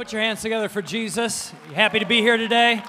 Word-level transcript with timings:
Put 0.00 0.14
your 0.14 0.22
hands 0.22 0.40
together 0.40 0.70
for 0.70 0.80
Jesus. 0.80 1.52
You 1.68 1.74
happy 1.74 1.98
to 1.98 2.06
be 2.06 2.22
here 2.22 2.38
today? 2.38 2.82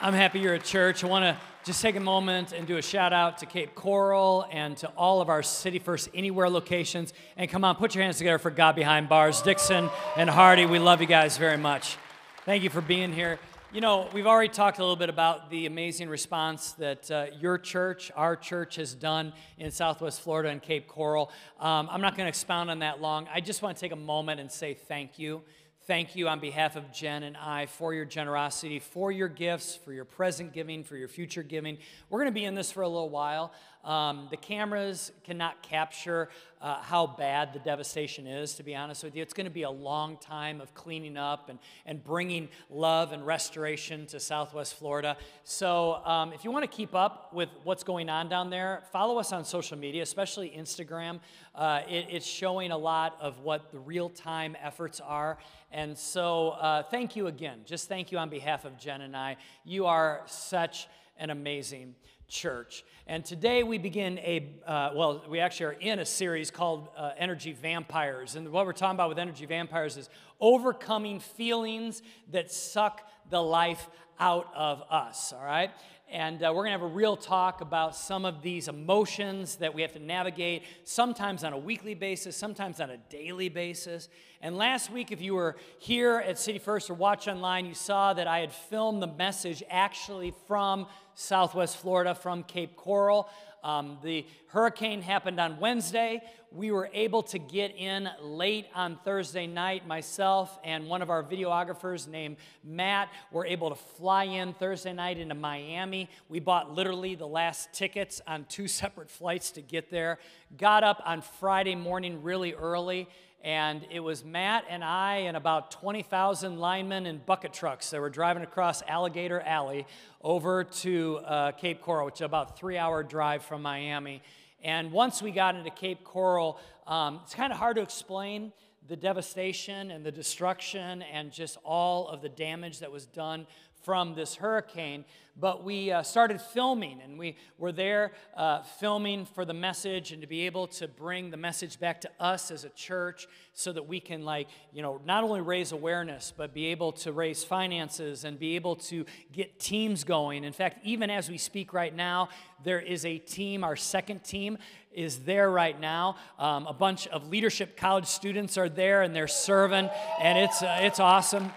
I'm 0.00 0.14
happy 0.14 0.40
you're 0.40 0.54
at 0.54 0.64
church. 0.64 1.04
I 1.04 1.06
want 1.08 1.24
to 1.24 1.36
just 1.62 1.82
take 1.82 1.94
a 1.94 2.00
moment 2.00 2.52
and 2.52 2.66
do 2.66 2.78
a 2.78 2.82
shout 2.82 3.12
out 3.12 3.36
to 3.36 3.44
Cape 3.44 3.74
Coral 3.74 4.46
and 4.50 4.78
to 4.78 4.88
all 4.96 5.20
of 5.20 5.28
our 5.28 5.42
City 5.42 5.78
First 5.78 6.08
Anywhere 6.14 6.48
locations. 6.48 7.12
And 7.36 7.50
come 7.50 7.64
on, 7.64 7.76
put 7.76 7.94
your 7.94 8.02
hands 8.02 8.16
together 8.16 8.38
for 8.38 8.50
God 8.50 8.76
Behind 8.76 9.10
Bars. 9.10 9.42
Dixon 9.42 9.90
and 10.16 10.30
Hardy, 10.30 10.64
we 10.64 10.78
love 10.78 11.02
you 11.02 11.06
guys 11.06 11.36
very 11.36 11.58
much. 11.58 11.98
Thank 12.46 12.62
you 12.62 12.70
for 12.70 12.80
being 12.80 13.12
here. 13.12 13.38
You 13.70 13.82
know, 13.82 14.08
we've 14.14 14.26
already 14.26 14.48
talked 14.48 14.78
a 14.78 14.80
little 14.80 14.96
bit 14.96 15.10
about 15.10 15.50
the 15.50 15.66
amazing 15.66 16.08
response 16.08 16.72
that 16.72 17.10
uh, 17.10 17.26
your 17.38 17.58
church, 17.58 18.10
our 18.16 18.36
church, 18.36 18.76
has 18.76 18.94
done 18.94 19.34
in 19.58 19.70
Southwest 19.70 20.22
Florida 20.22 20.48
and 20.48 20.62
Cape 20.62 20.88
Coral. 20.88 21.30
Um, 21.60 21.88
I'm 21.88 22.00
not 22.00 22.16
going 22.16 22.24
to 22.24 22.30
expound 22.30 22.70
on 22.70 22.78
that 22.78 23.02
long. 23.02 23.28
I 23.32 23.40
just 23.40 23.60
want 23.60 23.76
to 23.76 23.80
take 23.80 23.92
a 23.92 23.96
moment 23.96 24.40
and 24.40 24.50
say 24.50 24.72
thank 24.72 25.18
you 25.18 25.42
thank 25.90 26.14
you 26.14 26.28
on 26.28 26.38
behalf 26.38 26.76
of 26.76 26.92
Jen 26.92 27.24
and 27.24 27.36
I 27.36 27.66
for 27.66 27.92
your 27.92 28.04
generosity, 28.04 28.78
for 28.78 29.10
your 29.10 29.26
gifts, 29.26 29.74
for 29.74 29.92
your 29.92 30.04
present 30.04 30.52
giving, 30.52 30.84
for 30.84 30.96
your 30.96 31.08
future 31.08 31.42
giving. 31.42 31.78
We're 32.08 32.20
going 32.20 32.32
to 32.32 32.32
be 32.32 32.44
in 32.44 32.54
this 32.54 32.70
for 32.70 32.82
a 32.82 32.88
little 32.88 33.08
while. 33.08 33.52
Um, 33.84 34.28
the 34.30 34.36
cameras 34.36 35.12
cannot 35.24 35.62
capture 35.62 36.28
uh, 36.60 36.82
how 36.82 37.06
bad 37.06 37.54
the 37.54 37.58
devastation 37.58 38.26
is, 38.26 38.54
to 38.54 38.62
be 38.62 38.76
honest 38.76 39.02
with 39.02 39.16
you. 39.16 39.22
It's 39.22 39.32
going 39.32 39.46
to 39.46 39.50
be 39.50 39.62
a 39.62 39.70
long 39.70 40.18
time 40.18 40.60
of 40.60 40.74
cleaning 40.74 41.16
up 41.16 41.48
and, 41.48 41.58
and 41.86 42.04
bringing 42.04 42.48
love 42.68 43.12
and 43.12 43.24
restoration 43.24 44.06
to 44.06 44.20
Southwest 44.20 44.74
Florida. 44.74 45.16
So, 45.44 46.02
um, 46.04 46.34
if 46.34 46.44
you 46.44 46.50
want 46.50 46.70
to 46.70 46.76
keep 46.76 46.94
up 46.94 47.32
with 47.32 47.48
what's 47.64 47.82
going 47.82 48.10
on 48.10 48.28
down 48.28 48.50
there, 48.50 48.82
follow 48.92 49.18
us 49.18 49.32
on 49.32 49.44
social 49.44 49.78
media, 49.78 50.02
especially 50.02 50.50
Instagram. 50.50 51.20
Uh, 51.54 51.80
it, 51.88 52.06
it's 52.10 52.26
showing 52.26 52.72
a 52.72 52.78
lot 52.78 53.16
of 53.20 53.40
what 53.40 53.70
the 53.72 53.78
real 53.78 54.10
time 54.10 54.54
efforts 54.62 55.00
are. 55.00 55.38
And 55.72 55.96
so, 55.96 56.50
uh, 56.50 56.82
thank 56.82 57.16
you 57.16 57.28
again. 57.28 57.60
Just 57.64 57.88
thank 57.88 58.12
you 58.12 58.18
on 58.18 58.28
behalf 58.28 58.66
of 58.66 58.76
Jen 58.76 59.00
and 59.00 59.16
I. 59.16 59.38
You 59.64 59.86
are 59.86 60.22
such 60.26 60.88
an 61.16 61.30
amazing 61.30 61.94
church. 62.30 62.84
And 63.06 63.24
today 63.24 63.64
we 63.64 63.76
begin 63.76 64.18
a, 64.20 64.54
uh, 64.64 64.90
well, 64.94 65.24
we 65.28 65.40
actually 65.40 65.66
are 65.66 65.72
in 65.72 65.98
a 65.98 66.06
series 66.06 66.50
called 66.50 66.88
uh, 66.96 67.10
Energy 67.18 67.52
Vampires. 67.52 68.36
And 68.36 68.50
what 68.50 68.64
we're 68.64 68.72
talking 68.72 68.96
about 68.96 69.08
with 69.08 69.18
Energy 69.18 69.46
Vampires 69.46 69.96
is 69.96 70.08
overcoming 70.40 71.18
feelings 71.18 72.02
that 72.30 72.50
suck 72.50 73.02
the 73.28 73.42
life 73.42 73.88
out 74.20 74.48
of 74.54 74.82
us, 74.90 75.32
all 75.32 75.44
right? 75.44 75.70
And 76.12 76.42
uh, 76.42 76.48
we're 76.48 76.64
going 76.64 76.72
to 76.72 76.78
have 76.80 76.82
a 76.82 76.86
real 76.86 77.16
talk 77.16 77.60
about 77.60 77.94
some 77.94 78.24
of 78.24 78.42
these 78.42 78.66
emotions 78.66 79.56
that 79.56 79.72
we 79.72 79.82
have 79.82 79.92
to 79.92 80.00
navigate, 80.00 80.64
sometimes 80.82 81.44
on 81.44 81.52
a 81.52 81.58
weekly 81.58 81.94
basis, 81.94 82.36
sometimes 82.36 82.80
on 82.80 82.90
a 82.90 82.96
daily 82.96 83.48
basis. 83.48 84.08
And 84.42 84.56
last 84.56 84.90
week, 84.90 85.12
if 85.12 85.20
you 85.20 85.34
were 85.34 85.54
here 85.78 86.18
at 86.26 86.36
City 86.36 86.58
First 86.58 86.90
or 86.90 86.94
watch 86.94 87.28
online, 87.28 87.64
you 87.64 87.74
saw 87.74 88.12
that 88.12 88.26
I 88.26 88.40
had 88.40 88.52
filmed 88.52 89.00
the 89.00 89.06
message 89.06 89.62
actually 89.70 90.34
from 90.48 90.86
Southwest 91.20 91.76
Florida, 91.76 92.14
from 92.14 92.42
Cape 92.42 92.76
Coral. 92.76 93.28
Um, 93.62 93.98
the 94.02 94.26
hurricane 94.48 95.02
happened 95.02 95.38
on 95.38 95.60
Wednesday. 95.60 96.22
We 96.50 96.70
were 96.70 96.88
able 96.94 97.22
to 97.24 97.38
get 97.38 97.76
in 97.76 98.08
late 98.22 98.66
on 98.74 98.98
Thursday 99.04 99.46
night. 99.46 99.86
Myself 99.86 100.58
and 100.64 100.88
one 100.88 101.02
of 101.02 101.10
our 101.10 101.22
videographers 101.22 102.08
named 102.08 102.38
Matt 102.64 103.10
were 103.30 103.44
able 103.44 103.68
to 103.68 103.76
fly 103.76 104.24
in 104.24 104.54
Thursday 104.54 104.94
night 104.94 105.18
into 105.18 105.34
Miami. 105.34 106.08
We 106.30 106.40
bought 106.40 106.74
literally 106.74 107.16
the 107.16 107.28
last 107.28 107.72
tickets 107.74 108.22
on 108.26 108.46
two 108.48 108.66
separate 108.80 109.10
flights 109.10 109.50
to 109.52 109.60
get 109.60 109.90
there. 109.90 110.18
Got 110.56 110.84
up 110.84 111.02
on 111.04 111.20
Friday 111.20 111.74
morning 111.74 112.22
really 112.22 112.54
early 112.54 113.08
and 113.42 113.86
it 113.90 114.00
was 114.00 114.24
Matt 114.24 114.64
and 114.68 114.84
I 114.84 115.16
and 115.18 115.36
about 115.36 115.70
20,000 115.70 116.58
linemen 116.58 117.06
in 117.06 117.18
bucket 117.24 117.52
trucks 117.52 117.88
that 117.90 118.00
were 118.00 118.10
driving 118.10 118.42
across 118.42 118.82
Alligator 118.86 119.40
Alley 119.40 119.86
over 120.22 120.64
to 120.64 121.18
uh, 121.24 121.52
Cape 121.52 121.80
Coral, 121.80 122.06
which 122.06 122.16
is 122.16 122.20
about 122.22 122.50
a 122.50 122.52
three 122.54 122.76
hour 122.76 123.02
drive 123.02 123.42
from 123.42 123.62
Miami. 123.62 124.22
And 124.62 124.92
once 124.92 125.22
we 125.22 125.30
got 125.30 125.54
into 125.54 125.70
Cape 125.70 126.04
Coral, 126.04 126.58
um, 126.86 127.20
it's 127.24 127.34
kind 127.34 127.52
of 127.52 127.58
hard 127.58 127.76
to 127.76 127.82
explain 127.82 128.52
the 128.88 128.96
devastation 128.96 129.90
and 129.90 130.04
the 130.04 130.12
destruction 130.12 131.00
and 131.02 131.32
just 131.32 131.56
all 131.64 132.08
of 132.08 132.20
the 132.20 132.28
damage 132.28 132.80
that 132.80 132.92
was 132.92 133.06
done 133.06 133.46
from 133.90 134.14
this 134.14 134.36
hurricane, 134.36 135.04
but 135.36 135.64
we 135.64 135.90
uh, 135.90 136.00
started 136.00 136.40
filming 136.40 137.00
and 137.02 137.18
we 137.18 137.34
were 137.58 137.72
there 137.72 138.12
uh, 138.36 138.62
filming 138.62 139.24
for 139.24 139.44
the 139.44 139.52
message 139.52 140.12
and 140.12 140.22
to 140.22 140.28
be 140.28 140.46
able 140.46 140.68
to 140.68 140.86
bring 140.86 141.28
the 141.32 141.36
message 141.36 141.80
back 141.80 142.00
to 142.00 142.08
us 142.20 142.52
as 142.52 142.62
a 142.62 142.68
church 142.68 143.26
so 143.52 143.72
that 143.72 143.88
we 143.88 143.98
can, 143.98 144.24
like, 144.24 144.46
you 144.72 144.80
know, 144.80 145.00
not 145.04 145.24
only 145.24 145.40
raise 145.40 145.72
awareness, 145.72 146.32
but 146.36 146.54
be 146.54 146.66
able 146.66 146.92
to 146.92 147.10
raise 147.10 147.42
finances 147.42 148.22
and 148.22 148.38
be 148.38 148.54
able 148.54 148.76
to 148.76 149.04
get 149.32 149.58
teams 149.58 150.04
going. 150.04 150.44
In 150.44 150.52
fact, 150.52 150.78
even 150.86 151.10
as 151.10 151.28
we 151.28 151.36
speak 151.36 151.72
right 151.72 151.92
now, 151.92 152.28
there 152.62 152.78
is 152.78 153.04
a 153.04 153.18
team, 153.18 153.64
our 153.64 153.74
second 153.74 154.22
team 154.22 154.56
is 154.92 155.24
there 155.24 155.50
right 155.50 155.80
now. 155.80 156.14
Um, 156.38 156.68
a 156.68 156.72
bunch 156.72 157.08
of 157.08 157.28
leadership 157.28 157.76
college 157.76 158.06
students 158.06 158.56
are 158.56 158.68
there 158.68 159.02
and 159.02 159.16
they're 159.16 159.26
serving, 159.26 159.90
and 160.20 160.38
it's, 160.38 160.62
uh, 160.62 160.78
it's 160.80 161.00
awesome. 161.00 161.50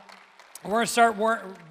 We're 0.65 0.71
going 0.71 0.85
to 0.85 0.91
start 0.93 1.17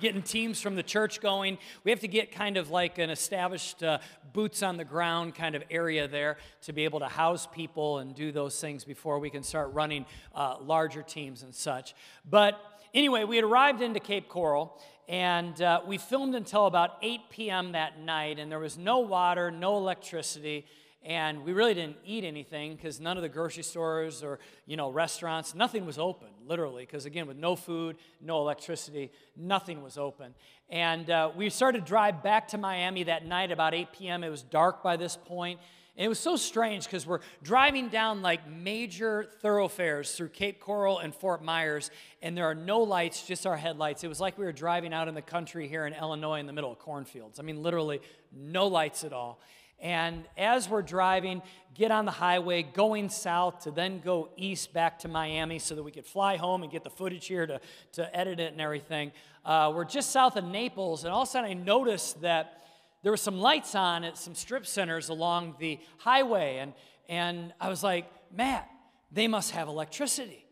getting 0.01 0.21
teams 0.21 0.61
from 0.61 0.75
the 0.75 0.83
church 0.83 1.23
going. 1.23 1.57
We 1.83 1.91
have 1.93 2.01
to 2.01 2.09
get 2.09 2.31
kind 2.31 2.59
of 2.59 2.69
like 2.69 2.99
an 2.99 3.09
established 3.09 3.83
uh, 3.83 4.01
boots 4.35 4.63
on 4.63 4.77
the 4.77 4.85
ground 4.85 5.35
kind 5.35 5.55
of 5.55 5.65
area 5.71 6.07
there 6.07 6.37
to 6.63 6.75
be 6.75 6.85
able 6.85 6.99
to 6.99 7.09
house 7.09 7.49
people 7.51 8.01
and 8.01 8.15
do 8.15 8.33
those 8.33 8.61
things 8.61 8.85
before 8.85 9.19
we 9.19 9.31
can 9.31 9.43
start 9.43 9.73
running 9.73 10.05
uh, 10.35 10.57
larger 10.61 11.03
teams 11.03 11.43
and 11.43 11.55
such. 11.55 11.95
But 12.29 12.61
anyway, 12.93 13.25
we 13.25 13.37
had 13.37 13.47
arrived 13.47 13.81
into 13.81 13.99
Cape 13.99 14.29
Coral 14.29 14.79
and 15.09 15.63
uh, 15.63 15.81
we 15.87 15.97
filmed 15.97 16.35
until 16.35 16.67
about 16.67 16.99
8 17.01 17.21
p.m. 17.31 17.73
that 17.73 17.99
night, 17.99 18.39
and 18.39 18.53
there 18.53 18.59
was 18.59 18.77
no 18.77 18.99
water, 18.99 19.51
no 19.51 19.79
electricity 19.79 20.67
and 21.05 21.45
we 21.45 21.53
really 21.53 21.75
didn't 21.75 21.97
eat 22.05 22.25
anything 22.25 22.77
because 22.77 23.01
none 23.01 23.17
of 23.17 23.23
the 23.23 23.29
grocery 23.29 23.63
stores 23.63 24.23
or 24.23 24.39
you 24.67 24.77
know 24.77 24.91
restaurants 24.91 25.55
nothing 25.55 25.85
was 25.85 25.99
open 25.99 26.29
literally 26.47 26.85
because 26.85 27.07
again 27.07 27.27
with 27.27 27.37
no 27.37 27.57
food 27.57 27.97
no 28.21 28.39
electricity 28.39 29.11
nothing 29.37 29.83
was 29.83 29.99
open. 29.99 30.35
And 30.71 31.11
uh, 31.11 31.31
we 31.37 31.51
started 31.51 31.81
to 31.81 31.85
drive 31.85 32.23
back 32.23 32.49
to 32.49 32.59
miami 32.59 33.05
that 33.05 33.27
night 33.27 33.51
about 33.51 33.75
8 33.75 33.93
p.m 33.93 34.25
it 34.25 34.29
was 34.29 34.43
dark 34.43 34.83
by 34.83 34.97
this 34.97 35.17
point. 35.17 35.59
And 35.95 36.07
it 36.07 36.09
was 36.09 36.19
so 36.19 36.37
strange 36.37 36.85
because 36.85 37.07
we're 37.07 37.21
driving 37.43 37.91
down 37.91 38.23
like 38.23 38.49
major 38.49 39.29
thoroughfares 39.43 40.15
through 40.15 40.31
cape 40.31 40.59
coral 40.59 41.01
and 41.01 41.15
fort 41.15 41.45
myers 41.45 41.91
and 42.23 42.37
there 42.37 42.47
are 42.47 42.55
no 42.55 42.81
lights 42.81 43.27
just 43.27 43.45
our 43.45 43.57
headlights. 43.57 44.05
It 44.05 44.09
was 44.09 44.21
like 44.21 44.39
we 44.39 44.45
were 44.45 44.53
driving 44.53 44.95
out 44.95 45.09
in 45.09 45.15
the 45.15 45.23
country 45.23 45.67
here 45.67 45.85
in 45.85 45.95
illinois 45.95 46.39
in 46.39 46.47
the 46.47 46.53
middle 46.53 46.71
of 46.71 46.79
cornfields. 46.79 47.41
I 47.41 47.43
mean 47.43 47.61
literally 47.61 48.01
no 48.33 48.69
lights 48.69 49.03
at 49.03 49.13
all 49.13 49.41
and 49.83 50.25
as 50.39 50.69
we're 50.69 50.81
driving, 50.81 51.43
get 51.75 51.91
on 51.91 52.05
the 52.05 52.13
highway 52.13 52.63
going 52.63 53.09
south 53.09 53.65
to 53.65 53.71
then 53.71 54.01
go 54.01 54.31
east 54.37 54.73
back 54.73 55.01
to 55.01 55.09
Miami 55.09 55.59
so 55.59 55.75
that 55.75 55.83
we 55.83 55.91
could 55.91 56.07
fly 56.07 56.37
home 56.37 56.63
and 56.63 56.71
get 56.71 56.85
the 56.85 56.91
footage 56.91 57.27
here 57.27 57.47
to, 57.47 57.61
to 57.93 58.17
edit 58.17 58.39
it 58.39 58.53
and 58.53 58.61
everything. 58.61 59.11
Uh, 59.45 59.73
we're 59.75 59.85
just 59.85 60.11
south 60.11 60.37
of 60.37 60.45
Naples, 60.45 61.03
and 61.05 61.13
all 61.13 61.23
of 61.23 61.29
a 61.29 61.31
sudden 61.31 61.51
I 61.51 61.55
noticed 61.55 62.21
that 62.21 62.63
there 63.03 63.11
were 63.11 63.17
some 63.17 63.41
lights 63.41 63.75
on 63.75 64.05
at 64.05 64.17
some 64.17 64.37
strip 64.37 64.65
centers 64.67 65.09
along 65.09 65.57
the 65.59 65.81
highway. 65.99 66.59
And, 66.59 66.73
and 67.09 67.53
I 67.61 67.69
was 67.69 67.83
like, 67.83 68.07
Matt, 68.35 68.71
they 69.11 69.27
must 69.27 69.51
have 69.51 69.67
electricity. 69.67 70.47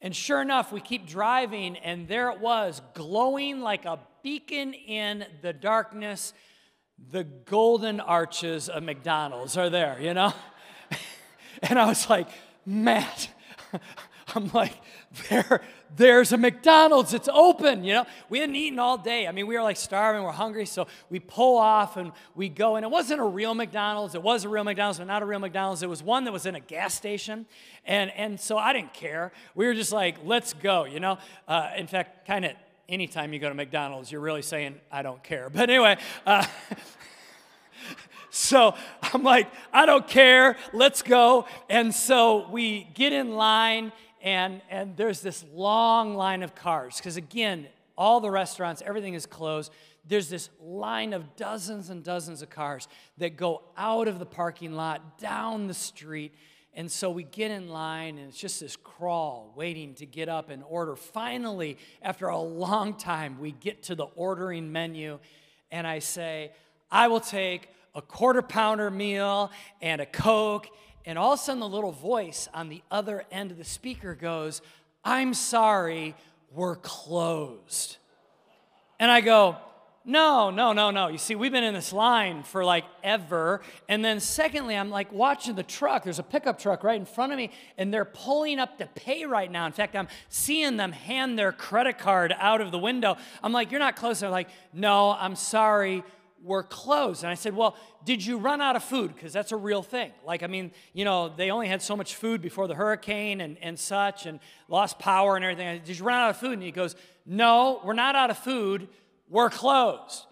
And 0.00 0.16
sure 0.16 0.40
enough, 0.40 0.72
we 0.72 0.80
keep 0.80 1.06
driving, 1.06 1.76
and 1.76 2.08
there 2.08 2.30
it 2.30 2.40
was, 2.40 2.80
glowing 2.94 3.60
like 3.60 3.84
a 3.84 3.98
beacon 4.22 4.72
in 4.72 5.26
the 5.42 5.52
darkness 5.52 6.32
the 7.10 7.24
golden 7.24 8.00
arches 8.00 8.68
of 8.68 8.82
McDonald's 8.82 9.56
are 9.56 9.70
there, 9.70 9.98
you 10.00 10.14
know? 10.14 10.32
and 11.62 11.78
I 11.78 11.86
was 11.86 12.08
like, 12.10 12.28
Matt, 12.66 13.28
I'm 14.34 14.50
like, 14.52 14.74
there, 15.28 15.60
there's 15.96 16.32
a 16.32 16.36
McDonald's, 16.36 17.14
it's 17.14 17.28
open, 17.32 17.82
you 17.82 17.94
know? 17.94 18.06
We 18.28 18.38
hadn't 18.38 18.54
eaten 18.54 18.78
all 18.78 18.96
day. 18.96 19.26
I 19.26 19.32
mean, 19.32 19.48
we 19.48 19.56
were 19.56 19.62
like 19.62 19.76
starving, 19.76 20.22
we're 20.22 20.30
hungry, 20.30 20.66
so 20.66 20.86
we 21.08 21.18
pull 21.18 21.58
off 21.58 21.96
and 21.96 22.12
we 22.36 22.48
go. 22.48 22.76
And 22.76 22.84
it 22.84 22.90
wasn't 22.90 23.20
a 23.20 23.24
real 23.24 23.54
McDonald's, 23.54 24.14
it 24.14 24.22
was 24.22 24.44
a 24.44 24.48
real 24.48 24.64
McDonald's, 24.64 24.98
but 24.98 25.06
not 25.06 25.22
a 25.22 25.26
real 25.26 25.40
McDonald's. 25.40 25.82
It 25.82 25.88
was 25.88 26.02
one 26.02 26.24
that 26.24 26.32
was 26.32 26.46
in 26.46 26.54
a 26.54 26.60
gas 26.60 26.94
station. 26.94 27.46
And, 27.84 28.12
and 28.12 28.38
so 28.38 28.56
I 28.56 28.72
didn't 28.72 28.94
care. 28.94 29.32
We 29.54 29.66
were 29.66 29.74
just 29.74 29.92
like, 29.92 30.18
let's 30.24 30.52
go, 30.52 30.84
you 30.84 31.00
know? 31.00 31.18
Uh, 31.48 31.70
in 31.76 31.88
fact, 31.88 32.26
kind 32.26 32.44
of 32.44 32.52
anytime 32.90 33.32
you 33.32 33.38
go 33.38 33.48
to 33.48 33.54
McDonald's, 33.54 34.12
you're 34.12 34.20
really 34.20 34.42
saying, 34.42 34.74
I 34.90 35.02
don't 35.02 35.22
care. 35.22 35.48
But 35.60 35.70
anyway, 35.70 35.96
uh, 36.26 36.44
so 38.30 38.74
I'm 39.02 39.22
like, 39.22 39.48
I 39.72 39.86
don't 39.86 40.06
care, 40.06 40.56
let's 40.72 41.02
go. 41.02 41.46
And 41.68 41.94
so 41.94 42.48
we 42.50 42.88
get 42.94 43.12
in 43.12 43.34
line, 43.34 43.92
and, 44.20 44.60
and 44.68 44.96
there's 44.96 45.20
this 45.20 45.44
long 45.54 46.14
line 46.14 46.42
of 46.42 46.54
cars. 46.54 46.96
Because 46.96 47.16
again, 47.16 47.68
all 47.96 48.20
the 48.20 48.30
restaurants, 48.30 48.82
everything 48.84 49.14
is 49.14 49.26
closed. 49.26 49.72
There's 50.06 50.28
this 50.28 50.50
line 50.60 51.12
of 51.12 51.36
dozens 51.36 51.90
and 51.90 52.02
dozens 52.02 52.42
of 52.42 52.50
cars 52.50 52.88
that 53.18 53.36
go 53.36 53.62
out 53.76 54.08
of 54.08 54.18
the 54.18 54.26
parking 54.26 54.72
lot, 54.72 55.18
down 55.18 55.68
the 55.68 55.74
street, 55.74 56.34
And 56.74 56.90
so 56.90 57.10
we 57.10 57.24
get 57.24 57.50
in 57.50 57.68
line, 57.68 58.16
and 58.18 58.28
it's 58.28 58.38
just 58.38 58.60
this 58.60 58.76
crawl 58.76 59.52
waiting 59.56 59.94
to 59.94 60.06
get 60.06 60.28
up 60.28 60.50
and 60.50 60.62
order. 60.68 60.94
Finally, 60.94 61.78
after 62.00 62.28
a 62.28 62.38
long 62.38 62.94
time, 62.94 63.40
we 63.40 63.50
get 63.50 63.82
to 63.84 63.94
the 63.94 64.06
ordering 64.14 64.70
menu, 64.70 65.18
and 65.72 65.86
I 65.86 65.98
say, 65.98 66.52
I 66.90 67.08
will 67.08 67.20
take 67.20 67.68
a 67.94 68.02
quarter 68.02 68.42
pounder 68.42 68.90
meal 68.90 69.50
and 69.82 70.00
a 70.00 70.06
Coke. 70.06 70.68
And 71.04 71.18
all 71.18 71.32
of 71.32 71.40
a 71.40 71.42
sudden, 71.42 71.60
the 71.60 71.68
little 71.68 71.92
voice 71.92 72.48
on 72.54 72.68
the 72.68 72.82
other 72.90 73.24
end 73.32 73.50
of 73.50 73.58
the 73.58 73.64
speaker 73.64 74.14
goes, 74.14 74.62
I'm 75.04 75.34
sorry, 75.34 76.14
we're 76.52 76.76
closed. 76.76 77.96
And 78.98 79.10
I 79.10 79.22
go, 79.22 79.56
no, 80.04 80.50
no, 80.50 80.72
no, 80.72 80.90
no. 80.90 81.08
You 81.08 81.18
see, 81.18 81.34
we've 81.34 81.52
been 81.52 81.64
in 81.64 81.74
this 81.74 81.92
line 81.92 82.42
for 82.42 82.64
like 82.64 82.84
ever. 83.02 83.60
And 83.88 84.02
then, 84.04 84.18
secondly, 84.18 84.74
I'm 84.76 84.90
like 84.90 85.12
watching 85.12 85.54
the 85.54 85.62
truck. 85.62 86.04
There's 86.04 86.18
a 86.18 86.24
pickup 86.24 86.58
truck 86.58 86.82
right 86.82 86.98
in 86.98 87.04
front 87.04 87.32
of 87.32 87.38
me, 87.38 87.50
and 87.76 87.92
they're 87.92 88.06
pulling 88.06 88.58
up 88.58 88.78
to 88.78 88.86
pay 88.86 89.26
right 89.26 89.50
now. 89.50 89.66
In 89.66 89.72
fact, 89.72 89.94
I'm 89.94 90.08
seeing 90.30 90.78
them 90.78 90.92
hand 90.92 91.38
their 91.38 91.52
credit 91.52 91.98
card 91.98 92.34
out 92.38 92.62
of 92.62 92.70
the 92.70 92.78
window. 92.78 93.16
I'm 93.42 93.52
like, 93.52 93.70
You're 93.70 93.80
not 93.80 93.96
close. 93.96 94.20
They're 94.20 94.30
like, 94.30 94.48
No, 94.72 95.10
I'm 95.12 95.36
sorry 95.36 96.02
we're 96.42 96.62
closed. 96.62 97.22
And 97.22 97.30
I 97.30 97.34
said, 97.34 97.54
Well, 97.54 97.76
did 98.04 98.24
you 98.24 98.38
run 98.38 98.60
out 98.60 98.76
of 98.76 98.82
food? 98.82 99.14
Because 99.14 99.32
that's 99.32 99.52
a 99.52 99.56
real 99.56 99.82
thing. 99.82 100.12
Like, 100.24 100.42
I 100.42 100.46
mean, 100.46 100.72
you 100.94 101.04
know, 101.04 101.28
they 101.28 101.50
only 101.50 101.68
had 101.68 101.82
so 101.82 101.96
much 101.96 102.14
food 102.14 102.40
before 102.40 102.66
the 102.66 102.74
hurricane 102.74 103.40
and, 103.40 103.58
and 103.60 103.78
such 103.78 104.26
and 104.26 104.40
lost 104.68 104.98
power 104.98 105.36
and 105.36 105.44
everything. 105.44 105.76
Said, 105.76 105.84
did 105.84 105.98
you 105.98 106.04
run 106.04 106.18
out 106.18 106.30
of 106.30 106.38
food? 106.38 106.54
And 106.54 106.62
he 106.62 106.72
goes, 106.72 106.96
No, 107.26 107.80
we're 107.84 107.92
not 107.92 108.16
out 108.16 108.30
of 108.30 108.38
food. 108.38 108.88
We're 109.30 109.48
closed. 109.48 110.26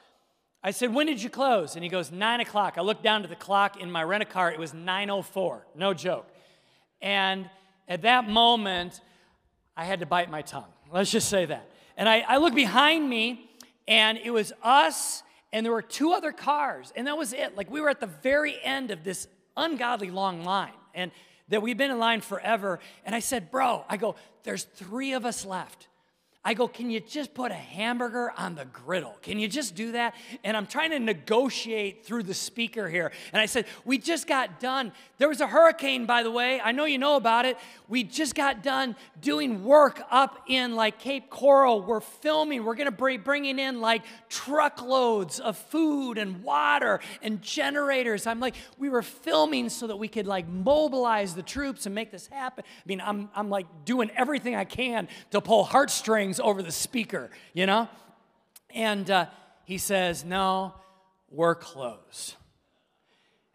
I 0.62 0.72
said, 0.72 0.92
When 0.92 1.06
did 1.06 1.22
you 1.22 1.30
close? 1.30 1.74
And 1.74 1.82
he 1.82 1.88
goes, 1.88 2.12
Nine 2.12 2.40
o'clock. 2.40 2.74
I 2.76 2.82
looked 2.82 3.02
down 3.02 3.22
to 3.22 3.28
the 3.28 3.36
clock 3.36 3.80
in 3.80 3.90
my 3.90 4.02
rent 4.02 4.22
a 4.22 4.26
car. 4.26 4.52
It 4.52 4.58
was 4.58 4.72
9.04. 4.72 5.62
No 5.74 5.94
joke. 5.94 6.26
And 7.00 7.48
at 7.88 8.02
that 8.02 8.28
moment, 8.28 9.00
I 9.74 9.84
had 9.84 10.00
to 10.00 10.06
bite 10.06 10.30
my 10.30 10.42
tongue. 10.42 10.70
Let's 10.92 11.10
just 11.10 11.30
say 11.30 11.46
that. 11.46 11.70
And 11.96 12.08
I, 12.08 12.20
I 12.20 12.36
looked 12.36 12.56
behind 12.56 13.08
me, 13.08 13.48
and 13.86 14.18
it 14.18 14.30
was 14.30 14.52
us 14.62 15.22
and 15.52 15.64
there 15.64 15.72
were 15.72 15.82
two 15.82 16.12
other 16.12 16.32
cars, 16.32 16.92
and 16.94 17.06
that 17.06 17.16
was 17.16 17.32
it. 17.32 17.56
Like 17.56 17.70
we 17.70 17.80
were 17.80 17.88
at 17.88 18.00
the 18.00 18.06
very 18.06 18.56
end 18.62 18.90
of 18.90 19.02
this 19.04 19.26
ungodly 19.56 20.10
long 20.10 20.44
line, 20.44 20.72
and 20.94 21.10
that 21.48 21.62
we've 21.62 21.78
been 21.78 21.90
in 21.90 21.98
line 21.98 22.20
forever. 22.20 22.80
And 23.04 23.14
I 23.14 23.20
said, 23.20 23.50
Bro, 23.50 23.84
I 23.88 23.96
go, 23.96 24.16
there's 24.42 24.64
three 24.64 25.12
of 25.14 25.24
us 25.24 25.44
left. 25.44 25.88
I 26.48 26.54
go, 26.54 26.66
can 26.66 26.88
you 26.90 26.98
just 27.00 27.34
put 27.34 27.52
a 27.52 27.54
hamburger 27.54 28.32
on 28.38 28.54
the 28.54 28.64
griddle? 28.64 29.18
Can 29.20 29.38
you 29.38 29.48
just 29.48 29.74
do 29.74 29.92
that? 29.92 30.14
And 30.42 30.56
I'm 30.56 30.66
trying 30.66 30.92
to 30.92 30.98
negotiate 30.98 32.06
through 32.06 32.22
the 32.22 32.32
speaker 32.32 32.88
here. 32.88 33.12
And 33.34 33.42
I 33.42 33.44
said, 33.44 33.66
we 33.84 33.98
just 33.98 34.26
got 34.26 34.58
done. 34.58 34.92
There 35.18 35.28
was 35.28 35.42
a 35.42 35.46
hurricane, 35.46 36.06
by 36.06 36.22
the 36.22 36.30
way. 36.30 36.58
I 36.58 36.72
know 36.72 36.86
you 36.86 36.96
know 36.96 37.16
about 37.16 37.44
it. 37.44 37.58
We 37.86 38.02
just 38.02 38.34
got 38.34 38.62
done 38.62 38.96
doing 39.20 39.62
work 39.62 40.00
up 40.10 40.38
in 40.46 40.74
like 40.74 40.98
Cape 40.98 41.28
Coral. 41.28 41.82
We're 41.82 42.00
filming. 42.00 42.64
We're 42.64 42.76
going 42.76 42.90
to 42.90 43.04
be 43.04 43.18
bringing 43.18 43.58
in 43.58 43.82
like 43.82 44.04
truckloads 44.30 45.40
of 45.40 45.58
food 45.58 46.16
and 46.16 46.42
water 46.42 47.00
and 47.20 47.42
generators. 47.42 48.26
I'm 48.26 48.40
like, 48.40 48.54
we 48.78 48.88
were 48.88 49.02
filming 49.02 49.68
so 49.68 49.86
that 49.86 49.96
we 49.96 50.08
could 50.08 50.26
like 50.26 50.48
mobilize 50.48 51.34
the 51.34 51.42
troops 51.42 51.84
and 51.84 51.94
make 51.94 52.10
this 52.10 52.26
happen. 52.28 52.64
I 52.66 52.82
mean, 52.86 53.02
I'm, 53.02 53.28
I'm 53.34 53.50
like 53.50 53.66
doing 53.84 54.10
everything 54.16 54.54
I 54.56 54.64
can 54.64 55.08
to 55.32 55.42
pull 55.42 55.64
heartstrings 55.64 56.37
over 56.40 56.62
the 56.62 56.72
speaker, 56.72 57.30
you 57.52 57.66
know? 57.66 57.88
And 58.74 59.10
uh, 59.10 59.26
he 59.64 59.78
says, 59.78 60.24
No, 60.24 60.74
we're 61.30 61.54
closed. 61.54 62.34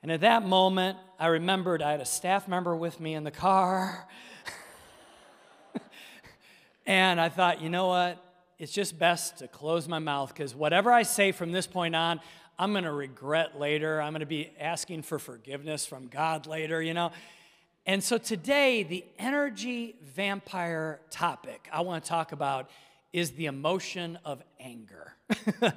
And 0.01 0.11
at 0.11 0.21
that 0.21 0.45
moment, 0.45 0.97
I 1.17 1.27
remembered 1.27 1.81
I 1.81 1.91
had 1.91 2.01
a 2.01 2.05
staff 2.05 2.47
member 2.47 2.75
with 2.75 2.99
me 2.99 3.13
in 3.13 3.23
the 3.23 3.31
car. 3.31 4.05
and 6.85 7.21
I 7.21 7.29
thought, 7.29 7.61
you 7.61 7.69
know 7.69 7.87
what? 7.87 8.21
It's 8.59 8.73
just 8.73 8.99
best 8.99 9.37
to 9.37 9.47
close 9.47 9.87
my 9.87 9.99
mouth 9.99 10.33
because 10.33 10.53
whatever 10.53 10.91
I 10.91 11.03
say 11.03 11.31
from 11.31 11.53
this 11.53 11.67
point 11.67 11.95
on, 11.95 12.19
I'm 12.59 12.73
going 12.73 12.83
to 12.83 12.91
regret 12.91 13.57
later. 13.57 14.01
I'm 14.01 14.11
going 14.11 14.19
to 14.19 14.25
be 14.25 14.51
asking 14.59 15.03
for 15.03 15.19
forgiveness 15.19 15.85
from 15.85 16.07
God 16.07 16.47
later, 16.47 16.81
you 16.81 16.93
know? 16.93 17.11
And 17.85 18.03
so 18.03 18.17
today, 18.17 18.83
the 18.83 19.03
energy 19.19 19.95
vampire 20.01 21.01
topic 21.09 21.67
I 21.71 21.81
want 21.81 22.03
to 22.03 22.09
talk 22.09 22.31
about 22.31 22.69
is 23.11 23.31
the 23.31 23.47
emotion 23.47 24.17
of 24.23 24.41
anger. 24.59 25.13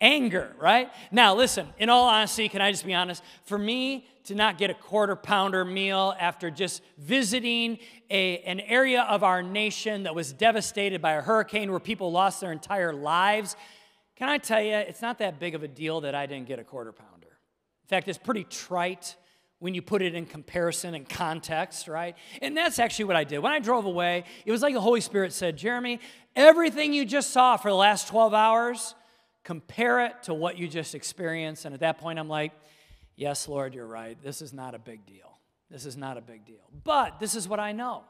anger, 0.00 0.54
right? 0.58 0.90
Now, 1.10 1.34
listen, 1.34 1.66
in 1.78 1.88
all 1.88 2.08
honesty, 2.08 2.48
can 2.48 2.60
I 2.60 2.70
just 2.70 2.86
be 2.86 2.94
honest? 2.94 3.22
For 3.44 3.58
me 3.58 4.06
to 4.24 4.34
not 4.34 4.56
get 4.56 4.70
a 4.70 4.74
quarter 4.74 5.16
pounder 5.16 5.64
meal 5.64 6.14
after 6.20 6.50
just 6.50 6.82
visiting 6.96 7.78
a, 8.08 8.38
an 8.40 8.60
area 8.60 9.02
of 9.02 9.24
our 9.24 9.42
nation 9.42 10.04
that 10.04 10.14
was 10.14 10.32
devastated 10.32 11.02
by 11.02 11.12
a 11.12 11.20
hurricane 11.20 11.70
where 11.70 11.80
people 11.80 12.12
lost 12.12 12.40
their 12.40 12.52
entire 12.52 12.92
lives, 12.92 13.56
can 14.16 14.28
I 14.28 14.38
tell 14.38 14.62
you, 14.62 14.74
it's 14.74 15.02
not 15.02 15.18
that 15.18 15.40
big 15.40 15.54
of 15.54 15.62
a 15.62 15.68
deal 15.68 16.02
that 16.02 16.14
I 16.14 16.26
didn't 16.26 16.46
get 16.46 16.58
a 16.58 16.64
quarter 16.64 16.92
pounder. 16.92 17.26
In 17.26 17.88
fact, 17.88 18.06
it's 18.06 18.18
pretty 18.18 18.44
trite 18.44 19.16
when 19.58 19.74
you 19.74 19.82
put 19.82 20.02
it 20.02 20.14
in 20.14 20.24
comparison 20.24 20.94
and 20.94 21.08
context, 21.08 21.88
right? 21.88 22.16
And 22.40 22.56
that's 22.56 22.78
actually 22.78 23.06
what 23.06 23.16
I 23.16 23.24
did. 23.24 23.38
When 23.40 23.52
I 23.52 23.58
drove 23.58 23.86
away, 23.86 24.24
it 24.46 24.52
was 24.52 24.62
like 24.62 24.74
the 24.74 24.80
Holy 24.80 25.00
Spirit 25.00 25.32
said, 25.32 25.56
Jeremy, 25.56 26.00
everything 26.36 26.92
you 26.92 27.04
just 27.04 27.30
saw 27.30 27.56
for 27.56 27.70
the 27.70 27.76
last 27.76 28.08
12 28.08 28.34
hours, 28.34 28.94
compare 29.42 30.04
it 30.06 30.22
to 30.24 30.34
what 30.34 30.58
you 30.58 30.68
just 30.68 30.94
experienced. 30.94 31.64
And 31.64 31.74
at 31.74 31.80
that 31.80 31.98
point, 31.98 32.18
I'm 32.18 32.28
like, 32.28 32.52
yes, 33.16 33.48
Lord, 33.48 33.74
you're 33.74 33.86
right. 33.86 34.16
This 34.22 34.42
is 34.42 34.52
not 34.52 34.74
a 34.74 34.78
big 34.78 35.06
deal. 35.06 35.38
This 35.70 35.84
is 35.84 35.96
not 35.96 36.16
a 36.16 36.20
big 36.20 36.44
deal. 36.44 36.70
But 36.84 37.18
this 37.18 37.34
is 37.34 37.48
what 37.48 37.60
I 37.60 37.72
know 37.72 38.04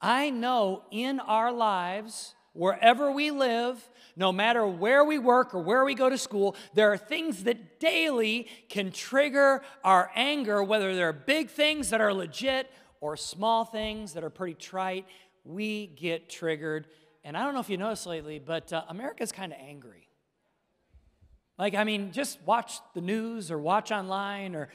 I 0.00 0.30
know 0.30 0.84
in 0.90 1.20
our 1.20 1.52
lives, 1.52 2.34
wherever 2.52 3.10
we 3.10 3.30
live, 3.30 3.88
no 4.16 4.32
matter 4.32 4.66
where 4.66 5.04
we 5.04 5.18
work 5.18 5.54
or 5.54 5.60
where 5.60 5.84
we 5.84 5.94
go 5.94 6.08
to 6.08 6.18
school, 6.18 6.56
there 6.74 6.92
are 6.92 6.98
things 6.98 7.44
that 7.44 7.78
daily 7.78 8.48
can 8.68 8.90
trigger 8.90 9.62
our 9.84 10.10
anger, 10.14 10.62
whether 10.62 10.94
they're 10.94 11.12
big 11.12 11.50
things 11.50 11.90
that 11.90 12.00
are 12.00 12.12
legit 12.12 12.70
or 13.00 13.16
small 13.16 13.64
things 13.64 14.14
that 14.14 14.24
are 14.24 14.30
pretty 14.30 14.54
trite. 14.54 15.06
We 15.44 15.86
get 15.86 16.28
triggered. 16.28 16.88
And 17.22 17.36
I 17.36 17.44
don't 17.44 17.54
know 17.54 17.60
if 17.60 17.70
you 17.70 17.76
noticed 17.76 18.06
lately, 18.06 18.38
but 18.38 18.72
uh, 18.72 18.82
America's 18.88 19.32
kind 19.32 19.52
of 19.52 19.58
angry. 19.60 20.08
Like, 21.58 21.74
I 21.74 21.84
mean, 21.84 22.12
just 22.12 22.40
watch 22.44 22.80
the 22.94 23.00
news 23.00 23.50
or 23.50 23.58
watch 23.58 23.90
online 23.90 24.54
or 24.54 24.68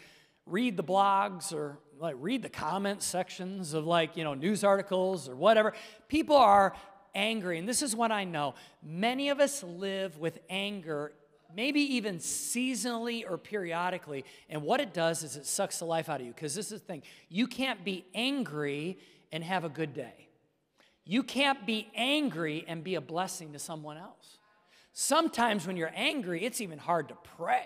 read 0.46 0.76
the 0.76 0.84
blogs 0.84 1.54
or 1.54 1.80
like 2.00 2.16
read 2.20 2.42
the 2.42 2.50
comment 2.50 3.02
sections 3.02 3.74
of 3.74 3.86
like, 3.86 4.18
you 4.18 4.24
know, 4.24 4.34
news 4.34 4.64
articles 4.64 5.30
or 5.30 5.36
whatever. 5.36 5.74
People 6.10 6.36
are 6.36 6.76
angry. 7.16 7.58
And 7.58 7.68
this 7.68 7.82
is 7.82 7.96
what 7.96 8.12
I 8.12 8.24
know 8.24 8.56
many 8.82 9.30
of 9.30 9.40
us 9.40 9.64
live 9.64 10.18
with 10.18 10.40
anger, 10.50 11.14
maybe 11.56 11.82
even 11.96 12.18
seasonally 12.18 13.30
or 13.30 13.38
periodically. 13.38 14.26
And 14.50 14.64
what 14.64 14.80
it 14.80 14.94
does 14.94 15.24
is 15.24 15.36
it 15.36 15.46
sucks 15.46 15.80
the 15.80 15.86
life 15.86 16.10
out 16.10 16.20
of 16.20 16.26
you. 16.26 16.34
Because 16.34 16.56
this 16.56 16.72
is 16.72 16.82
the 16.82 16.88
thing 16.88 17.04
you 17.30 17.48
can't 17.48 17.84
be 17.84 18.06
angry 18.14 18.98
and 19.32 19.44
have 19.44 19.64
a 19.64 19.70
good 19.70 19.94
day, 19.94 20.28
you 21.06 21.24
can't 21.24 21.66
be 21.66 21.90
angry 21.96 22.66
and 22.68 22.84
be 22.84 22.96
a 22.96 23.02
blessing 23.02 23.54
to 23.54 23.60
someone 23.60 23.98
else. 23.98 24.38
Sometimes 24.94 25.66
when 25.66 25.76
you're 25.76 25.92
angry, 25.96 26.46
it's 26.46 26.62
even 26.62 26.78
hard 26.78 27.10
to 27.10 27.16
pray. 27.38 27.66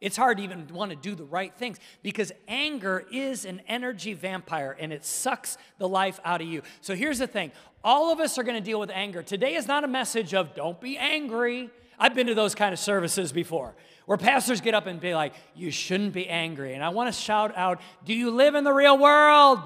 It's 0.00 0.16
hard 0.16 0.38
to 0.38 0.44
even 0.44 0.68
want 0.68 0.90
to 0.90 0.96
do 0.96 1.14
the 1.14 1.24
right 1.24 1.52
things 1.52 1.78
because 2.02 2.30
anger 2.46 3.04
is 3.10 3.44
an 3.44 3.62
energy 3.66 4.14
vampire 4.14 4.76
and 4.78 4.92
it 4.92 5.04
sucks 5.04 5.58
the 5.78 5.88
life 5.88 6.20
out 6.24 6.40
of 6.40 6.46
you. 6.46 6.62
So 6.80 6.94
here's 6.94 7.18
the 7.18 7.26
thing 7.26 7.50
all 7.82 8.12
of 8.12 8.20
us 8.20 8.38
are 8.38 8.42
going 8.42 8.56
to 8.56 8.64
deal 8.64 8.78
with 8.78 8.90
anger. 8.90 9.22
Today 9.22 9.54
is 9.54 9.66
not 9.66 9.84
a 9.84 9.88
message 9.88 10.34
of 10.34 10.54
don't 10.54 10.80
be 10.80 10.96
angry. 10.96 11.70
I've 11.98 12.14
been 12.14 12.28
to 12.28 12.34
those 12.34 12.54
kind 12.54 12.72
of 12.72 12.78
services 12.78 13.32
before 13.32 13.74
where 14.06 14.16
pastors 14.16 14.60
get 14.60 14.72
up 14.72 14.86
and 14.86 15.00
be 15.00 15.14
like, 15.14 15.34
you 15.54 15.70
shouldn't 15.70 16.12
be 16.12 16.28
angry. 16.28 16.74
And 16.74 16.82
I 16.82 16.90
want 16.90 17.12
to 17.12 17.20
shout 17.20 17.56
out, 17.56 17.80
do 18.04 18.14
you 18.14 18.30
live 18.30 18.54
in 18.54 18.64
the 18.64 18.72
real 18.72 18.96
world? 18.96 19.60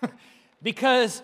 because 0.62 1.20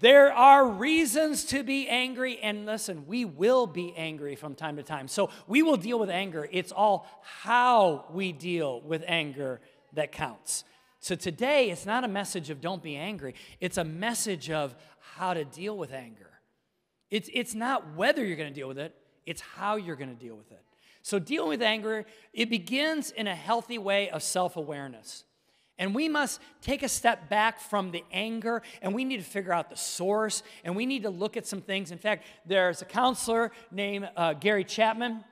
there 0.00 0.32
are 0.32 0.66
reasons 0.66 1.44
to 1.46 1.62
be 1.62 1.88
angry, 1.88 2.38
and 2.38 2.66
listen, 2.66 3.06
we 3.06 3.24
will 3.24 3.66
be 3.66 3.94
angry 3.96 4.36
from 4.36 4.54
time 4.54 4.76
to 4.76 4.82
time. 4.82 5.08
So 5.08 5.30
we 5.46 5.62
will 5.62 5.76
deal 5.76 5.98
with 5.98 6.10
anger. 6.10 6.48
It's 6.52 6.72
all 6.72 7.08
how 7.22 8.06
we 8.12 8.32
deal 8.32 8.80
with 8.82 9.02
anger 9.06 9.60
that 9.94 10.12
counts. 10.12 10.64
So 11.00 11.14
today, 11.14 11.70
it's 11.70 11.86
not 11.86 12.04
a 12.04 12.08
message 12.08 12.50
of 12.50 12.60
don't 12.60 12.82
be 12.82 12.96
angry, 12.96 13.34
it's 13.60 13.78
a 13.78 13.84
message 13.84 14.50
of 14.50 14.74
how 15.16 15.34
to 15.34 15.44
deal 15.44 15.76
with 15.76 15.92
anger. 15.92 16.30
It's, 17.10 17.30
it's 17.32 17.54
not 17.54 17.94
whether 17.94 18.24
you're 18.24 18.36
going 18.36 18.52
to 18.52 18.54
deal 18.54 18.68
with 18.68 18.78
it, 18.78 18.94
it's 19.26 19.40
how 19.40 19.76
you're 19.76 19.96
going 19.96 20.14
to 20.14 20.22
deal 20.22 20.36
with 20.36 20.50
it. 20.52 20.62
So, 21.02 21.18
dealing 21.18 21.48
with 21.48 21.62
anger, 21.62 22.04
it 22.32 22.50
begins 22.50 23.10
in 23.12 23.26
a 23.26 23.34
healthy 23.34 23.78
way 23.78 24.10
of 24.10 24.22
self 24.22 24.56
awareness. 24.56 25.24
And 25.78 25.94
we 25.94 26.08
must 26.08 26.40
take 26.60 26.82
a 26.82 26.88
step 26.88 27.28
back 27.28 27.60
from 27.60 27.92
the 27.92 28.04
anger 28.12 28.62
and 28.82 28.94
we 28.94 29.04
need 29.04 29.18
to 29.18 29.24
figure 29.24 29.52
out 29.52 29.70
the 29.70 29.76
source 29.76 30.42
and 30.64 30.74
we 30.74 30.86
need 30.86 31.04
to 31.04 31.10
look 31.10 31.36
at 31.36 31.46
some 31.46 31.60
things. 31.60 31.92
In 31.92 31.98
fact, 31.98 32.24
there's 32.44 32.82
a 32.82 32.84
counselor 32.84 33.52
named 33.70 34.08
uh, 34.16 34.32
Gary 34.32 34.64
Chapman 34.64 35.22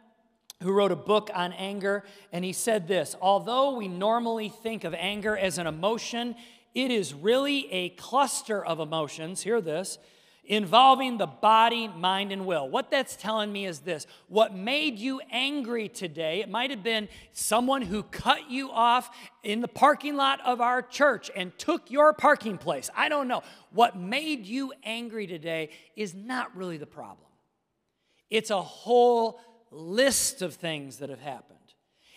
who 0.63 0.73
wrote 0.73 0.93
a 0.93 0.97
book 0.97 1.31
on 1.35 1.53
anger, 1.53 2.03
and 2.33 2.45
he 2.45 2.53
said 2.53 2.89
this 2.89 3.15
Although 3.21 3.77
we 3.77 3.89
normally 3.89 4.49
think 4.49 4.85
of 4.85 4.95
anger 4.95 5.37
as 5.37 5.59
an 5.59 5.67
emotion, 5.67 6.35
It 6.75 6.91
is 6.91 7.15
really 7.15 7.73
a 7.73 7.89
cluster 7.91 8.63
of 8.63 8.81
emotions, 8.81 9.43
hear 9.43 9.63
this, 9.63 9.99
involving 10.47 11.19
the 11.19 11.27
body, 11.27 11.89
mind, 11.89 12.33
and 12.33 12.47
will. 12.47 12.69
What 12.69 12.91
that's 12.91 13.17
telling 13.17 13.53
me 13.53 13.67
is 13.67 13.81
this 13.81 14.07
what 14.29 14.55
made 14.55 14.99
you 14.99 15.21
angry 15.31 15.89
today, 15.89 16.41
it 16.41 16.49
might 16.49 16.71
have 16.71 16.83
been 16.83 17.09
someone 17.33 17.83
who 17.83 18.03
cut 18.03 18.51
you 18.51 18.71
off 18.71 19.11
in 19.43 19.61
the 19.61 19.69
parking 19.69 20.17
lot 20.17 20.41
of 20.45 20.61
our 20.61 20.83
church 20.83 21.31
and 21.35 21.57
took 21.59 21.91
your 21.91 22.13
parking 22.13 22.59
place. 22.59 22.91
I 22.97 23.09
don't 23.09 23.29
know. 23.29 23.43
What 23.73 23.97
made 23.97 24.47
you 24.47 24.73
angry 24.85 25.27
today 25.27 25.71
is 25.97 26.15
not 26.15 26.57
really 26.57 26.79
the 26.79 26.87
problem, 26.87 27.29
it's 28.31 28.51
a 28.51 28.63
whole 28.63 29.41
list 29.71 30.43
of 30.43 30.55
things 30.55 30.99
that 30.99 31.11
have 31.11 31.21
happened. 31.21 31.57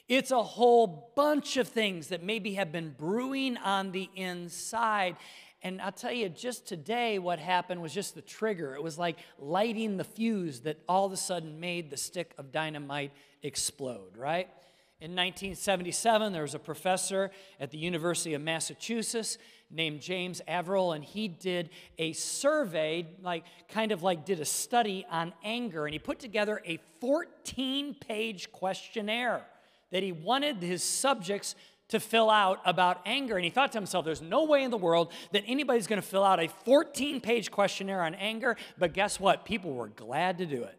It's 0.07 0.31
a 0.31 0.41
whole 0.41 1.13
bunch 1.15 1.57
of 1.57 1.67
things 1.67 2.07
that 2.07 2.23
maybe 2.23 2.55
have 2.55 2.71
been 2.71 2.95
brewing 2.97 3.57
on 3.57 3.91
the 3.91 4.09
inside. 4.15 5.15
And 5.61 5.81
I'll 5.81 5.91
tell 5.91 6.13
you, 6.13 6.29
just 6.29 6.65
today, 6.65 7.19
what 7.19 7.37
happened 7.37 7.81
was 7.81 7.93
just 7.93 8.15
the 8.15 8.21
trigger. 8.21 8.75
It 8.75 8.83
was 8.83 8.97
like 8.97 9.17
lighting 9.37 9.97
the 9.97 10.05
fuse 10.05 10.61
that 10.61 10.79
all 10.87 11.05
of 11.05 11.11
a 11.11 11.17
sudden 11.17 11.59
made 11.59 11.89
the 11.89 11.97
stick 11.97 12.33
of 12.37 12.51
dynamite 12.51 13.11
explode, 13.43 14.15
right? 14.17 14.47
In 15.01 15.11
1977, 15.11 16.33
there 16.33 16.41
was 16.41 16.55
a 16.55 16.59
professor 16.59 17.31
at 17.59 17.71
the 17.71 17.77
University 17.77 18.33
of 18.33 18.41
Massachusetts 18.41 19.37
named 19.71 20.01
James 20.01 20.41
Averill, 20.47 20.93
and 20.93 21.03
he 21.03 21.27
did 21.27 21.69
a 21.97 22.11
survey, 22.13 23.07
like 23.21 23.45
kind 23.69 23.91
of 23.91 24.03
like 24.03 24.25
did 24.25 24.41
a 24.41 24.45
study 24.45 25.05
on 25.09 25.33
anger, 25.43 25.85
and 25.85 25.93
he 25.93 25.99
put 25.99 26.19
together 26.19 26.61
a 26.65 26.79
14 26.99 27.95
page 27.95 28.51
questionnaire 28.51 29.45
that 29.91 30.03
he 30.03 30.11
wanted 30.11 30.57
his 30.57 30.83
subjects 30.83 31.55
to 31.89 31.99
fill 31.99 32.29
out 32.29 32.61
about 32.65 33.01
anger. 33.05 33.35
And 33.35 33.43
he 33.43 33.51
thought 33.51 33.71
to 33.73 33.77
himself, 33.77 34.05
there's 34.05 34.21
no 34.21 34.45
way 34.45 34.63
in 34.63 34.71
the 34.71 34.77
world 34.77 35.11
that 35.31 35.43
anybody's 35.45 35.87
going 35.87 36.01
to 36.01 36.07
fill 36.07 36.23
out 36.23 36.39
a 36.39 36.47
14 36.65 37.21
page 37.21 37.51
questionnaire 37.51 38.03
on 38.03 38.15
anger. 38.15 38.55
But 38.77 38.93
guess 38.93 39.19
what? 39.19 39.45
People 39.45 39.73
were 39.73 39.89
glad 39.89 40.37
to 40.37 40.45
do 40.45 40.63
it. 40.63 40.77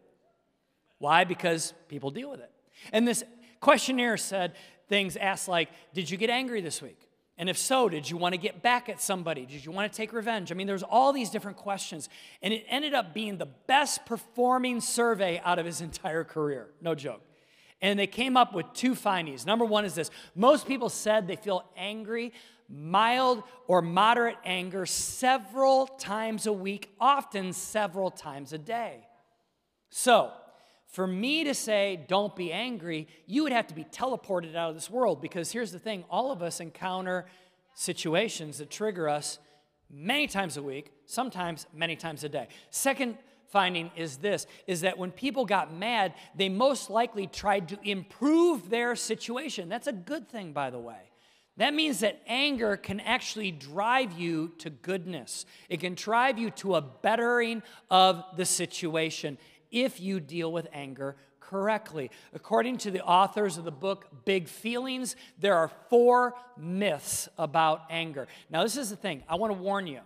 Why? 0.97 1.23
Because 1.23 1.73
people 1.87 2.11
deal 2.11 2.29
with 2.29 2.39
it. 2.39 2.51
And 2.91 3.07
this 3.07 3.23
questionnaire 3.59 4.17
said 4.17 4.53
things 4.87 5.15
asked 5.17 5.47
like, 5.47 5.69
Did 5.93 6.09
you 6.09 6.17
get 6.17 6.29
angry 6.29 6.61
this 6.61 6.81
week? 6.81 7.07
And 7.37 7.49
if 7.49 7.57
so, 7.57 7.89
did 7.89 8.07
you 8.07 8.17
want 8.17 8.33
to 8.33 8.37
get 8.37 8.61
back 8.61 8.87
at 8.87 9.01
somebody? 9.01 9.47
Did 9.47 9.65
you 9.65 9.71
want 9.71 9.91
to 9.91 9.97
take 9.97 10.13
revenge? 10.13 10.51
I 10.51 10.55
mean, 10.55 10.67
there's 10.67 10.83
all 10.83 11.11
these 11.11 11.31
different 11.31 11.57
questions. 11.57 12.07
And 12.43 12.53
it 12.53 12.65
ended 12.69 12.93
up 12.93 13.15
being 13.15 13.37
the 13.37 13.47
best 13.47 14.05
performing 14.05 14.79
survey 14.79 15.41
out 15.43 15.57
of 15.57 15.65
his 15.65 15.81
entire 15.81 16.23
career. 16.23 16.67
No 16.81 16.93
joke. 16.93 17.23
And 17.81 17.97
they 17.97 18.07
came 18.07 18.37
up 18.37 18.53
with 18.53 18.65
two 18.73 18.93
findings. 18.95 19.45
Number 19.45 19.65
one 19.65 19.85
is 19.85 19.95
this 19.95 20.11
most 20.35 20.67
people 20.67 20.89
said 20.89 21.27
they 21.27 21.35
feel 21.35 21.65
angry, 21.75 22.33
mild 22.69 23.43
or 23.67 23.81
moderate 23.81 24.37
anger, 24.45 24.85
several 24.85 25.87
times 25.87 26.45
a 26.45 26.53
week, 26.53 26.93
often 26.99 27.53
several 27.53 28.11
times 28.11 28.53
a 28.53 28.57
day. 28.57 29.07
So, 29.89 30.31
for 30.87 31.07
me 31.07 31.45
to 31.45 31.53
say, 31.53 32.05
don't 32.07 32.35
be 32.35 32.51
angry, 32.51 33.07
you 33.25 33.43
would 33.43 33.53
have 33.53 33.67
to 33.67 33.73
be 33.73 33.85
teleported 33.85 34.55
out 34.55 34.69
of 34.69 34.75
this 34.75 34.89
world 34.89 35.21
because 35.21 35.51
here's 35.51 35.71
the 35.71 35.79
thing 35.79 36.03
all 36.09 36.31
of 36.31 36.41
us 36.41 36.59
encounter 36.59 37.25
situations 37.73 38.57
that 38.57 38.69
trigger 38.69 39.07
us 39.07 39.39
many 39.89 40.27
times 40.27 40.57
a 40.57 40.61
week, 40.61 40.91
sometimes 41.05 41.65
many 41.73 41.95
times 41.95 42.23
a 42.23 42.29
day. 42.29 42.47
Second 42.69 43.17
finding 43.51 43.91
is 43.95 44.17
this 44.17 44.47
is 44.67 44.81
that 44.81 44.97
when 44.97 45.11
people 45.11 45.45
got 45.45 45.73
mad, 45.73 46.13
they 46.35 46.49
most 46.49 46.89
likely 46.89 47.27
tried 47.27 47.69
to 47.69 47.79
improve 47.83 48.69
their 48.69 48.95
situation. 48.95 49.69
That's 49.69 49.87
a 49.87 49.93
good 49.93 50.29
thing, 50.29 50.53
by 50.53 50.69
the 50.69 50.79
way. 50.79 51.11
That 51.57 51.73
means 51.73 51.99
that 51.99 52.21
anger 52.27 52.77
can 52.77 52.99
actually 53.01 53.51
drive 53.51 54.13
you 54.13 54.53
to 54.59 54.69
goodness. 54.69 55.45
It 55.69 55.81
can 55.81 55.95
drive 55.95 56.39
you 56.39 56.49
to 56.51 56.75
a 56.75 56.81
bettering 56.81 57.61
of 57.89 58.23
the 58.37 58.45
situation 58.45 59.37
if 59.69 59.99
you 59.99 60.19
deal 60.19 60.51
with 60.51 60.67
anger 60.73 61.17
correctly. 61.39 62.09
According 62.33 62.77
to 62.79 62.91
the 62.91 63.03
authors 63.03 63.57
of 63.57 63.65
the 63.65 63.71
book 63.71 64.07
Big 64.23 64.47
Feelings, 64.47 65.17
there 65.37 65.55
are 65.55 65.69
four 65.89 66.33
myths 66.57 67.27
about 67.37 67.83
anger. 67.89 68.27
Now, 68.49 68.63
this 68.63 68.77
is 68.77 68.89
the 68.89 68.95
thing 68.95 69.23
I 69.27 69.35
want 69.35 69.53
to 69.53 69.61
warn 69.61 69.85
you. 69.85 69.99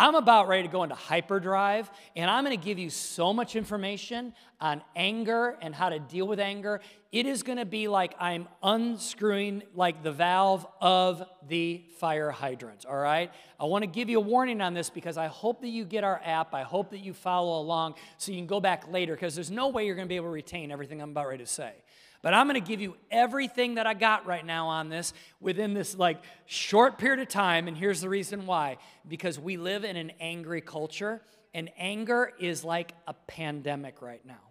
I'm 0.00 0.14
about 0.14 0.48
ready 0.48 0.62
to 0.62 0.72
go 0.72 0.82
into 0.82 0.94
hyperdrive, 0.94 1.90
and 2.16 2.30
I'm 2.30 2.42
going 2.42 2.58
to 2.58 2.64
give 2.64 2.78
you 2.78 2.88
so 2.88 3.34
much 3.34 3.54
information 3.54 4.32
on 4.58 4.80
anger 4.96 5.58
and 5.60 5.74
how 5.74 5.90
to 5.90 5.98
deal 5.98 6.26
with 6.26 6.40
anger. 6.40 6.80
It 7.12 7.26
is 7.26 7.42
going 7.42 7.58
to 7.58 7.66
be 7.66 7.86
like 7.86 8.14
I'm 8.18 8.48
unscrewing 8.62 9.62
like 9.74 10.02
the 10.02 10.10
valve 10.10 10.66
of 10.80 11.22
the 11.46 11.84
fire 11.98 12.30
hydrant, 12.30 12.86
all 12.86 12.96
right? 12.96 13.30
I 13.60 13.66
want 13.66 13.82
to 13.82 13.86
give 13.86 14.08
you 14.08 14.16
a 14.16 14.22
warning 14.22 14.62
on 14.62 14.72
this 14.72 14.88
because 14.88 15.18
I 15.18 15.26
hope 15.26 15.60
that 15.60 15.68
you 15.68 15.84
get 15.84 16.02
our 16.02 16.18
app. 16.24 16.54
I 16.54 16.62
hope 16.62 16.92
that 16.92 17.00
you 17.00 17.12
follow 17.12 17.60
along 17.60 17.96
so 18.16 18.32
you 18.32 18.38
can 18.38 18.46
go 18.46 18.58
back 18.58 18.90
later 18.90 19.14
because 19.14 19.34
there's 19.34 19.50
no 19.50 19.68
way 19.68 19.84
you're 19.84 19.96
going 19.96 20.08
to 20.08 20.10
be 20.10 20.16
able 20.16 20.28
to 20.28 20.32
retain 20.32 20.70
everything 20.70 21.02
I'm 21.02 21.10
about 21.10 21.28
ready 21.28 21.44
to 21.44 21.50
say. 21.50 21.74
But 22.22 22.34
I'm 22.34 22.46
going 22.46 22.62
to 22.62 22.66
give 22.66 22.80
you 22.80 22.96
everything 23.10 23.76
that 23.76 23.86
I 23.86 23.94
got 23.94 24.26
right 24.26 24.44
now 24.44 24.68
on 24.68 24.90
this 24.90 25.14
within 25.40 25.72
this 25.72 25.96
like 25.96 26.22
short 26.44 26.98
period 26.98 27.20
of 27.20 27.28
time 27.28 27.66
and 27.66 27.76
here's 27.76 28.00
the 28.02 28.08
reason 28.08 28.46
why 28.46 28.76
because 29.08 29.38
we 29.38 29.56
live 29.56 29.84
in 29.84 29.96
an 29.96 30.12
angry 30.20 30.60
culture 30.60 31.22
and 31.54 31.70
anger 31.78 32.32
is 32.38 32.62
like 32.62 32.92
a 33.06 33.14
pandemic 33.26 34.02
right 34.02 34.24
now. 34.24 34.50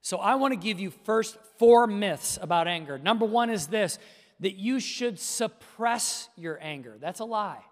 So 0.00 0.18
I 0.18 0.34
want 0.34 0.52
to 0.52 0.58
give 0.58 0.80
you 0.80 0.90
first 1.04 1.38
four 1.58 1.86
myths 1.86 2.38
about 2.42 2.68
anger. 2.68 2.98
Number 2.98 3.24
1 3.24 3.48
is 3.48 3.68
this 3.68 3.98
that 4.40 4.56
you 4.56 4.80
should 4.80 5.18
suppress 5.18 6.28
your 6.36 6.58
anger. 6.60 6.98
That's 7.00 7.20
a 7.20 7.24
lie. 7.24 7.62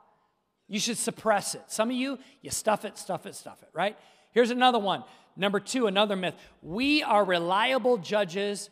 You 0.69 0.79
should 0.79 0.97
suppress 0.97 1.55
it. 1.55 1.63
Some 1.67 1.91
of 1.91 1.97
you, 1.97 2.19
you 2.41 2.51
stuff 2.51 2.85
it, 2.85 2.97
stuff 2.97 3.27
it, 3.27 3.35
stuff 3.35 3.63
it, 3.63 3.69
right? 3.75 3.99
Here's 4.31 4.51
another 4.51 4.79
one. 4.79 5.05
Number 5.37 5.61
two, 5.61 5.87
another 5.87 6.17
myth. 6.17 6.35
We 6.63 7.03
are 7.03 7.25
reliable 7.25 7.99
judges 7.99 8.71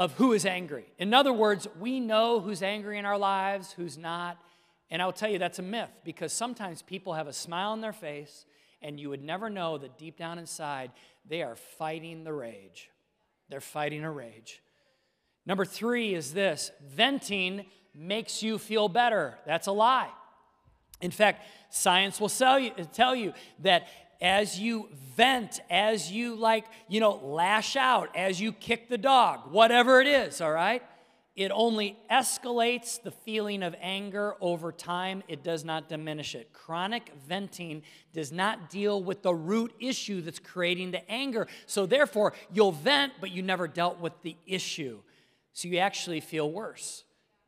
of 0.00 0.14
who 0.14 0.32
is 0.32 0.46
angry. 0.46 0.86
In 0.98 1.12
other 1.12 1.32
words, 1.32 1.68
we 1.78 2.00
know 2.00 2.40
who's 2.40 2.62
angry 2.62 2.98
in 2.98 3.04
our 3.04 3.18
lives, 3.18 3.72
who's 3.72 3.98
not. 3.98 4.38
And 4.90 5.02
I'll 5.02 5.12
tell 5.12 5.28
you, 5.30 5.38
that's 5.38 5.58
a 5.58 5.62
myth 5.62 5.90
because 6.04 6.32
sometimes 6.32 6.80
people 6.80 7.12
have 7.12 7.26
a 7.26 7.34
smile 7.34 7.72
on 7.72 7.82
their 7.82 7.92
face, 7.92 8.46
and 8.80 8.98
you 8.98 9.10
would 9.10 9.22
never 9.22 9.50
know 9.50 9.76
that 9.76 9.98
deep 9.98 10.16
down 10.16 10.38
inside, 10.38 10.90
they 11.28 11.42
are 11.42 11.54
fighting 11.54 12.24
the 12.24 12.32
rage. 12.32 12.88
They're 13.50 13.60
fighting 13.60 14.02
a 14.02 14.10
rage. 14.10 14.62
Number 15.44 15.66
three 15.66 16.14
is 16.14 16.32
this 16.32 16.70
venting 16.88 17.66
makes 17.94 18.42
you 18.42 18.56
feel 18.56 18.88
better. 18.88 19.36
That's 19.44 19.66
a 19.66 19.72
lie. 19.72 20.08
In 21.02 21.10
fact, 21.10 21.44
science 21.68 22.18
will 22.18 22.30
you, 22.58 22.70
tell 22.94 23.14
you 23.14 23.34
that 23.60 23.86
as 24.20 24.58
you 24.58 24.88
vent, 25.16 25.60
as 25.70 26.10
you 26.10 26.34
like, 26.34 26.66
you 26.88 27.00
know, 27.00 27.20
lash 27.22 27.76
out, 27.76 28.14
as 28.16 28.40
you 28.40 28.52
kick 28.52 28.88
the 28.88 28.98
dog, 28.98 29.50
whatever 29.50 30.00
it 30.00 30.06
is, 30.06 30.40
all 30.40 30.52
right? 30.52 30.82
It 31.36 31.52
only 31.54 31.96
escalates 32.10 33.00
the 33.02 33.12
feeling 33.12 33.62
of 33.62 33.74
anger 33.80 34.34
over 34.40 34.72
time. 34.72 35.22
It 35.28 35.42
does 35.42 35.64
not 35.64 35.88
diminish 35.88 36.34
it. 36.34 36.52
Chronic 36.52 37.12
venting 37.26 37.82
does 38.12 38.30
not 38.30 38.68
deal 38.68 39.02
with 39.02 39.22
the 39.22 39.34
root 39.34 39.72
issue 39.80 40.20
that's 40.20 40.40
creating 40.40 40.90
the 40.90 41.08
anger. 41.10 41.46
So, 41.66 41.86
therefore, 41.86 42.34
you'll 42.52 42.72
vent, 42.72 43.14
but 43.20 43.30
you 43.30 43.42
never 43.42 43.68
dealt 43.68 44.00
with 44.00 44.20
the 44.22 44.36
issue. 44.46 44.98
So, 45.52 45.68
you 45.68 45.78
actually 45.78 46.20
feel 46.20 46.50
worse. 46.50 47.04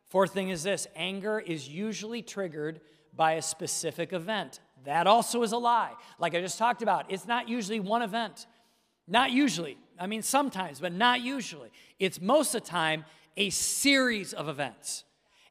Fourth 0.08 0.32
thing 0.32 0.50
is 0.50 0.62
this 0.62 0.86
anger 0.94 1.40
is 1.40 1.68
usually 1.68 2.22
triggered 2.22 2.80
by 3.14 3.32
a 3.32 3.42
specific 3.42 4.12
event. 4.12 4.60
That 4.84 5.06
also 5.06 5.42
is 5.42 5.52
a 5.52 5.58
lie. 5.58 5.92
Like 6.18 6.34
I 6.34 6.40
just 6.40 6.58
talked 6.58 6.82
about, 6.82 7.06
it's 7.08 7.26
not 7.26 7.48
usually 7.48 7.80
one 7.80 8.02
event. 8.02 8.46
Not 9.06 9.30
usually. 9.30 9.76
I 9.98 10.06
mean, 10.06 10.22
sometimes, 10.22 10.80
but 10.80 10.92
not 10.92 11.20
usually. 11.20 11.70
It's 11.98 12.20
most 12.20 12.54
of 12.54 12.62
the 12.62 12.68
time 12.68 13.04
a 13.36 13.50
series 13.50 14.32
of 14.32 14.48
events. 14.48 15.04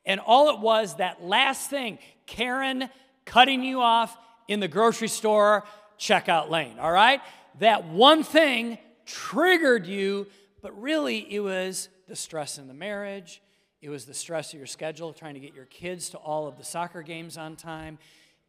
And 0.05 0.19
all 0.19 0.50
it 0.50 0.59
was 0.59 0.95
that 0.95 1.23
last 1.23 1.69
thing, 1.69 2.00
Karen 2.25 2.89
cutting 3.25 3.63
you 3.63 3.81
off 3.81 4.17
in 4.47 4.59
the 4.59 4.67
grocery 4.67 5.07
store 5.07 5.63
checkout 6.00 6.50
lane, 6.50 6.79
all 6.79 6.91
right? 6.91 7.21
That 7.59 7.85
one 7.85 8.23
thing 8.23 8.77
triggered 9.05 9.85
you, 9.85 10.27
but 10.61 10.79
really 10.81 11.31
it 11.31 11.39
was 11.39 11.89
the 12.07 12.15
stress 12.15 12.57
in 12.57 12.67
the 12.67 12.73
marriage, 12.73 13.41
it 13.81 13.89
was 13.89 14.05
the 14.05 14.13
stress 14.13 14.53
of 14.53 14.59
your 14.59 14.67
schedule, 14.67 15.11
trying 15.11 15.33
to 15.33 15.39
get 15.39 15.55
your 15.55 15.65
kids 15.65 16.09
to 16.09 16.17
all 16.17 16.47
of 16.47 16.57
the 16.57 16.63
soccer 16.63 17.01
games 17.01 17.38
on 17.38 17.55
time. 17.55 17.97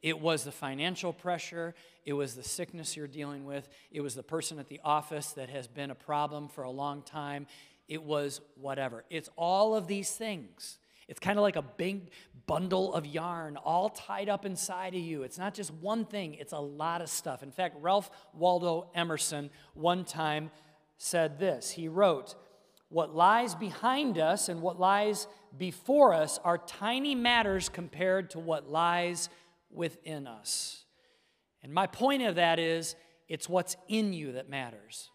It 0.02 0.20
was 0.20 0.44
the 0.44 0.52
financial 0.52 1.12
pressure. 1.12 1.74
It 2.04 2.12
was 2.12 2.34
the 2.34 2.42
sickness 2.42 2.96
you're 2.96 3.06
dealing 3.06 3.44
with. 3.44 3.68
It 3.90 4.00
was 4.00 4.14
the 4.14 4.22
person 4.22 4.58
at 4.58 4.68
the 4.68 4.80
office 4.84 5.32
that 5.32 5.48
has 5.48 5.68
been 5.68 5.90
a 5.90 5.94
problem 5.94 6.48
for 6.48 6.64
a 6.64 6.70
long 6.70 7.02
time. 7.02 7.46
It 7.88 8.02
was 8.02 8.40
whatever. 8.56 9.04
It's 9.10 9.30
all 9.36 9.76
of 9.76 9.86
these 9.86 10.10
things. 10.10 10.78
It's 11.08 11.20
kind 11.20 11.38
of 11.38 11.42
like 11.42 11.56
a 11.56 11.62
big 11.62 12.10
bundle 12.46 12.94
of 12.94 13.06
yarn 13.06 13.56
all 13.56 13.90
tied 13.90 14.28
up 14.28 14.44
inside 14.44 14.94
of 14.94 15.00
you. 15.00 15.22
It's 15.22 15.38
not 15.38 15.54
just 15.54 15.70
one 15.70 16.04
thing, 16.04 16.34
it's 16.34 16.52
a 16.52 16.58
lot 16.58 17.02
of 17.02 17.08
stuff. 17.08 17.42
In 17.42 17.50
fact, 17.50 17.76
Ralph 17.80 18.10
Waldo 18.32 18.88
Emerson 18.94 19.50
one 19.74 20.04
time 20.04 20.50
said 20.96 21.38
this. 21.38 21.70
He 21.70 21.88
wrote, 21.88 22.34
What 22.88 23.14
lies 23.14 23.54
behind 23.54 24.18
us 24.18 24.48
and 24.48 24.62
what 24.62 24.80
lies 24.80 25.26
before 25.58 26.14
us 26.14 26.38
are 26.44 26.58
tiny 26.58 27.14
matters 27.14 27.68
compared 27.68 28.30
to 28.30 28.38
what 28.38 28.70
lies 28.70 29.28
within 29.72 30.26
us. 30.26 30.84
And 31.62 31.72
my 31.72 31.86
point 31.86 32.22
of 32.22 32.36
that 32.36 32.58
is 32.58 32.96
it's 33.28 33.48
what's 33.48 33.76
in 33.88 34.12
you 34.12 34.32
that 34.32 34.48
matters. 34.48 35.10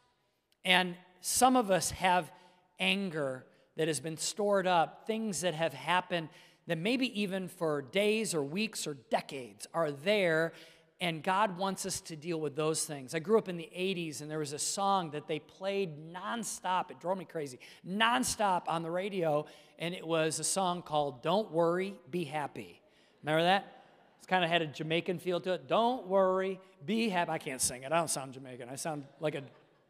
And 0.64 0.96
some 1.22 1.56
of 1.56 1.72
us 1.72 1.92
have 1.92 2.32
anger 2.80 3.46
that 3.76 3.88
has 3.88 4.00
been 4.00 4.18
stored 4.18 4.68
up, 4.68 5.06
things 5.08 5.42
that 5.42 5.54
have 5.54 5.74
happened 5.74 6.30
that 6.68 6.78
maybe 6.78 7.22
even 7.22 7.48
for 7.48 7.82
days 7.82 8.34
or 8.34 8.44
weeks 8.44 8.88
or 8.88 8.96
decades 9.10 9.68
are 9.74 9.92
there 9.92 10.54
and 11.00 11.22
God 11.22 11.58
wants 11.58 11.86
us 11.86 12.02
to 12.02 12.16
deal 12.16 12.40
with 12.40 12.56
those 12.56 12.84
things. 12.84 13.14
I 13.14 13.20
grew 13.20 13.38
up 13.38 13.50
in 13.50 13.58
the 13.58 13.70
80s, 13.76 14.22
and 14.22 14.32
there 14.32 14.40
was 14.40 14.54
a 14.54 14.60
song 14.60 15.12
that 15.12 15.28
they 15.28 15.40
played 15.40 16.12
nonstop. 16.12 16.90
It 16.90 17.00
drove 17.00 17.18
me 17.18 17.26
crazy. 17.26 17.60
Nonstop 17.88 18.64
on 18.68 18.82
the 18.82 18.90
radio, 18.90 19.46
and 19.78 19.94
it 19.94 20.06
was 20.06 20.40
a 20.40 20.44
song 20.44 20.82
called 20.82 21.22
Don't 21.22 21.52
Worry, 21.52 21.94
Be 22.10 22.24
Happy. 22.24 22.82
Remember 23.22 23.44
that? 23.44 23.77
It's 24.18 24.28
kind 24.28 24.44
of 24.44 24.50
had 24.50 24.62
a 24.62 24.68
Jamaican 24.68 25.20
feel 25.20 25.40
to 25.42 25.54
it. 25.54 25.68
Don't 25.68 26.08
worry, 26.08 26.60
be 26.86 27.10
happy. 27.10 27.32
I 27.32 27.38
can't 27.38 27.62
sing 27.62 27.84
it. 27.84 27.92
I 27.92 27.98
don't 27.98 28.10
sound 28.10 28.34
Jamaican. 28.34 28.70
I 28.70 28.76
sound 28.76 29.06
like 29.20 29.36
a 29.36 29.44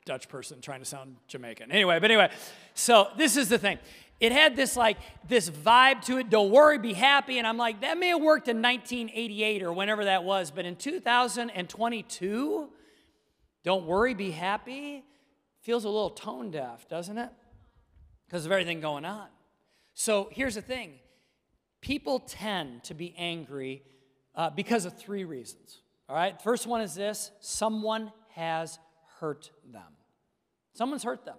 Dutch 0.05 0.29
person 0.29 0.61
trying 0.61 0.79
to 0.79 0.85
sound 0.85 1.17
Jamaican. 1.27 1.71
Anyway, 1.71 1.99
but 1.99 2.11
anyway, 2.11 2.29
so 2.73 3.07
this 3.17 3.35
is 3.35 3.49
the 3.49 3.57
thing 3.57 3.77
it 4.19 4.31
had 4.31 4.55
this 4.55 4.75
like 4.75 4.97
this 5.27 5.49
vibe 5.49 6.03
to 6.05 6.17
it 6.17 6.29
don't 6.29 6.51
worry 6.51 6.77
be 6.77 6.93
happy 6.93 7.37
and 7.37 7.47
i'm 7.47 7.57
like 7.57 7.81
that 7.81 7.97
may 7.97 8.07
have 8.09 8.21
worked 8.21 8.47
in 8.47 8.61
1988 8.61 9.63
or 9.63 9.73
whenever 9.73 10.05
that 10.05 10.23
was 10.23 10.51
but 10.51 10.65
in 10.65 10.75
2022 10.75 12.69
don't 13.63 13.85
worry 13.85 14.13
be 14.13 14.31
happy 14.31 15.03
feels 15.61 15.85
a 15.85 15.89
little 15.89 16.09
tone 16.09 16.51
deaf 16.51 16.87
doesn't 16.87 17.17
it 17.17 17.29
because 18.25 18.45
of 18.45 18.51
everything 18.51 18.79
going 18.81 19.05
on 19.05 19.27
so 19.93 20.29
here's 20.31 20.55
the 20.55 20.61
thing 20.61 20.93
people 21.81 22.19
tend 22.19 22.83
to 22.83 22.93
be 22.93 23.13
angry 23.17 23.83
uh, 24.37 24.49
because 24.49 24.85
of 24.85 24.97
three 24.97 25.25
reasons 25.25 25.81
all 26.07 26.15
right 26.15 26.41
first 26.41 26.65
one 26.65 26.79
is 26.79 26.95
this 26.95 27.31
someone 27.41 28.11
has 28.29 28.79
hurt 29.19 29.51
them 29.69 29.91
someone's 30.73 31.03
hurt 31.03 31.25
them 31.25 31.37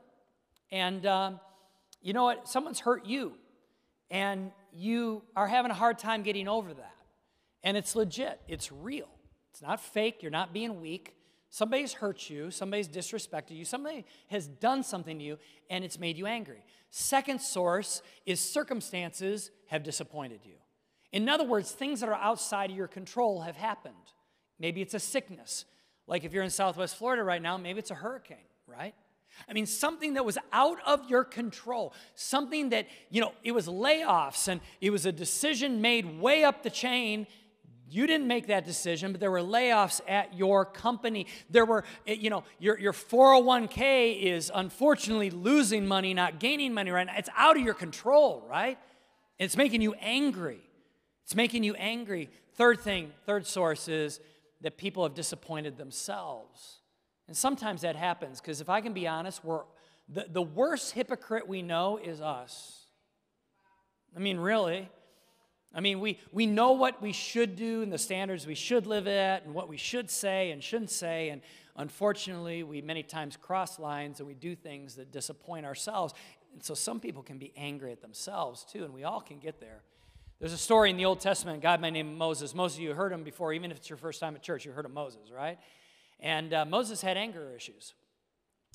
and 0.70 1.06
um, 1.06 1.40
you 2.02 2.12
know 2.12 2.24
what? 2.24 2.48
Someone's 2.48 2.80
hurt 2.80 3.06
you, 3.06 3.32
and 4.10 4.52
you 4.72 5.22
are 5.36 5.46
having 5.46 5.70
a 5.70 5.74
hard 5.74 5.98
time 5.98 6.22
getting 6.22 6.48
over 6.48 6.72
that. 6.72 6.94
And 7.64 7.76
it's 7.76 7.96
legit, 7.96 8.40
it's 8.46 8.70
real. 8.70 9.08
It's 9.50 9.62
not 9.62 9.80
fake, 9.80 10.22
you're 10.22 10.30
not 10.30 10.52
being 10.52 10.80
weak. 10.80 11.14
Somebody's 11.50 11.94
hurt 11.94 12.28
you, 12.28 12.50
somebody's 12.50 12.88
disrespected 12.88 13.52
you, 13.52 13.64
somebody 13.64 14.04
has 14.28 14.46
done 14.46 14.82
something 14.82 15.18
to 15.18 15.24
you, 15.24 15.38
and 15.70 15.82
it's 15.82 15.98
made 15.98 16.18
you 16.18 16.26
angry. 16.26 16.62
Second 16.90 17.40
source 17.40 18.02
is 18.26 18.40
circumstances 18.40 19.50
have 19.66 19.82
disappointed 19.82 20.40
you. 20.44 20.56
In 21.12 21.28
other 21.28 21.44
words, 21.44 21.70
things 21.70 22.00
that 22.00 22.08
are 22.08 22.14
outside 22.14 22.70
of 22.70 22.76
your 22.76 22.88
control 22.88 23.42
have 23.42 23.56
happened. 23.56 23.94
Maybe 24.58 24.82
it's 24.82 24.94
a 24.94 24.98
sickness. 24.98 25.64
Like 26.06 26.24
if 26.24 26.32
you're 26.32 26.42
in 26.42 26.50
Southwest 26.50 26.96
Florida 26.96 27.22
right 27.22 27.40
now, 27.40 27.56
maybe 27.56 27.78
it's 27.78 27.90
a 27.90 27.94
hurricane, 27.94 28.38
right? 28.66 28.94
I 29.48 29.52
mean, 29.52 29.66
something 29.66 30.14
that 30.14 30.24
was 30.24 30.38
out 30.52 30.78
of 30.86 31.08
your 31.08 31.22
control, 31.22 31.94
something 32.14 32.70
that, 32.70 32.88
you 33.10 33.20
know, 33.20 33.32
it 33.44 33.52
was 33.52 33.68
layoffs 33.68 34.48
and 34.48 34.60
it 34.80 34.90
was 34.90 35.06
a 35.06 35.12
decision 35.12 35.80
made 35.80 36.18
way 36.18 36.44
up 36.44 36.62
the 36.62 36.70
chain. 36.70 37.26
You 37.90 38.06
didn't 38.06 38.26
make 38.26 38.48
that 38.48 38.66
decision, 38.66 39.12
but 39.12 39.20
there 39.20 39.30
were 39.30 39.40
layoffs 39.40 40.00
at 40.08 40.34
your 40.34 40.64
company. 40.64 41.26
There 41.48 41.64
were, 41.64 41.84
eh, 42.06 42.14
you 42.14 42.30
know, 42.30 42.44
your, 42.58 42.78
your 42.78 42.92
401k 42.92 44.20
is 44.20 44.50
unfortunately 44.54 45.30
losing 45.30 45.86
money, 45.86 46.14
not 46.14 46.40
gaining 46.40 46.74
money 46.74 46.90
right 46.90 47.06
now. 47.06 47.14
It's 47.16 47.30
out 47.36 47.56
of 47.56 47.62
your 47.62 47.74
control, 47.74 48.44
right? 48.48 48.78
It's 49.38 49.56
making 49.56 49.82
you 49.82 49.94
angry. 50.00 50.67
It's 51.28 51.34
making 51.34 51.62
you 51.62 51.74
angry. 51.74 52.30
Third 52.54 52.80
thing, 52.80 53.12
third 53.26 53.46
source 53.46 53.86
is 53.86 54.18
that 54.62 54.78
people 54.78 55.02
have 55.02 55.12
disappointed 55.12 55.76
themselves. 55.76 56.78
And 57.26 57.36
sometimes 57.36 57.82
that 57.82 57.96
happens 57.96 58.40
because 58.40 58.62
if 58.62 58.70
I 58.70 58.80
can 58.80 58.94
be 58.94 59.06
honest, 59.06 59.44
we're, 59.44 59.64
the, 60.08 60.24
the 60.26 60.40
worst 60.40 60.92
hypocrite 60.92 61.46
we 61.46 61.60
know 61.60 61.98
is 61.98 62.22
us. 62.22 62.86
I 64.16 64.20
mean, 64.20 64.38
really. 64.38 64.88
I 65.74 65.80
mean, 65.80 66.00
we, 66.00 66.18
we 66.32 66.46
know 66.46 66.72
what 66.72 67.02
we 67.02 67.12
should 67.12 67.56
do 67.56 67.82
and 67.82 67.92
the 67.92 67.98
standards 67.98 68.46
we 68.46 68.54
should 68.54 68.86
live 68.86 69.06
at 69.06 69.44
and 69.44 69.52
what 69.52 69.68
we 69.68 69.76
should 69.76 70.10
say 70.10 70.50
and 70.52 70.64
shouldn't 70.64 70.90
say. 70.90 71.28
And 71.28 71.42
unfortunately, 71.76 72.62
we 72.62 72.80
many 72.80 73.02
times 73.02 73.36
cross 73.36 73.78
lines 73.78 74.20
and 74.20 74.26
we 74.26 74.32
do 74.32 74.56
things 74.56 74.94
that 74.94 75.12
disappoint 75.12 75.66
ourselves. 75.66 76.14
And 76.54 76.64
so 76.64 76.72
some 76.72 77.00
people 77.00 77.22
can 77.22 77.36
be 77.36 77.52
angry 77.54 77.92
at 77.92 78.00
themselves 78.00 78.64
too, 78.64 78.84
and 78.84 78.94
we 78.94 79.04
all 79.04 79.20
can 79.20 79.40
get 79.40 79.60
there. 79.60 79.82
There's 80.40 80.52
a 80.52 80.56
story 80.56 80.90
in 80.90 80.96
the 80.96 81.04
Old 81.04 81.18
Testament, 81.18 81.60
God 81.62 81.80
by 81.80 81.90
name 81.90 82.16
Moses. 82.16 82.54
Most 82.54 82.76
of 82.76 82.80
you 82.80 82.94
heard 82.94 83.10
him 83.10 83.24
before, 83.24 83.52
even 83.52 83.72
if 83.72 83.78
it's 83.78 83.90
your 83.90 83.96
first 83.96 84.20
time 84.20 84.36
at 84.36 84.42
church, 84.42 84.64
you 84.64 84.70
heard 84.70 84.84
of 84.84 84.92
Moses, 84.92 85.32
right? 85.34 85.58
And 86.20 86.54
uh, 86.54 86.64
Moses 86.64 87.00
had 87.00 87.16
anger 87.16 87.52
issues. 87.56 87.94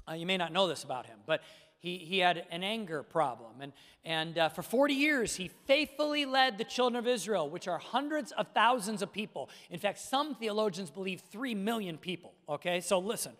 Uh, 0.05 0.15
you 0.15 0.25
may 0.25 0.35
not 0.35 0.51
know 0.51 0.67
this 0.67 0.83
about 0.83 1.05
him, 1.05 1.19
but 1.25 1.41
he, 1.79 1.99
he 1.99 2.19
had 2.19 2.45
an 2.51 2.63
anger 2.63 3.01
problem. 3.01 3.61
And, 3.61 3.71
and 4.03 4.37
uh, 4.37 4.49
for 4.49 4.61
40 4.61 4.93
years, 4.93 5.37
he 5.37 5.51
faithfully 5.65 6.25
led 6.25 6.57
the 6.57 6.65
children 6.65 6.99
of 6.99 7.07
Israel, 7.07 7.49
which 7.49 7.69
are 7.69 7.77
hundreds 7.77 8.33
of 8.33 8.47
thousands 8.53 9.01
of 9.01 9.13
people. 9.13 9.49
In 9.69 9.79
fact, 9.79 9.99
some 9.99 10.35
theologians 10.35 10.89
believe 10.89 11.21
3 11.31 11.55
million 11.55 11.97
people. 11.97 12.33
Okay, 12.49 12.81
so 12.81 12.99
listen, 12.99 13.31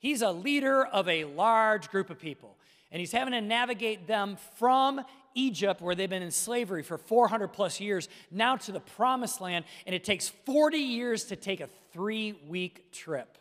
he's 0.00 0.22
a 0.22 0.32
leader 0.32 0.84
of 0.86 1.08
a 1.08 1.22
large 1.22 1.88
group 1.88 2.10
of 2.10 2.18
people. 2.18 2.56
And 2.90 2.98
he's 2.98 3.12
having 3.12 3.32
to 3.32 3.40
navigate 3.40 4.08
them 4.08 4.36
from 4.56 5.02
Egypt, 5.34 5.80
where 5.80 5.94
they've 5.94 6.10
been 6.10 6.22
in 6.22 6.30
slavery 6.30 6.82
for 6.82 6.98
400 6.98 7.48
plus 7.48 7.80
years, 7.80 8.08
now 8.30 8.56
to 8.56 8.72
the 8.72 8.80
promised 8.80 9.40
land. 9.40 9.64
And 9.86 9.94
it 9.94 10.04
takes 10.04 10.28
40 10.28 10.78
years 10.78 11.24
to 11.24 11.36
take 11.36 11.60
a 11.60 11.68
three 11.92 12.38
week 12.48 12.92
trip. 12.92 13.38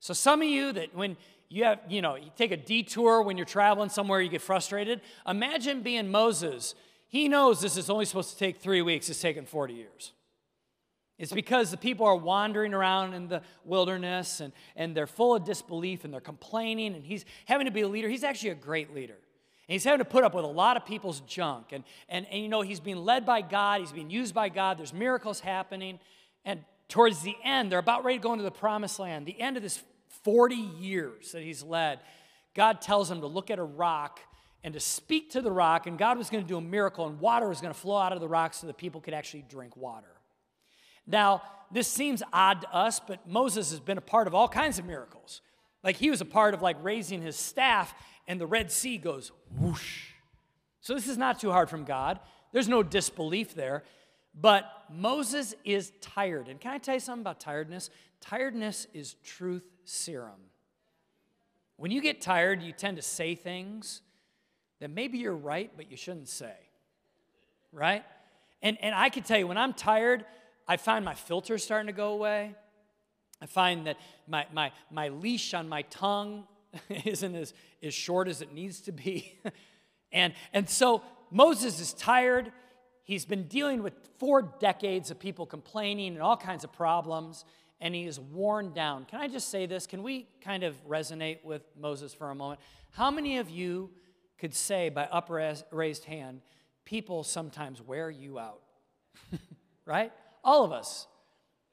So 0.00 0.14
some 0.14 0.42
of 0.42 0.48
you 0.48 0.72
that 0.72 0.94
when 0.94 1.16
you 1.48 1.64
have, 1.64 1.80
you 1.88 2.02
know, 2.02 2.14
you 2.14 2.30
take 2.36 2.52
a 2.52 2.56
detour 2.56 3.22
when 3.22 3.36
you're 3.36 3.46
traveling 3.46 3.88
somewhere, 3.88 4.20
you 4.20 4.28
get 4.28 4.42
frustrated. 4.42 5.00
Imagine 5.26 5.82
being 5.82 6.10
Moses. 6.10 6.74
He 7.08 7.28
knows 7.28 7.60
this 7.60 7.76
is 7.76 7.88
only 7.88 8.04
supposed 8.04 8.30
to 8.30 8.36
take 8.36 8.58
three 8.58 8.82
weeks, 8.82 9.08
it's 9.08 9.20
taken 9.20 9.46
40 9.46 9.74
years. 9.74 10.12
It's 11.18 11.32
because 11.32 11.72
the 11.72 11.76
people 11.76 12.06
are 12.06 12.14
wandering 12.14 12.74
around 12.74 13.14
in 13.14 13.26
the 13.26 13.42
wilderness 13.64 14.40
and, 14.40 14.52
and 14.76 14.96
they're 14.96 15.08
full 15.08 15.34
of 15.34 15.44
disbelief 15.44 16.04
and 16.04 16.14
they're 16.14 16.20
complaining, 16.20 16.94
and 16.94 17.04
he's 17.04 17.24
having 17.46 17.66
to 17.66 17.72
be 17.72 17.80
a 17.80 17.88
leader. 17.88 18.08
He's 18.08 18.22
actually 18.22 18.50
a 18.50 18.54
great 18.54 18.94
leader. 18.94 19.16
And 19.68 19.74
he's 19.74 19.84
having 19.84 19.98
to 19.98 20.04
put 20.04 20.24
up 20.24 20.34
with 20.34 20.44
a 20.44 20.48
lot 20.48 20.78
of 20.78 20.86
people's 20.86 21.20
junk. 21.20 21.72
And, 21.72 21.84
and, 22.08 22.26
and 22.30 22.42
you 22.42 22.48
know, 22.48 22.62
he's 22.62 22.80
being 22.80 23.04
led 23.04 23.26
by 23.26 23.42
God, 23.42 23.80
he's 23.80 23.92
being 23.92 24.10
used 24.10 24.34
by 24.34 24.48
God, 24.48 24.78
there's 24.78 24.94
miracles 24.94 25.40
happening. 25.40 26.00
And 26.44 26.64
towards 26.88 27.20
the 27.20 27.36
end, 27.44 27.70
they're 27.70 27.78
about 27.78 28.04
ready 28.04 28.18
to 28.18 28.22
go 28.22 28.32
into 28.32 28.44
the 28.44 28.50
promised 28.50 28.98
land. 28.98 29.26
The 29.26 29.38
end 29.38 29.58
of 29.58 29.62
this 29.62 29.82
40 30.24 30.54
years 30.54 31.32
that 31.32 31.42
he's 31.42 31.62
led, 31.62 32.00
God 32.54 32.80
tells 32.80 33.10
him 33.10 33.20
to 33.20 33.26
look 33.26 33.50
at 33.50 33.58
a 33.58 33.64
rock 33.64 34.20
and 34.64 34.74
to 34.74 34.80
speak 34.80 35.30
to 35.32 35.40
the 35.40 35.52
rock, 35.52 35.86
and 35.86 35.96
God 35.96 36.18
was 36.18 36.30
going 36.30 36.42
to 36.42 36.48
do 36.48 36.56
a 36.56 36.60
miracle, 36.60 37.06
and 37.06 37.20
water 37.20 37.48
was 37.48 37.60
going 37.60 37.72
to 37.72 37.78
flow 37.78 37.98
out 37.98 38.12
of 38.12 38.20
the 38.20 38.28
rock 38.28 38.54
so 38.54 38.66
that 38.66 38.76
people 38.76 39.00
could 39.00 39.14
actually 39.14 39.44
drink 39.48 39.76
water. 39.76 40.08
Now, 41.06 41.42
this 41.70 41.86
seems 41.86 42.22
odd 42.32 42.62
to 42.62 42.74
us, 42.74 43.00
but 43.00 43.28
Moses 43.28 43.70
has 43.70 43.80
been 43.80 43.98
a 43.98 44.02
part 44.02 44.26
of 44.26 44.34
all 44.34 44.48
kinds 44.48 44.78
of 44.78 44.84
miracles. 44.84 45.42
Like 45.84 45.96
he 45.96 46.10
was 46.10 46.20
a 46.20 46.24
part 46.24 46.54
of 46.54 46.62
like 46.62 46.76
raising 46.82 47.22
his 47.22 47.36
staff, 47.36 47.94
and 48.28 48.40
the 48.40 48.46
Red 48.46 48.70
Sea 48.70 48.98
goes 48.98 49.32
whoosh. 49.56 50.10
So 50.80 50.94
this 50.94 51.08
is 51.08 51.18
not 51.18 51.40
too 51.40 51.50
hard 51.50 51.68
from 51.68 51.84
God. 51.84 52.20
There's 52.52 52.68
no 52.68 52.82
disbelief 52.82 53.54
there. 53.54 53.82
But 54.40 54.70
Moses 54.88 55.54
is 55.64 55.92
tired. 56.00 56.48
And 56.48 56.60
can 56.60 56.72
I 56.72 56.78
tell 56.78 56.94
you 56.94 57.00
something 57.00 57.22
about 57.22 57.40
tiredness? 57.40 57.90
Tiredness 58.20 58.86
is 58.94 59.14
truth 59.24 59.64
serum. 59.84 60.40
When 61.76 61.90
you 61.90 62.00
get 62.00 62.20
tired, 62.20 62.62
you 62.62 62.72
tend 62.72 62.96
to 62.98 63.02
say 63.02 63.34
things 63.34 64.02
that 64.80 64.90
maybe 64.90 65.18
you're 65.18 65.34
right, 65.34 65.72
but 65.76 65.90
you 65.90 65.96
shouldn't 65.96 66.28
say. 66.28 66.54
Right? 67.72 68.04
And, 68.62 68.76
and 68.80 68.94
I 68.94 69.08
can 69.08 69.22
tell 69.22 69.38
you, 69.38 69.46
when 69.46 69.58
I'm 69.58 69.72
tired, 69.72 70.24
I 70.66 70.76
find 70.76 71.04
my 71.04 71.14
filter 71.14 71.58
starting 71.58 71.86
to 71.86 71.92
go 71.92 72.12
away. 72.12 72.54
I 73.40 73.46
find 73.46 73.86
that 73.86 73.96
my, 74.26 74.46
my, 74.52 74.72
my 74.90 75.08
leash 75.08 75.54
on 75.54 75.68
my 75.68 75.82
tongue 75.82 76.44
isn't 77.04 77.34
as, 77.34 77.54
as 77.82 77.94
short 77.94 78.28
as 78.28 78.42
it 78.42 78.52
needs 78.52 78.80
to 78.82 78.92
be. 78.92 79.38
and, 80.12 80.34
and 80.52 80.68
so 80.68 81.02
Moses 81.30 81.80
is 81.80 81.92
tired. 81.92 82.52
He's 83.02 83.24
been 83.24 83.44
dealing 83.44 83.82
with 83.82 83.94
four 84.18 84.42
decades 84.42 85.10
of 85.10 85.18
people 85.18 85.46
complaining 85.46 86.14
and 86.14 86.22
all 86.22 86.36
kinds 86.36 86.64
of 86.64 86.72
problems, 86.72 87.44
and 87.80 87.94
he 87.94 88.04
is 88.04 88.20
worn 88.20 88.72
down. 88.72 89.04
Can 89.04 89.20
I 89.20 89.28
just 89.28 89.48
say 89.50 89.66
this? 89.66 89.86
Can 89.86 90.02
we 90.02 90.26
kind 90.42 90.62
of 90.62 90.74
resonate 90.86 91.44
with 91.44 91.62
Moses 91.78 92.12
for 92.12 92.30
a 92.30 92.34
moment? 92.34 92.60
How 92.90 93.10
many 93.10 93.38
of 93.38 93.48
you 93.48 93.90
could 94.38 94.54
say 94.54 94.88
by 94.88 95.04
upraised 95.04 96.04
hand, 96.04 96.42
people 96.84 97.24
sometimes 97.24 97.80
wear 97.80 98.10
you 98.10 98.38
out? 98.38 98.60
right? 99.86 100.12
All 100.44 100.64
of 100.64 100.72
us. 100.72 101.06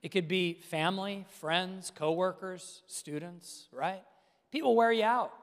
It 0.01 0.09
could 0.09 0.27
be 0.27 0.61
family, 0.69 1.25
friends, 1.39 1.91
coworkers, 1.93 2.83
students, 2.85 3.67
right? 3.71 4.03
People 4.51 4.75
wear 4.75 4.91
you 4.91 5.03
out. 5.03 5.33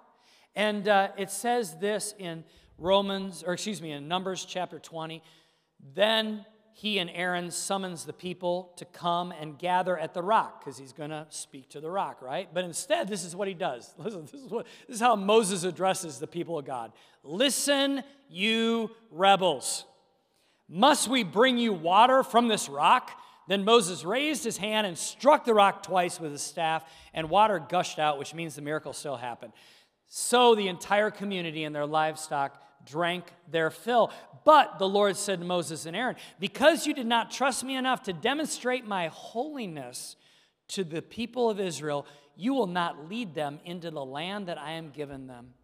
And 0.55 0.87
uh, 0.87 1.09
it 1.17 1.31
says 1.31 1.77
this 1.79 2.15
in 2.19 2.45
Romans, 2.79 3.43
or 3.47 3.55
excuse 3.55 3.81
me, 3.81 3.93
in 3.93 4.09
Numbers 4.09 4.45
chapter 4.45 4.79
20 4.79 5.23
then 5.95 6.45
he 6.75 6.99
and 6.99 7.11
Aaron 7.11 7.51
summons 7.51 8.05
the 8.05 8.13
people 8.13 8.73
to 8.77 8.85
come 8.85 9.33
and 9.33 9.59
gather 9.59 9.99
at 9.99 10.15
the 10.15 10.23
rock 10.23 10.61
because 10.61 10.79
he's 10.79 10.93
going 10.93 11.11
to 11.11 11.27
speak 11.29 11.69
to 11.71 11.81
the 11.81 11.91
rock, 11.91 12.23
right? 12.23 12.49
But 12.53 12.65
instead, 12.65 13.09
this 13.09 13.25
is 13.25 13.37
what 13.37 13.47
he 13.47 13.55
does. 13.55 13.93
Listen, 13.99 14.23
this 14.23 14.41
is, 14.41 14.51
what, 14.51 14.67
this 14.87 14.97
is 14.97 15.01
how 15.01 15.17
Moses 15.17 15.65
addresses 15.65 16.19
the 16.19 16.27
people 16.27 16.59
of 16.59 16.65
God. 16.65 16.93
Listen, 17.23 18.03
you 18.29 18.91
rebels. 19.11 19.85
Must 20.69 21.09
we 21.09 21.25
bring 21.25 21.59
you 21.59 21.73
water 21.73 22.23
from 22.23 22.49
this 22.49 22.69
rock? 22.69 23.11
Then 23.49 23.65
Moses 23.65 24.05
raised 24.05 24.45
his 24.45 24.57
hand 24.57 24.87
and 24.87 24.97
struck 24.97 25.45
the 25.45 25.55
rock 25.55 25.83
twice 25.83 26.21
with 26.21 26.33
his 26.33 26.43
staff, 26.43 26.85
and 27.13 27.29
water 27.29 27.59
gushed 27.59 27.99
out, 27.99 28.19
which 28.19 28.35
means 28.35 28.55
the 28.55 28.63
miracle 28.63 28.93
still 28.93 29.17
happened. 29.17 29.53
So 30.09 30.55
the 30.55 30.69
entire 30.69 31.11
community 31.11 31.65
and 31.65 31.75
their 31.75 31.87
livestock 31.87 32.63
drank 32.85 33.25
their 33.51 33.71
fill. 33.71 34.13
But 34.45 34.79
the 34.79 34.89
Lord 34.89 35.17
said 35.17 35.41
to 35.41 35.47
Moses 35.47 35.87
and 35.87 35.97
Aaron, 35.97 36.17
Because 36.39 36.87
you 36.87 36.95
did 36.95 37.07
not 37.07 37.31
trust 37.31 37.65
me 37.65 37.77
enough 37.77 38.03
to 38.05 38.13
demonstrate 38.13 38.87
my 38.87 39.09
holiness 39.09 40.17
to 40.69 40.85
the 40.85 41.03
people 41.03 41.51
of 41.51 41.61
Israel, 41.61 42.07
you 42.37 42.55
will 42.55 42.67
not 42.67 43.09
lead 43.09 43.35
them 43.35 43.61
into 43.65 43.91
the 43.91 44.05
land 44.05 44.47
that 44.49 44.59
I 44.59 44.73
am 44.73 44.91
giving 44.91 45.27
them. 45.27 45.55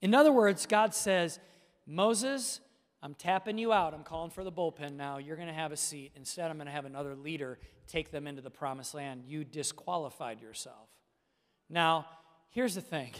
In 0.00 0.14
other 0.14 0.32
words, 0.32 0.66
God 0.66 0.94
says, 0.94 1.38
Moses, 1.86 2.60
I'm 3.06 3.14
tapping 3.14 3.56
you 3.56 3.72
out. 3.72 3.94
I'm 3.94 4.02
calling 4.02 4.32
for 4.32 4.42
the 4.42 4.50
bullpen 4.50 4.96
now. 4.96 5.18
You're 5.18 5.36
going 5.36 5.46
to 5.46 5.54
have 5.54 5.70
a 5.70 5.76
seat. 5.76 6.10
Instead, 6.16 6.50
I'm 6.50 6.56
going 6.56 6.66
to 6.66 6.72
have 6.72 6.86
another 6.86 7.14
leader 7.14 7.56
take 7.86 8.10
them 8.10 8.26
into 8.26 8.42
the 8.42 8.50
promised 8.50 8.94
land. 8.94 9.22
You 9.28 9.44
disqualified 9.44 10.40
yourself. 10.40 10.88
Now, 11.70 12.06
here's 12.50 12.74
the 12.74 12.80
thing. 12.80 13.12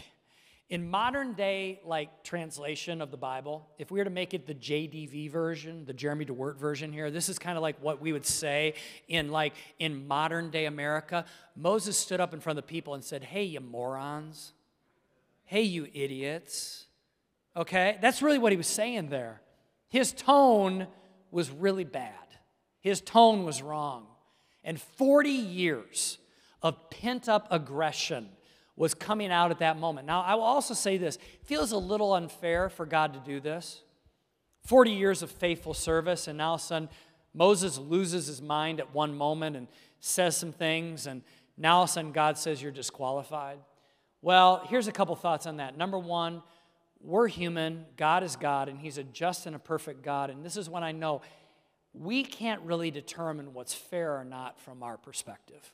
In 0.69 0.89
modern 0.89 1.35
day 1.35 1.79
like 1.85 2.25
translation 2.25 3.01
of 3.01 3.11
the 3.11 3.17
Bible, 3.17 3.65
if 3.79 3.89
we 3.89 3.99
were 3.99 4.03
to 4.03 4.09
make 4.09 4.33
it 4.33 4.45
the 4.45 4.55
JDV 4.55 5.31
version, 5.31 5.85
the 5.85 5.93
Jeremy 5.93 6.25
DeWeerdt 6.25 6.57
version 6.57 6.91
here, 6.91 7.09
this 7.09 7.29
is 7.29 7.39
kind 7.39 7.55
of 7.57 7.61
like 7.61 7.81
what 7.81 8.01
we 8.01 8.11
would 8.11 8.25
say 8.25 8.73
in 9.07 9.29
like 9.29 9.53
in 9.79 10.05
modern 10.05 10.49
day 10.49 10.65
America. 10.65 11.23
Moses 11.55 11.97
stood 11.97 12.19
up 12.19 12.33
in 12.33 12.41
front 12.41 12.59
of 12.59 12.65
the 12.65 12.69
people 12.69 12.93
and 12.93 13.05
said, 13.05 13.23
"Hey, 13.23 13.43
you 13.43 13.61
morons. 13.61 14.51
Hey, 15.45 15.61
you 15.61 15.87
idiots." 15.93 16.87
Okay? 17.55 17.97
That's 18.01 18.21
really 18.21 18.37
what 18.37 18.51
he 18.51 18.57
was 18.57 18.67
saying 18.67 19.07
there. 19.07 19.39
His 19.89 20.11
tone 20.11 20.87
was 21.31 21.49
really 21.49 21.83
bad. 21.83 22.13
His 22.79 23.01
tone 23.01 23.45
was 23.45 23.61
wrong. 23.61 24.07
And 24.63 24.79
40 24.79 25.29
years 25.29 26.17
of 26.61 26.89
pent 26.89 27.29
up 27.29 27.47
aggression 27.51 28.29
was 28.75 28.93
coming 28.93 29.31
out 29.31 29.51
at 29.51 29.59
that 29.59 29.77
moment. 29.77 30.05
Now, 30.05 30.21
I 30.21 30.35
will 30.35 30.43
also 30.43 30.73
say 30.73 30.97
this 30.97 31.15
it 31.15 31.45
feels 31.45 31.71
a 31.71 31.77
little 31.77 32.13
unfair 32.13 32.69
for 32.69 32.85
God 32.85 33.13
to 33.13 33.19
do 33.19 33.39
this. 33.39 33.81
40 34.65 34.91
years 34.91 35.23
of 35.23 35.31
faithful 35.31 35.73
service, 35.73 36.27
and 36.27 36.37
now 36.37 36.57
sudden, 36.57 36.89
Moses 37.33 37.77
loses 37.77 38.27
his 38.27 38.41
mind 38.41 38.79
at 38.79 38.93
one 38.93 39.15
moment 39.15 39.55
and 39.55 39.67
says 39.99 40.35
some 40.35 40.51
things, 40.51 41.07
and 41.07 41.21
now 41.57 41.85
sudden, 41.85 42.11
God 42.11 42.37
says 42.37 42.61
you're 42.61 42.71
disqualified. 42.71 43.59
Well, 44.21 44.63
here's 44.67 44.87
a 44.87 44.91
couple 44.91 45.15
thoughts 45.15 45.47
on 45.47 45.57
that. 45.57 45.77
Number 45.77 45.97
one, 45.97 46.43
we're 47.01 47.27
human, 47.27 47.85
God 47.95 48.23
is 48.23 48.35
God, 48.35 48.69
and 48.69 48.79
He's 48.79 48.97
a 48.97 49.03
just 49.03 49.45
and 49.45 49.55
a 49.55 49.59
perfect 49.59 50.03
God. 50.03 50.29
And 50.29 50.43
this 50.43 50.57
is 50.57 50.69
what 50.69 50.83
I 50.83 50.91
know 50.91 51.21
we 51.93 52.23
can't 52.23 52.61
really 52.61 52.91
determine 52.91 53.53
what's 53.53 53.73
fair 53.73 54.17
or 54.17 54.23
not 54.23 54.59
from 54.59 54.83
our 54.83 54.97
perspective. 54.97 55.71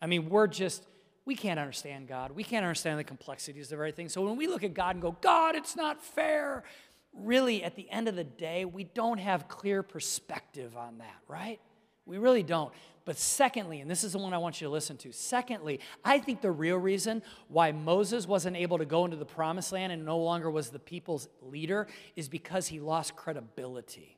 I 0.00 0.06
mean, 0.06 0.28
we're 0.28 0.46
just, 0.46 0.86
we 1.24 1.34
can't 1.34 1.58
understand 1.58 2.08
God. 2.08 2.32
We 2.32 2.44
can't 2.44 2.64
understand 2.64 2.98
the 2.98 3.04
complexities 3.04 3.72
of 3.72 3.78
everything. 3.78 4.08
So 4.08 4.22
when 4.22 4.36
we 4.36 4.46
look 4.46 4.62
at 4.62 4.74
God 4.74 4.96
and 4.96 5.02
go, 5.02 5.16
God, 5.20 5.56
it's 5.56 5.76
not 5.76 6.02
fair, 6.02 6.64
really, 7.12 7.64
at 7.64 7.74
the 7.74 7.90
end 7.90 8.08
of 8.08 8.16
the 8.16 8.24
day, 8.24 8.64
we 8.64 8.84
don't 8.84 9.18
have 9.18 9.48
clear 9.48 9.82
perspective 9.82 10.76
on 10.76 10.98
that, 10.98 11.16
right? 11.26 11.60
We 12.06 12.18
really 12.18 12.42
don't. 12.42 12.72
But 13.04 13.18
secondly, 13.18 13.80
and 13.80 13.90
this 13.90 14.02
is 14.02 14.12
the 14.12 14.18
one 14.18 14.32
I 14.32 14.38
want 14.38 14.60
you 14.60 14.66
to 14.66 14.72
listen 14.72 14.96
to, 14.98 15.12
secondly, 15.12 15.80
I 16.02 16.18
think 16.18 16.40
the 16.40 16.50
real 16.50 16.78
reason 16.78 17.22
why 17.48 17.70
Moses 17.70 18.26
wasn't 18.26 18.56
able 18.56 18.78
to 18.78 18.86
go 18.86 19.04
into 19.04 19.18
the 19.18 19.26
promised 19.26 19.72
land 19.72 19.92
and 19.92 20.06
no 20.06 20.18
longer 20.18 20.50
was 20.50 20.70
the 20.70 20.78
people's 20.78 21.28
leader 21.42 21.86
is 22.16 22.28
because 22.28 22.68
he 22.68 22.80
lost 22.80 23.14
credibility. 23.14 24.16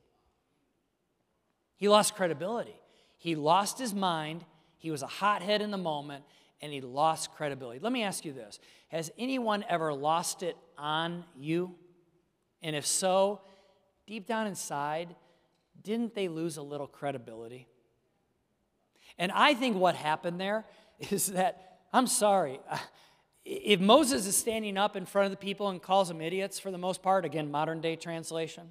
He 1.75 1.89
lost 1.89 2.15
credibility. 2.15 2.79
He 3.17 3.35
lost 3.35 3.77
his 3.77 3.93
mind. 3.93 4.45
He 4.77 4.89
was 4.89 5.03
a 5.03 5.07
hothead 5.07 5.61
in 5.61 5.71
the 5.71 5.77
moment 5.77 6.23
and 6.61 6.71
he 6.71 6.81
lost 6.81 7.33
credibility. 7.35 7.79
Let 7.79 7.91
me 7.91 8.03
ask 8.03 8.23
you 8.23 8.31
this 8.31 8.59
Has 8.87 9.11
anyone 9.17 9.65
ever 9.67 9.93
lost 9.93 10.43
it 10.43 10.55
on 10.77 11.25
you? 11.37 11.75
And 12.63 12.75
if 12.75 12.85
so, 12.85 13.41
deep 14.07 14.25
down 14.25 14.47
inside, 14.47 15.15
didn't 15.83 16.15
they 16.15 16.29
lose 16.29 16.57
a 16.57 16.61
little 16.61 16.87
credibility? 16.87 17.67
And 19.17 19.31
I 19.31 19.53
think 19.53 19.77
what 19.77 19.95
happened 19.95 20.39
there 20.39 20.65
is 21.09 21.27
that, 21.27 21.79
I'm 21.93 22.07
sorry, 22.07 22.59
if 23.45 23.79
Moses 23.79 24.27
is 24.27 24.35
standing 24.35 24.77
up 24.77 24.95
in 24.95 25.05
front 25.05 25.25
of 25.25 25.31
the 25.31 25.37
people 25.37 25.69
and 25.69 25.81
calls 25.81 26.07
them 26.09 26.21
idiots 26.21 26.59
for 26.59 26.71
the 26.71 26.77
most 26.77 27.01
part, 27.01 27.25
again, 27.25 27.49
modern 27.49 27.81
day 27.81 27.95
translation, 27.95 28.69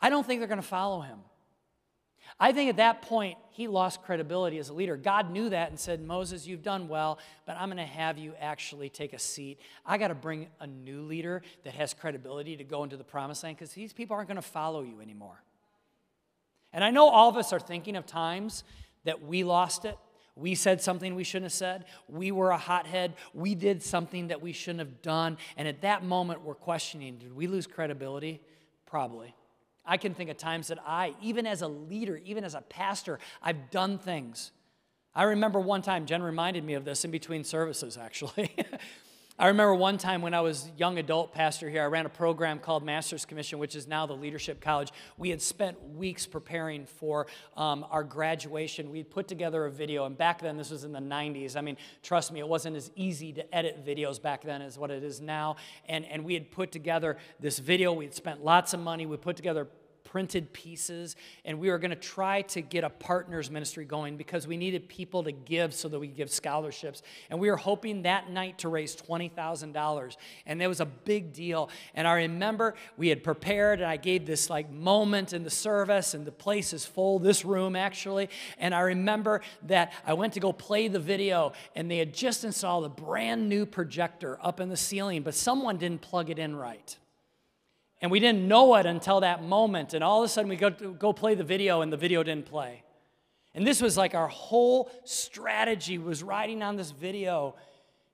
I 0.00 0.10
don't 0.10 0.26
think 0.26 0.40
they're 0.40 0.48
going 0.48 0.60
to 0.60 0.66
follow 0.66 1.00
him. 1.00 1.18
I 2.38 2.52
think 2.52 2.68
at 2.68 2.76
that 2.76 3.02
point, 3.02 3.38
he 3.50 3.66
lost 3.66 4.02
credibility 4.02 4.58
as 4.58 4.68
a 4.68 4.74
leader. 4.74 4.96
God 4.96 5.30
knew 5.30 5.48
that 5.48 5.70
and 5.70 5.80
said, 5.80 6.02
Moses, 6.02 6.46
you've 6.46 6.62
done 6.62 6.88
well, 6.88 7.18
but 7.46 7.56
I'm 7.58 7.68
going 7.68 7.78
to 7.78 7.84
have 7.84 8.18
you 8.18 8.34
actually 8.38 8.90
take 8.90 9.14
a 9.14 9.18
seat. 9.18 9.58
I 9.86 9.96
got 9.96 10.08
to 10.08 10.14
bring 10.14 10.48
a 10.60 10.66
new 10.66 11.02
leader 11.02 11.42
that 11.64 11.74
has 11.74 11.94
credibility 11.94 12.56
to 12.56 12.64
go 12.64 12.84
into 12.84 12.96
the 12.96 13.04
promised 13.04 13.42
land 13.42 13.56
because 13.56 13.72
these 13.72 13.92
people 13.92 14.16
aren't 14.16 14.28
going 14.28 14.36
to 14.36 14.42
follow 14.42 14.82
you 14.82 15.00
anymore. 15.00 15.42
And 16.72 16.84
I 16.84 16.90
know 16.90 17.08
all 17.08 17.30
of 17.30 17.36
us 17.36 17.54
are 17.54 17.60
thinking 17.60 17.96
of 17.96 18.04
times 18.04 18.64
that 19.06 19.24
we 19.24 19.42
lost 19.42 19.84
it. 19.84 19.98
We 20.36 20.54
said 20.54 20.82
something 20.82 21.14
we 21.14 21.24
shouldn't 21.24 21.46
have 21.46 21.52
said. 21.52 21.86
We 22.08 22.30
were 22.30 22.50
a 22.50 22.58
hothead. 22.58 23.14
We 23.32 23.54
did 23.54 23.82
something 23.82 24.28
that 24.28 24.42
we 24.42 24.52
shouldn't 24.52 24.80
have 24.80 25.00
done. 25.00 25.38
And 25.56 25.66
at 25.66 25.80
that 25.80 26.04
moment, 26.04 26.42
we're 26.42 26.54
questioning 26.54 27.16
did 27.16 27.34
we 27.34 27.46
lose 27.46 27.66
credibility? 27.66 28.42
Probably. 28.84 29.34
I 29.86 29.96
can 29.96 30.14
think 30.14 30.30
of 30.30 30.36
times 30.36 30.68
that 30.68 30.78
I, 30.86 31.14
even 31.22 31.46
as 31.46 31.62
a 31.62 31.68
leader, 31.68 32.20
even 32.24 32.44
as 32.44 32.54
a 32.54 32.60
pastor, 32.60 33.18
I've 33.42 33.70
done 33.70 33.98
things. 33.98 34.50
I 35.14 35.22
remember 35.22 35.58
one 35.58 35.80
time, 35.80 36.04
Jen 36.04 36.22
reminded 36.22 36.64
me 36.64 36.74
of 36.74 36.84
this 36.84 37.04
in 37.04 37.10
between 37.10 37.42
services, 37.42 37.96
actually. 37.96 38.54
I 39.38 39.48
remember 39.48 39.74
one 39.74 39.98
time 39.98 40.22
when 40.22 40.32
I 40.32 40.40
was 40.40 40.70
young 40.78 40.98
adult 40.98 41.34
pastor 41.34 41.68
here, 41.68 41.82
I 41.82 41.86
ran 41.86 42.06
a 42.06 42.08
program 42.08 42.58
called 42.58 42.82
Master's 42.82 43.26
Commission, 43.26 43.58
which 43.58 43.76
is 43.76 43.86
now 43.86 44.06
the 44.06 44.14
Leadership 44.14 44.62
College. 44.62 44.90
We 45.18 45.28
had 45.28 45.42
spent 45.42 45.76
weeks 45.90 46.24
preparing 46.24 46.86
for 46.86 47.26
um, 47.54 47.84
our 47.90 48.02
graduation. 48.02 48.90
We 48.90 49.02
put 49.02 49.28
together 49.28 49.66
a 49.66 49.70
video, 49.70 50.06
and 50.06 50.16
back 50.16 50.40
then, 50.40 50.56
this 50.56 50.70
was 50.70 50.84
in 50.84 50.92
the 50.92 51.00
90s. 51.00 51.54
I 51.54 51.60
mean, 51.60 51.76
trust 52.02 52.32
me, 52.32 52.40
it 52.40 52.48
wasn't 52.48 52.76
as 52.76 52.90
easy 52.96 53.30
to 53.34 53.54
edit 53.54 53.84
videos 53.84 54.22
back 54.22 54.42
then 54.42 54.62
as 54.62 54.78
what 54.78 54.90
it 54.90 55.04
is 55.04 55.20
now. 55.20 55.56
And, 55.86 56.06
and 56.06 56.24
we 56.24 56.32
had 56.32 56.50
put 56.50 56.72
together 56.72 57.18
this 57.38 57.58
video. 57.58 57.92
We 57.92 58.06
had 58.06 58.14
spent 58.14 58.42
lots 58.42 58.72
of 58.72 58.80
money. 58.80 59.04
We 59.04 59.18
put 59.18 59.36
together 59.36 59.68
printed 60.16 60.50
pieces, 60.54 61.14
and 61.44 61.60
we 61.60 61.68
were 61.68 61.78
going 61.78 61.90
to 61.90 61.94
try 61.94 62.40
to 62.40 62.62
get 62.62 62.82
a 62.82 62.88
partners 62.88 63.50
ministry 63.50 63.84
going 63.84 64.16
because 64.16 64.46
we 64.46 64.56
needed 64.56 64.88
people 64.88 65.22
to 65.22 65.30
give 65.30 65.74
so 65.74 65.90
that 65.90 65.98
we 65.98 66.06
could 66.08 66.16
give 66.16 66.30
scholarships. 66.30 67.02
And 67.28 67.38
we 67.38 67.50
were 67.50 67.58
hoping 67.58 68.00
that 68.04 68.30
night 68.30 68.56
to 68.60 68.70
raise 68.70 68.96
$20,000. 68.96 70.16
And 70.46 70.58
that 70.58 70.68
was 70.70 70.80
a 70.80 70.86
big 70.86 71.34
deal. 71.34 71.68
And 71.94 72.08
I 72.08 72.14
remember 72.14 72.76
we 72.96 73.10
had 73.10 73.22
prepared, 73.22 73.82
and 73.82 73.90
I 73.90 73.98
gave 73.98 74.24
this 74.24 74.48
like 74.48 74.70
moment 74.70 75.34
in 75.34 75.42
the 75.42 75.50
service, 75.50 76.14
and 76.14 76.24
the 76.24 76.32
place 76.32 76.72
is 76.72 76.86
full, 76.86 77.18
this 77.18 77.44
room 77.44 77.76
actually. 77.76 78.30
And 78.56 78.74
I 78.74 78.80
remember 78.80 79.42
that 79.64 79.92
I 80.06 80.14
went 80.14 80.32
to 80.32 80.40
go 80.40 80.50
play 80.50 80.88
the 80.88 80.98
video, 80.98 81.52
and 81.74 81.90
they 81.90 81.98
had 81.98 82.14
just 82.14 82.42
installed 82.42 82.86
a 82.86 82.88
brand 82.88 83.50
new 83.50 83.66
projector 83.66 84.38
up 84.40 84.60
in 84.60 84.70
the 84.70 84.78
ceiling, 84.78 85.24
but 85.24 85.34
someone 85.34 85.76
didn't 85.76 86.00
plug 86.00 86.30
it 86.30 86.38
in 86.38 86.56
right. 86.56 86.96
And 88.02 88.10
we 88.10 88.20
didn't 88.20 88.46
know 88.46 88.74
it 88.76 88.86
until 88.86 89.20
that 89.20 89.42
moment. 89.42 89.94
And 89.94 90.04
all 90.04 90.22
of 90.22 90.26
a 90.26 90.28
sudden, 90.28 90.48
we 90.50 90.56
go, 90.56 90.70
go 90.70 91.12
play 91.12 91.34
the 91.34 91.44
video, 91.44 91.80
and 91.80 91.92
the 91.92 91.96
video 91.96 92.22
didn't 92.22 92.46
play. 92.46 92.82
And 93.54 93.66
this 93.66 93.80
was 93.80 93.96
like 93.96 94.14
our 94.14 94.28
whole 94.28 94.90
strategy 95.04 95.96
was 95.96 96.22
riding 96.22 96.62
on 96.62 96.76
this 96.76 96.90
video, 96.90 97.54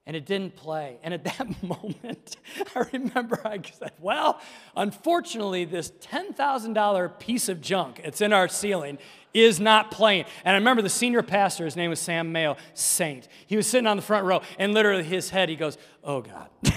and 0.06 0.14
it 0.14 0.24
didn't 0.24 0.54
play. 0.54 0.98
And 1.02 1.12
at 1.12 1.24
that 1.38 1.62
moment, 1.62 2.36
I 2.76 2.84
remember 2.92 3.40
I 3.44 3.60
said, 3.72 3.90
Well, 4.00 4.40
unfortunately, 4.76 5.64
this 5.64 5.90
$10,000 5.90 7.18
piece 7.18 7.48
of 7.48 7.60
junk, 7.60 8.00
it's 8.04 8.20
in 8.20 8.32
our 8.32 8.46
ceiling, 8.46 8.98
is 9.34 9.58
not 9.58 9.90
playing. 9.90 10.26
And 10.44 10.54
I 10.54 10.58
remember 10.58 10.82
the 10.82 10.88
senior 10.88 11.22
pastor, 11.22 11.64
his 11.64 11.74
name 11.74 11.90
was 11.90 11.98
Sam 11.98 12.30
Mayo, 12.30 12.56
saint. 12.74 13.26
He 13.46 13.56
was 13.56 13.66
sitting 13.66 13.88
on 13.88 13.96
the 13.96 14.02
front 14.02 14.24
row, 14.26 14.42
and 14.60 14.72
literally 14.72 15.02
his 15.02 15.30
head, 15.30 15.48
he 15.48 15.56
goes, 15.56 15.76
Oh 16.04 16.20
God. 16.20 16.48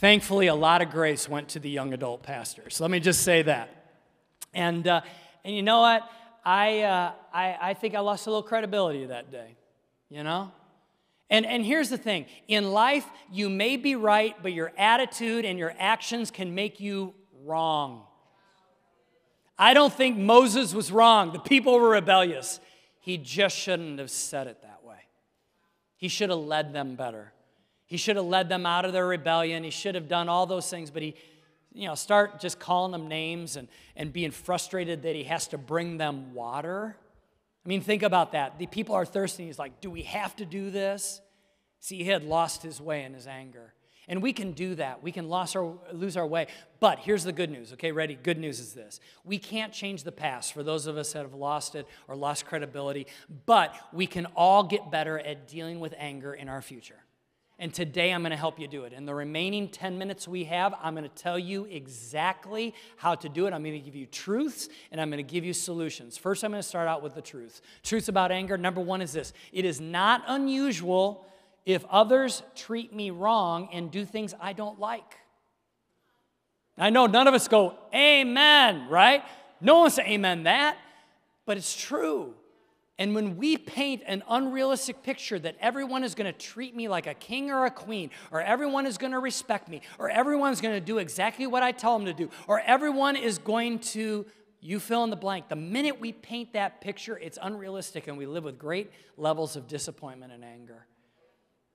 Thankfully, 0.00 0.46
a 0.46 0.54
lot 0.54 0.80
of 0.80 0.90
grace 0.90 1.28
went 1.28 1.50
to 1.50 1.58
the 1.58 1.68
young 1.68 1.92
adult 1.92 2.22
pastors. 2.22 2.80
Let 2.80 2.90
me 2.90 3.00
just 3.00 3.22
say 3.22 3.42
that. 3.42 3.68
And, 4.54 4.88
uh, 4.88 5.02
and 5.44 5.54
you 5.54 5.62
know 5.62 5.80
what? 5.80 6.10
I, 6.42 6.80
uh, 6.80 7.12
I, 7.34 7.58
I 7.60 7.74
think 7.74 7.94
I 7.94 8.00
lost 8.00 8.26
a 8.26 8.30
little 8.30 8.42
credibility 8.42 9.04
that 9.04 9.30
day, 9.30 9.56
you 10.08 10.24
know? 10.24 10.52
And, 11.28 11.44
and 11.44 11.62
here's 11.62 11.90
the 11.90 11.98
thing 11.98 12.24
in 12.48 12.72
life, 12.72 13.04
you 13.30 13.50
may 13.50 13.76
be 13.76 13.94
right, 13.94 14.34
but 14.42 14.54
your 14.54 14.72
attitude 14.78 15.44
and 15.44 15.58
your 15.58 15.74
actions 15.78 16.30
can 16.30 16.54
make 16.54 16.80
you 16.80 17.12
wrong. 17.44 18.04
I 19.58 19.74
don't 19.74 19.92
think 19.92 20.16
Moses 20.16 20.72
was 20.72 20.90
wrong. 20.90 21.34
The 21.34 21.40
people 21.40 21.78
were 21.78 21.90
rebellious. 21.90 22.58
He 23.00 23.18
just 23.18 23.54
shouldn't 23.54 23.98
have 23.98 24.10
said 24.10 24.46
it 24.46 24.62
that 24.62 24.82
way. 24.82 24.96
He 25.98 26.08
should 26.08 26.30
have 26.30 26.38
led 26.38 26.72
them 26.72 26.94
better. 26.94 27.34
He 27.90 27.96
should 27.96 28.14
have 28.14 28.24
led 28.24 28.48
them 28.48 28.66
out 28.66 28.84
of 28.84 28.92
their 28.92 29.04
rebellion. 29.04 29.64
He 29.64 29.70
should 29.70 29.96
have 29.96 30.06
done 30.06 30.28
all 30.28 30.46
those 30.46 30.70
things, 30.70 30.92
but 30.92 31.02
he, 31.02 31.16
you 31.72 31.88
know, 31.88 31.96
start 31.96 32.38
just 32.38 32.60
calling 32.60 32.92
them 32.92 33.08
names 33.08 33.56
and, 33.56 33.66
and 33.96 34.12
being 34.12 34.30
frustrated 34.30 35.02
that 35.02 35.16
he 35.16 35.24
has 35.24 35.48
to 35.48 35.58
bring 35.58 35.98
them 35.98 36.32
water. 36.32 36.96
I 37.66 37.68
mean, 37.68 37.80
think 37.80 38.04
about 38.04 38.30
that. 38.30 38.60
The 38.60 38.68
people 38.68 38.94
are 38.94 39.04
thirsty. 39.04 39.46
He's 39.46 39.58
like, 39.58 39.80
Do 39.80 39.90
we 39.90 40.02
have 40.02 40.36
to 40.36 40.44
do 40.44 40.70
this? 40.70 41.20
See, 41.80 41.96
he 41.96 42.04
had 42.04 42.22
lost 42.22 42.62
his 42.62 42.80
way 42.80 43.02
in 43.02 43.12
his 43.12 43.26
anger. 43.26 43.74
And 44.06 44.22
we 44.22 44.32
can 44.32 44.52
do 44.52 44.76
that. 44.76 45.02
We 45.02 45.10
can 45.10 45.28
lose 45.28 45.56
our, 45.56 45.74
lose 45.92 46.16
our 46.16 46.26
way. 46.26 46.46
But 46.78 47.00
here's 47.00 47.24
the 47.24 47.32
good 47.32 47.50
news, 47.50 47.72
okay? 47.72 47.90
Ready? 47.90 48.14
Good 48.14 48.38
news 48.38 48.60
is 48.60 48.72
this 48.72 49.00
we 49.24 49.38
can't 49.38 49.72
change 49.72 50.04
the 50.04 50.12
past 50.12 50.52
for 50.52 50.62
those 50.62 50.86
of 50.86 50.96
us 50.96 51.12
that 51.14 51.22
have 51.22 51.34
lost 51.34 51.74
it 51.74 51.88
or 52.06 52.14
lost 52.14 52.46
credibility, 52.46 53.08
but 53.46 53.74
we 53.92 54.06
can 54.06 54.26
all 54.36 54.62
get 54.62 54.92
better 54.92 55.18
at 55.18 55.48
dealing 55.48 55.80
with 55.80 55.92
anger 55.98 56.32
in 56.32 56.48
our 56.48 56.62
future. 56.62 57.02
And 57.60 57.74
today 57.74 58.10
I'm 58.10 58.22
going 58.22 58.30
to 58.30 58.38
help 58.38 58.58
you 58.58 58.66
do 58.66 58.84
it. 58.84 58.94
In 58.94 59.04
the 59.04 59.14
remaining 59.14 59.68
10 59.68 59.98
minutes 59.98 60.26
we 60.26 60.44
have, 60.44 60.74
I'm 60.82 60.94
going 60.94 61.06
to 61.06 61.14
tell 61.14 61.38
you 61.38 61.66
exactly 61.66 62.74
how 62.96 63.14
to 63.16 63.28
do 63.28 63.46
it. 63.46 63.52
I'm 63.52 63.62
going 63.62 63.74
to 63.74 63.84
give 63.84 63.94
you 63.94 64.06
truths 64.06 64.70
and 64.90 64.98
I'm 64.98 65.10
going 65.10 65.24
to 65.24 65.30
give 65.30 65.44
you 65.44 65.52
solutions. 65.52 66.16
First, 66.16 66.42
I'm 66.42 66.52
going 66.52 66.62
to 66.62 66.66
start 66.66 66.88
out 66.88 67.02
with 67.02 67.14
the 67.14 67.20
truth. 67.20 67.60
Truths 67.82 68.08
about 68.08 68.32
anger. 68.32 68.56
Number 68.56 68.80
one 68.80 69.02
is 69.02 69.12
this 69.12 69.34
it 69.52 69.66
is 69.66 69.78
not 69.78 70.24
unusual 70.26 71.26
if 71.66 71.84
others 71.90 72.42
treat 72.56 72.94
me 72.94 73.10
wrong 73.10 73.68
and 73.74 73.90
do 73.90 74.06
things 74.06 74.32
I 74.40 74.54
don't 74.54 74.80
like. 74.80 75.18
I 76.78 76.88
know 76.88 77.04
none 77.04 77.28
of 77.28 77.34
us 77.34 77.46
go, 77.46 77.74
Amen, 77.94 78.88
right? 78.88 79.22
No 79.60 79.80
one 79.80 79.90
say 79.90 80.04
Amen 80.06 80.44
that, 80.44 80.78
but 81.44 81.58
it's 81.58 81.76
true. 81.76 82.34
And 83.00 83.14
when 83.14 83.38
we 83.38 83.56
paint 83.56 84.02
an 84.06 84.22
unrealistic 84.28 85.02
picture 85.02 85.38
that 85.38 85.56
everyone 85.58 86.04
is 86.04 86.14
going 86.14 86.30
to 86.30 86.38
treat 86.38 86.76
me 86.76 86.86
like 86.86 87.06
a 87.06 87.14
king 87.14 87.50
or 87.50 87.64
a 87.64 87.70
queen, 87.70 88.10
or 88.30 88.42
everyone 88.42 88.84
is 88.84 88.98
going 88.98 89.12
to 89.12 89.18
respect 89.18 89.70
me, 89.70 89.80
or 89.98 90.10
everyone's 90.10 90.60
going 90.60 90.74
to 90.74 90.84
do 90.84 90.98
exactly 90.98 91.46
what 91.46 91.62
I 91.62 91.72
tell 91.72 91.98
them 91.98 92.04
to 92.04 92.12
do, 92.12 92.28
or 92.46 92.60
everyone 92.60 93.16
is 93.16 93.38
going 93.38 93.78
to, 93.78 94.26
you 94.60 94.78
fill 94.78 95.02
in 95.02 95.08
the 95.08 95.16
blank. 95.16 95.48
The 95.48 95.56
minute 95.56 95.98
we 95.98 96.12
paint 96.12 96.52
that 96.52 96.82
picture, 96.82 97.16
it's 97.16 97.38
unrealistic 97.40 98.06
and 98.06 98.18
we 98.18 98.26
live 98.26 98.44
with 98.44 98.58
great 98.58 98.90
levels 99.16 99.56
of 99.56 99.66
disappointment 99.66 100.30
and 100.32 100.44
anger. 100.44 100.86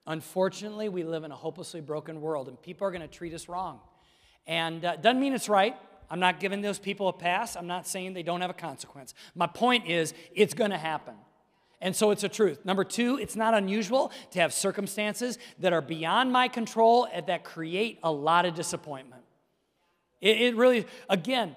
Unfortunately, 0.05 0.89
we 0.89 1.03
live 1.03 1.23
in 1.23 1.31
a 1.31 1.35
hopelessly 1.35 1.81
broken 1.81 2.21
world 2.21 2.47
and 2.49 2.61
people 2.61 2.87
are 2.87 2.91
going 2.91 3.01
to 3.01 3.07
treat 3.07 3.33
us 3.33 3.49
wrong. 3.49 3.79
And 4.45 4.85
uh, 4.85 4.97
doesn't 4.97 5.19
mean 5.19 5.33
it's 5.33 5.49
right. 5.49 5.75
I'm 6.09 6.19
not 6.19 6.39
giving 6.39 6.61
those 6.61 6.79
people 6.79 7.07
a 7.07 7.13
pass. 7.13 7.55
I'm 7.55 7.67
not 7.67 7.87
saying 7.87 8.13
they 8.13 8.23
don't 8.23 8.41
have 8.41 8.49
a 8.49 8.53
consequence. 8.55 9.13
My 9.33 9.47
point 9.47 9.87
is, 9.87 10.13
it's 10.33 10.53
going 10.53 10.71
to 10.71 10.77
happen. 10.77 11.15
And 11.81 11.95
so 11.95 12.11
it's 12.11 12.23
a 12.23 12.29
truth. 12.29 12.65
Number 12.65 12.83
two, 12.83 13.17
it's 13.17 13.35
not 13.35 13.53
unusual 13.53 14.11
to 14.31 14.39
have 14.39 14.53
circumstances 14.53 15.37
that 15.59 15.73
are 15.73 15.81
beyond 15.81 16.31
my 16.31 16.47
control 16.47 17.07
and 17.11 17.27
that 17.27 17.43
create 17.43 17.99
a 18.01 18.11
lot 18.11 18.45
of 18.45 18.55
disappointment. 18.55 19.23
It, 20.21 20.41
it 20.41 20.55
really, 20.55 20.85
again, 21.09 21.55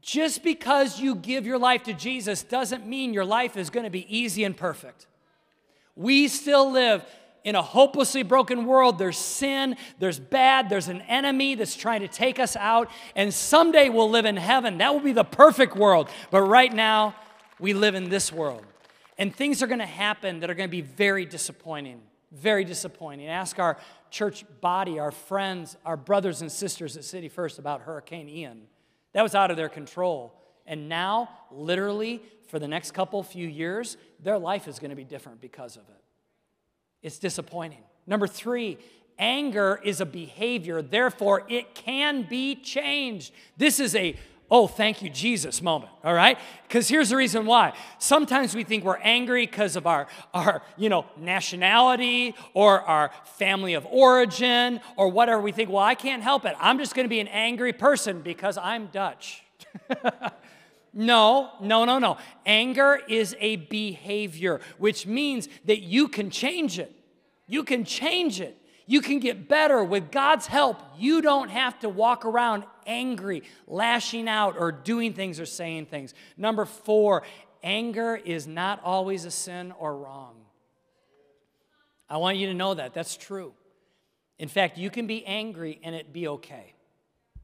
just 0.00 0.42
because 0.42 1.00
you 1.00 1.14
give 1.14 1.46
your 1.46 1.58
life 1.58 1.84
to 1.84 1.92
Jesus 1.92 2.42
doesn't 2.42 2.86
mean 2.86 3.14
your 3.14 3.24
life 3.24 3.56
is 3.56 3.70
going 3.70 3.84
to 3.84 3.90
be 3.90 4.04
easy 4.14 4.44
and 4.44 4.56
perfect. 4.56 5.06
We 5.94 6.26
still 6.28 6.70
live 6.72 7.04
in 7.44 7.54
a 7.54 7.62
hopelessly 7.62 8.22
broken 8.22 8.66
world, 8.66 8.98
there's 8.98 9.18
sin, 9.18 9.76
there's 9.98 10.18
bad, 10.18 10.68
there's 10.68 10.88
an 10.88 11.00
enemy 11.02 11.54
that's 11.54 11.74
trying 11.74 12.00
to 12.00 12.08
take 12.08 12.38
us 12.38 12.56
out, 12.56 12.90
and 13.16 13.32
someday 13.32 13.88
we'll 13.88 14.10
live 14.10 14.26
in 14.26 14.36
heaven. 14.36 14.78
That 14.78 14.92
will 14.92 15.00
be 15.00 15.12
the 15.12 15.24
perfect 15.24 15.76
world. 15.76 16.08
But 16.30 16.42
right 16.42 16.72
now, 16.72 17.14
we 17.58 17.74
live 17.74 17.94
in 17.94 18.08
this 18.08 18.32
world. 18.32 18.64
And 19.18 19.34
things 19.34 19.62
are 19.62 19.66
going 19.66 19.78
to 19.78 19.86
happen 19.86 20.40
that 20.40 20.50
are 20.50 20.54
going 20.54 20.68
to 20.68 20.70
be 20.70 20.80
very 20.80 21.24
disappointing. 21.26 22.00
Very 22.32 22.64
disappointing. 22.64 23.28
Ask 23.28 23.58
our 23.58 23.76
church 24.10 24.44
body, 24.60 24.98
our 24.98 25.10
friends, 25.10 25.76
our 25.84 25.96
brothers 25.96 26.42
and 26.42 26.50
sisters 26.50 26.96
at 26.96 27.04
City 27.04 27.28
First 27.28 27.58
about 27.58 27.82
Hurricane 27.82 28.28
Ian. 28.28 28.62
That 29.12 29.22
was 29.22 29.34
out 29.34 29.50
of 29.50 29.56
their 29.56 29.68
control. 29.68 30.34
And 30.66 30.88
now, 30.88 31.28
literally, 31.50 32.22
for 32.48 32.58
the 32.58 32.68
next 32.68 32.92
couple 32.92 33.22
few 33.22 33.46
years, 33.46 33.96
their 34.20 34.38
life 34.38 34.66
is 34.66 34.78
going 34.78 34.90
to 34.90 34.96
be 34.96 35.04
different 35.04 35.40
because 35.40 35.76
of 35.76 35.82
it. 35.88 36.01
It's 37.02 37.18
disappointing. 37.18 37.82
Number 38.06 38.26
three, 38.26 38.78
anger 39.18 39.80
is 39.84 40.00
a 40.00 40.06
behavior, 40.06 40.82
therefore, 40.82 41.44
it 41.48 41.74
can 41.74 42.22
be 42.22 42.54
changed. 42.56 43.32
This 43.56 43.80
is 43.80 43.94
a 43.94 44.16
oh, 44.52 44.66
thank 44.66 45.00
you, 45.00 45.08
Jesus 45.08 45.62
moment, 45.62 45.90
all 46.04 46.12
right? 46.12 46.38
Because 46.68 46.86
here's 46.86 47.08
the 47.08 47.16
reason 47.16 47.46
why. 47.46 47.72
Sometimes 47.98 48.54
we 48.54 48.64
think 48.64 48.84
we're 48.84 48.98
angry 48.98 49.46
because 49.46 49.76
of 49.76 49.86
our, 49.86 50.06
our, 50.34 50.60
you 50.76 50.90
know, 50.90 51.06
nationality 51.16 52.34
or 52.52 52.82
our 52.82 53.10
family 53.38 53.72
of 53.72 53.86
origin 53.86 54.78
or 54.98 55.08
whatever. 55.08 55.40
We 55.40 55.52
think, 55.52 55.70
well, 55.70 55.82
I 55.82 55.94
can't 55.94 56.22
help 56.22 56.44
it. 56.44 56.54
I'm 56.60 56.76
just 56.76 56.94
going 56.94 57.06
to 57.06 57.08
be 57.08 57.20
an 57.20 57.28
angry 57.28 57.72
person 57.72 58.20
because 58.20 58.58
I'm 58.58 58.88
Dutch. 58.88 59.42
No, 60.94 61.52
no, 61.60 61.84
no, 61.84 61.98
no. 61.98 62.18
Anger 62.44 63.00
is 63.08 63.34
a 63.40 63.56
behavior, 63.56 64.60
which 64.78 65.06
means 65.06 65.48
that 65.64 65.80
you 65.80 66.08
can 66.08 66.30
change 66.30 66.78
it. 66.78 66.94
You 67.46 67.64
can 67.64 67.84
change 67.84 68.40
it. 68.40 68.58
You 68.86 69.00
can 69.00 69.20
get 69.20 69.48
better 69.48 69.82
with 69.82 70.10
God's 70.10 70.46
help. 70.46 70.78
You 70.98 71.22
don't 71.22 71.48
have 71.50 71.78
to 71.80 71.88
walk 71.88 72.24
around 72.24 72.64
angry, 72.86 73.42
lashing 73.66 74.28
out, 74.28 74.56
or 74.58 74.72
doing 74.72 75.14
things 75.14 75.40
or 75.40 75.46
saying 75.46 75.86
things. 75.86 76.12
Number 76.36 76.64
four, 76.64 77.22
anger 77.62 78.16
is 78.16 78.46
not 78.46 78.82
always 78.84 79.24
a 79.24 79.30
sin 79.30 79.72
or 79.78 79.96
wrong. 79.96 80.34
I 82.08 82.18
want 82.18 82.36
you 82.36 82.48
to 82.48 82.54
know 82.54 82.74
that. 82.74 82.92
That's 82.92 83.16
true. 83.16 83.54
In 84.38 84.48
fact, 84.48 84.76
you 84.76 84.90
can 84.90 85.06
be 85.06 85.24
angry 85.24 85.80
and 85.82 85.94
it 85.94 86.12
be 86.12 86.28
okay. 86.28 86.74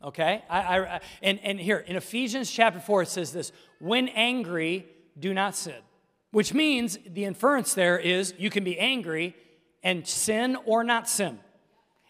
Okay? 0.03 0.45
I, 0.49 0.59
I, 0.59 1.01
and, 1.23 1.41
and 1.43 1.59
here, 1.59 1.79
in 1.79 1.97
Ephesians 1.97 2.51
chapter 2.51 2.81
4, 2.81 3.03
it 3.03 3.09
says 3.09 3.33
this 3.33 3.53
when 3.81 4.09
angry, 4.09 4.87
do 5.19 5.35
not 5.35 5.57
sin. 5.57 5.75
Which 6.31 6.53
means 6.53 6.99
the 7.07 7.25
inference 7.25 7.75
there 7.75 7.99
is 7.99 8.35
you 8.39 8.51
can 8.51 8.65
be 8.65 8.79
angry 8.79 9.35
and 9.83 10.07
sin 10.07 10.57
or 10.67 10.85
not 10.85 11.09
sin. 11.09 11.39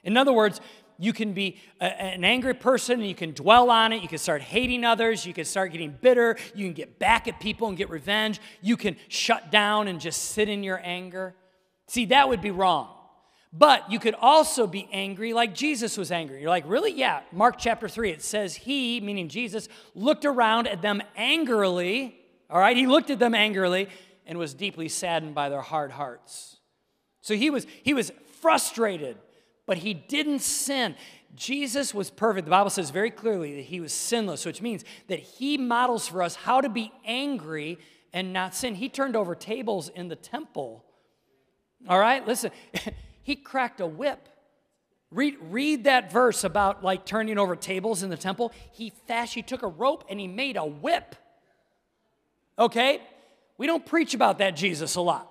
In 0.02 0.16
other 0.16 0.32
words, 0.32 0.60
you 0.98 1.12
can 1.12 1.32
be 1.32 1.58
a, 1.80 1.84
an 1.84 2.24
angry 2.24 2.54
person 2.54 2.98
and 2.98 3.08
you 3.08 3.14
can 3.14 3.32
dwell 3.32 3.70
on 3.70 3.92
it. 3.92 4.02
You 4.02 4.08
can 4.08 4.18
start 4.18 4.42
hating 4.42 4.84
others. 4.84 5.24
You 5.24 5.32
can 5.32 5.44
start 5.44 5.70
getting 5.70 5.96
bitter. 6.00 6.36
You 6.54 6.66
can 6.66 6.74
get 6.74 6.98
back 6.98 7.28
at 7.28 7.38
people 7.38 7.68
and 7.68 7.76
get 7.76 7.88
revenge. 7.88 8.40
You 8.60 8.76
can 8.76 8.96
shut 9.06 9.52
down 9.52 9.86
and 9.86 10.00
just 10.00 10.32
sit 10.32 10.48
in 10.48 10.64
your 10.64 10.80
anger. 10.82 11.34
See, 11.86 12.06
that 12.06 12.28
would 12.28 12.40
be 12.40 12.50
wrong. 12.50 12.88
But 13.52 13.90
you 13.90 13.98
could 13.98 14.14
also 14.20 14.66
be 14.66 14.88
angry 14.92 15.32
like 15.32 15.54
Jesus 15.54 15.96
was 15.96 16.12
angry. 16.12 16.40
You're 16.40 16.50
like, 16.50 16.68
really? 16.68 16.92
Yeah. 16.92 17.20
Mark 17.32 17.56
chapter 17.58 17.88
3, 17.88 18.10
it 18.10 18.22
says 18.22 18.54
he, 18.54 19.00
meaning 19.00 19.28
Jesus, 19.28 19.68
looked 19.94 20.24
around 20.24 20.68
at 20.68 20.82
them 20.82 21.02
angrily. 21.16 22.14
All 22.50 22.60
right, 22.60 22.76
he 22.76 22.86
looked 22.86 23.10
at 23.10 23.18
them 23.18 23.34
angrily 23.34 23.88
and 24.26 24.38
was 24.38 24.52
deeply 24.52 24.88
saddened 24.88 25.34
by 25.34 25.48
their 25.48 25.62
hard 25.62 25.90
hearts. 25.92 26.58
So 27.22 27.34
he 27.34 27.48
was, 27.48 27.66
he 27.82 27.94
was 27.94 28.12
frustrated, 28.40 29.16
but 29.66 29.78
he 29.78 29.94
didn't 29.94 30.40
sin. 30.40 30.94
Jesus 31.34 31.94
was 31.94 32.10
perfect. 32.10 32.44
The 32.44 32.50
Bible 32.50 32.70
says 32.70 32.90
very 32.90 33.10
clearly 33.10 33.56
that 33.56 33.64
he 33.64 33.80
was 33.80 33.92
sinless, 33.92 34.44
which 34.44 34.60
means 34.60 34.84
that 35.08 35.20
he 35.20 35.56
models 35.56 36.06
for 36.06 36.22
us 36.22 36.34
how 36.34 36.60
to 36.60 36.68
be 36.68 36.92
angry 37.06 37.78
and 38.12 38.32
not 38.32 38.54
sin. 38.54 38.74
He 38.74 38.90
turned 38.90 39.16
over 39.16 39.34
tables 39.34 39.88
in 39.88 40.08
the 40.08 40.16
temple. 40.16 40.84
All 41.88 41.98
right, 41.98 42.26
listen. 42.26 42.50
he 43.28 43.36
cracked 43.36 43.82
a 43.82 43.86
whip. 43.86 44.26
Read, 45.10 45.36
read 45.50 45.84
that 45.84 46.10
verse 46.10 46.44
about 46.44 46.82
like 46.82 47.04
turning 47.04 47.36
over 47.36 47.56
tables 47.56 48.02
in 48.02 48.08
the 48.08 48.16
temple. 48.16 48.52
He 48.72 48.90
fast, 49.06 49.34
he 49.34 49.42
took 49.42 49.62
a 49.62 49.66
rope 49.66 50.04
and 50.08 50.18
he 50.18 50.26
made 50.26 50.56
a 50.56 50.64
whip. 50.64 51.14
Okay? 52.58 53.02
We 53.58 53.66
don't 53.66 53.84
preach 53.84 54.14
about 54.14 54.38
that 54.38 54.56
Jesus 54.56 54.94
a 54.94 55.02
lot. 55.02 55.30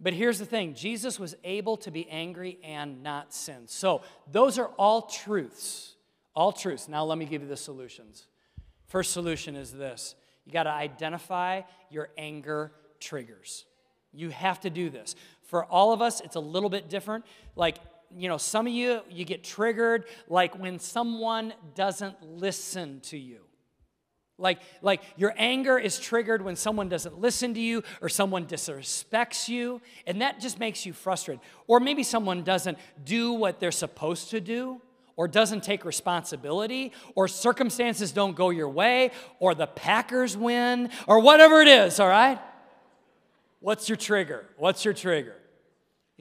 But 0.00 0.14
here's 0.14 0.40
the 0.40 0.44
thing 0.44 0.74
Jesus 0.74 1.16
was 1.16 1.36
able 1.44 1.76
to 1.76 1.92
be 1.92 2.10
angry 2.10 2.58
and 2.64 3.04
not 3.04 3.32
sin. 3.32 3.68
So, 3.68 4.02
those 4.28 4.58
are 4.58 4.66
all 4.76 5.02
truths. 5.02 5.94
All 6.34 6.50
truths. 6.50 6.88
Now, 6.88 7.04
let 7.04 7.18
me 7.18 7.24
give 7.24 7.42
you 7.42 7.48
the 7.48 7.56
solutions. 7.56 8.26
First 8.88 9.12
solution 9.12 9.54
is 9.54 9.70
this 9.70 10.16
you 10.44 10.50
got 10.50 10.64
to 10.64 10.70
identify 10.70 11.62
your 11.88 12.08
anger 12.18 12.72
triggers. 12.98 13.64
You 14.12 14.28
have 14.30 14.60
to 14.60 14.70
do 14.70 14.90
this. 14.90 15.14
For 15.52 15.66
all 15.66 15.92
of 15.92 16.00
us, 16.00 16.22
it's 16.22 16.34
a 16.34 16.40
little 16.40 16.70
bit 16.70 16.88
different. 16.88 17.26
Like, 17.56 17.76
you 18.16 18.26
know, 18.26 18.38
some 18.38 18.66
of 18.66 18.72
you, 18.72 19.02
you 19.10 19.26
get 19.26 19.44
triggered 19.44 20.06
like 20.26 20.58
when 20.58 20.78
someone 20.78 21.52
doesn't 21.74 22.22
listen 22.22 23.00
to 23.00 23.18
you. 23.18 23.40
Like, 24.38 24.60
like 24.80 25.02
your 25.18 25.34
anger 25.36 25.78
is 25.78 25.98
triggered 25.98 26.40
when 26.40 26.56
someone 26.56 26.88
doesn't 26.88 27.18
listen 27.18 27.52
to 27.52 27.60
you 27.60 27.82
or 28.00 28.08
someone 28.08 28.46
disrespects 28.46 29.46
you, 29.46 29.82
and 30.06 30.22
that 30.22 30.40
just 30.40 30.58
makes 30.58 30.86
you 30.86 30.94
frustrated. 30.94 31.44
Or 31.66 31.80
maybe 31.80 32.02
someone 32.02 32.44
doesn't 32.44 32.78
do 33.04 33.34
what 33.34 33.60
they're 33.60 33.72
supposed 33.72 34.30
to 34.30 34.40
do, 34.40 34.80
or 35.16 35.28
doesn't 35.28 35.62
take 35.62 35.84
responsibility, 35.84 36.92
or 37.14 37.28
circumstances 37.28 38.10
don't 38.10 38.34
go 38.34 38.48
your 38.48 38.70
way, 38.70 39.10
or 39.38 39.54
the 39.54 39.66
Packers 39.66 40.34
win, 40.34 40.88
or 41.06 41.20
whatever 41.20 41.60
it 41.60 41.68
is, 41.68 42.00
all 42.00 42.08
right? 42.08 42.38
What's 43.60 43.90
your 43.90 43.96
trigger? 43.96 44.46
What's 44.56 44.86
your 44.86 44.94
trigger? 44.94 45.36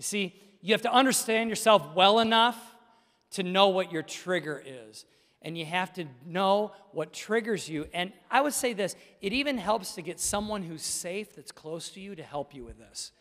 You 0.01 0.03
see, 0.03 0.33
you 0.61 0.73
have 0.73 0.81
to 0.81 0.91
understand 0.91 1.51
yourself 1.51 1.93
well 1.93 2.21
enough 2.21 2.57
to 3.33 3.43
know 3.43 3.67
what 3.67 3.91
your 3.91 4.01
trigger 4.01 4.59
is. 4.65 5.05
And 5.43 5.55
you 5.55 5.63
have 5.65 5.93
to 5.93 6.05
know 6.25 6.71
what 6.91 7.13
triggers 7.13 7.69
you. 7.69 7.85
And 7.93 8.11
I 8.31 8.41
would 8.41 8.55
say 8.55 8.73
this 8.73 8.95
it 9.21 9.31
even 9.31 9.59
helps 9.59 9.93
to 9.93 10.01
get 10.01 10.19
someone 10.19 10.63
who's 10.63 10.81
safe, 10.81 11.35
that's 11.35 11.51
close 11.51 11.89
to 11.89 11.99
you, 11.99 12.15
to 12.15 12.23
help 12.23 12.55
you 12.55 12.65
with 12.65 12.79
this. 12.79 13.11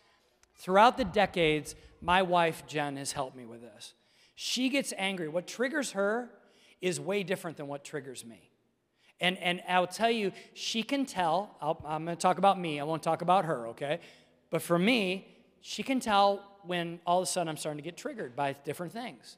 Throughout 0.55 0.97
the 0.97 1.05
decades, 1.05 1.75
my 2.01 2.23
wife, 2.23 2.63
Jen, 2.65 2.97
has 2.97 3.11
helped 3.11 3.37
me 3.37 3.45
with 3.45 3.61
this. 3.61 3.93
She 4.33 4.67
gets 4.69 4.91
angry. 4.97 5.27
What 5.27 5.45
triggers 5.45 5.91
her 5.91 6.31
is 6.81 6.99
way 6.99 7.21
different 7.21 7.57
than 7.57 7.67
what 7.67 7.83
triggers 7.83 8.25
me. 8.25 8.49
And, 9.19 9.37
and 9.37 9.61
I'll 9.69 9.85
tell 9.85 10.09
you, 10.09 10.31
she 10.55 10.81
can 10.81 11.05
tell. 11.05 11.55
i 11.61 11.95
am 11.95 12.05
going 12.05 12.17
to 12.17 12.19
talk 12.19 12.39
about 12.39 12.59
me. 12.59 12.79
I 12.79 12.85
won't 12.85 13.03
talk 13.03 13.21
about 13.21 13.45
her, 13.45 13.67
okay? 13.67 13.99
But 14.49 14.63
for 14.63 14.79
me, 14.79 15.27
she 15.61 15.83
can 15.83 15.99
tell 15.99 16.50
when 16.65 16.99
all 17.05 17.19
of 17.19 17.23
a 17.23 17.25
sudden 17.25 17.49
I'm 17.49 17.57
starting 17.57 17.77
to 17.77 17.83
get 17.83 17.97
triggered 17.97 18.35
by 18.35 18.53
different 18.53 18.93
things. 18.93 19.37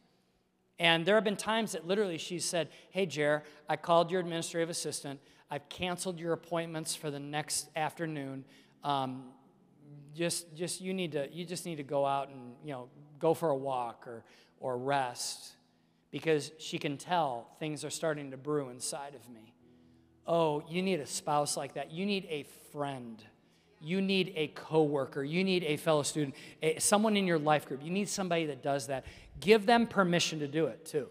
And 0.80 1.06
there 1.06 1.16
have 1.16 1.24
been 1.24 1.38
times 1.38 1.74
that 1.74 1.88
literally 1.88 2.18
she 2.18 2.40
said, 2.40 2.70
Hey, 2.90 3.06
Jer, 3.06 3.44
I 3.70 3.76
called 3.76 4.12
your 4.12 4.20
administrative 4.20 4.70
assistant. 4.70 5.20
I've 5.50 5.68
canceled 5.70 6.20
your 6.20 6.34
appointments 6.34 6.96
for 6.96 7.12
the 7.12 7.20
next 7.20 7.70
afternoon. 7.76 8.44
Um, 8.84 9.26
just, 10.16 10.56
just 10.56 10.82
you 10.82 10.94
need 10.94 11.12
to, 11.14 11.30
you 11.32 11.46
just 11.46 11.66
need 11.66 11.76
to 11.76 11.84
go 11.84 12.06
out 12.06 12.30
and, 12.30 12.56
you 12.64 12.72
know, 12.72 12.90
go 13.20 13.34
for 13.34 13.50
a 13.50 13.56
walk 13.56 14.08
or, 14.08 14.24
or 14.60 14.78
rest 14.78 15.54
because 16.12 16.52
she 16.60 16.78
can 16.78 16.98
tell 16.98 17.48
things 17.60 17.84
are 17.84 17.90
starting 17.90 18.32
to 18.32 18.38
brew 18.38 18.70
inside 18.70 19.16
of 19.16 19.30
me. 19.30 19.54
Oh, 20.26 20.64
you 20.70 20.82
need 20.82 21.00
a 21.00 21.06
spouse 21.06 21.58
like 21.58 21.74
that. 21.74 21.92
You 21.92 22.06
need 22.06 22.28
a 22.30 22.44
friend. 22.72 23.24
You 23.84 24.00
need 24.02 24.32
a 24.38 24.48
coworker. 24.48 25.24
You 25.24 25.44
need 25.44 25.66
a 25.66 25.76
fellow 25.76 26.04
student, 26.04 26.36
a, 26.62 26.80
someone 26.80 27.18
in 27.18 27.28
your 27.28 27.38
life 27.38 27.68
group. 27.68 27.84
You 27.84 27.92
need 27.92 28.08
somebody 28.08 28.46
that 28.46 28.64
does 28.64 28.88
that. 28.88 29.06
Give 29.42 29.66
them 29.66 29.88
permission 29.88 30.40
to 30.40 30.48
do 30.48 30.68
it 30.68 30.86
too. 30.86 31.10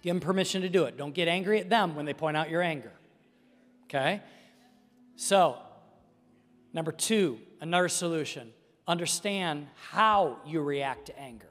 Give 0.00 0.14
them 0.14 0.20
permission 0.20 0.62
to 0.62 0.68
do 0.68 0.84
it. 0.84 0.96
Don't 0.96 1.14
get 1.14 1.26
angry 1.26 1.58
at 1.58 1.68
them 1.68 1.96
when 1.96 2.06
they 2.06 2.14
point 2.14 2.36
out 2.36 2.48
your 2.48 2.62
anger. 2.62 2.92
Okay? 3.86 4.22
So, 5.16 5.58
number 6.72 6.92
two, 6.92 7.38
another 7.60 7.88
solution 7.88 8.52
understand 8.86 9.66
how 9.90 10.36
you 10.46 10.60
react 10.60 11.06
to 11.06 11.18
anger. 11.18 11.48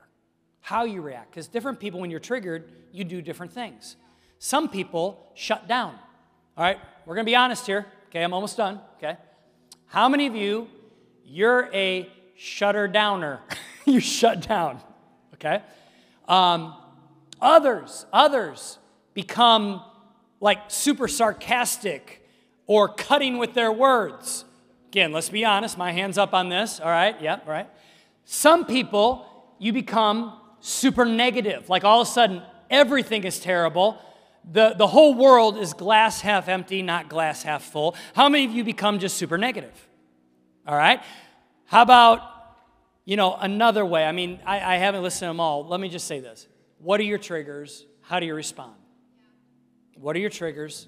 How 0.61 0.85
you 0.85 1.01
react. 1.01 1.31
Because 1.31 1.47
different 1.47 1.79
people, 1.79 1.99
when 1.99 2.11
you're 2.11 2.19
triggered, 2.19 2.71
you 2.93 3.03
do 3.03 3.21
different 3.21 3.51
things. 3.51 3.97
Some 4.39 4.69
people 4.69 5.31
shut 5.33 5.67
down. 5.67 5.95
All 6.55 6.63
right, 6.63 6.77
we're 7.05 7.15
to 7.15 7.23
be 7.23 7.35
honest 7.35 7.65
here. 7.65 7.87
Okay, 8.09 8.23
I'm 8.23 8.33
almost 8.33 8.55
done. 8.55 8.79
Okay. 8.97 9.17
How 9.93 10.09
many 10.09 10.25
of 10.25 10.35
you, 10.35 10.69
you're 11.23 11.69
a 11.71 12.09
shutter 12.35 12.87
downer? 12.87 13.41
you 13.85 13.99
shut 13.99 14.41
down. 14.41 14.79
Okay. 15.35 15.61
Um, 16.27 16.73
others, 17.39 18.07
others 18.11 18.79
become 19.13 19.83
like 20.39 20.57
super 20.67 21.07
sarcastic 21.07 22.27
or 22.65 22.89
cutting 22.89 23.37
with 23.37 23.53
their 23.53 23.71
words. 23.71 24.45
Again, 24.87 25.11
let's 25.11 25.29
be 25.29 25.45
honest, 25.45 25.77
my 25.77 25.91
hand's 25.91 26.17
up 26.17 26.33
on 26.33 26.49
this, 26.49 26.79
all 26.79 26.89
right? 26.89 27.21
Yep, 27.21 27.47
right. 27.47 27.69
Some 28.25 28.65
people, 28.65 29.27
you 29.59 29.73
become 29.73 30.39
super 30.59 31.05
negative. 31.05 31.69
Like 31.69 31.83
all 31.83 32.01
of 32.01 32.07
a 32.07 32.11
sudden, 32.11 32.41
everything 32.71 33.25
is 33.25 33.39
terrible. 33.39 33.99
The, 34.51 34.75
the 34.77 34.87
whole 34.87 35.13
world 35.13 35.57
is 35.57 35.73
glass 35.73 36.21
half 36.21 36.49
empty, 36.49 36.81
not 36.81 37.09
glass 37.09 37.43
half 37.43 37.63
full. 37.63 37.95
How 38.13 38.27
many 38.27 38.45
of 38.45 38.51
you 38.51 38.63
become 38.63 38.99
just 38.99 39.17
super 39.17 39.37
negative? 39.37 39.87
All 40.67 40.75
right? 40.75 41.01
How 41.65 41.81
about, 41.81 42.21
you 43.05 43.15
know, 43.15 43.35
another 43.35 43.85
way? 43.85 44.05
I 44.05 44.11
mean, 44.11 44.39
I, 44.45 44.75
I 44.75 44.77
haven't 44.77 45.01
listened 45.01 45.21
to 45.21 45.25
them 45.27 45.39
all. 45.39 45.65
Let 45.65 45.79
me 45.79 45.89
just 45.89 46.07
say 46.07 46.19
this. 46.19 46.47
What 46.79 46.99
are 46.99 47.03
your 47.03 47.17
triggers? 47.17 47.85
How 48.01 48.19
do 48.19 48.25
you 48.25 48.35
respond? 48.35 48.75
What 49.95 50.15
are 50.15 50.19
your 50.19 50.29
triggers? 50.29 50.87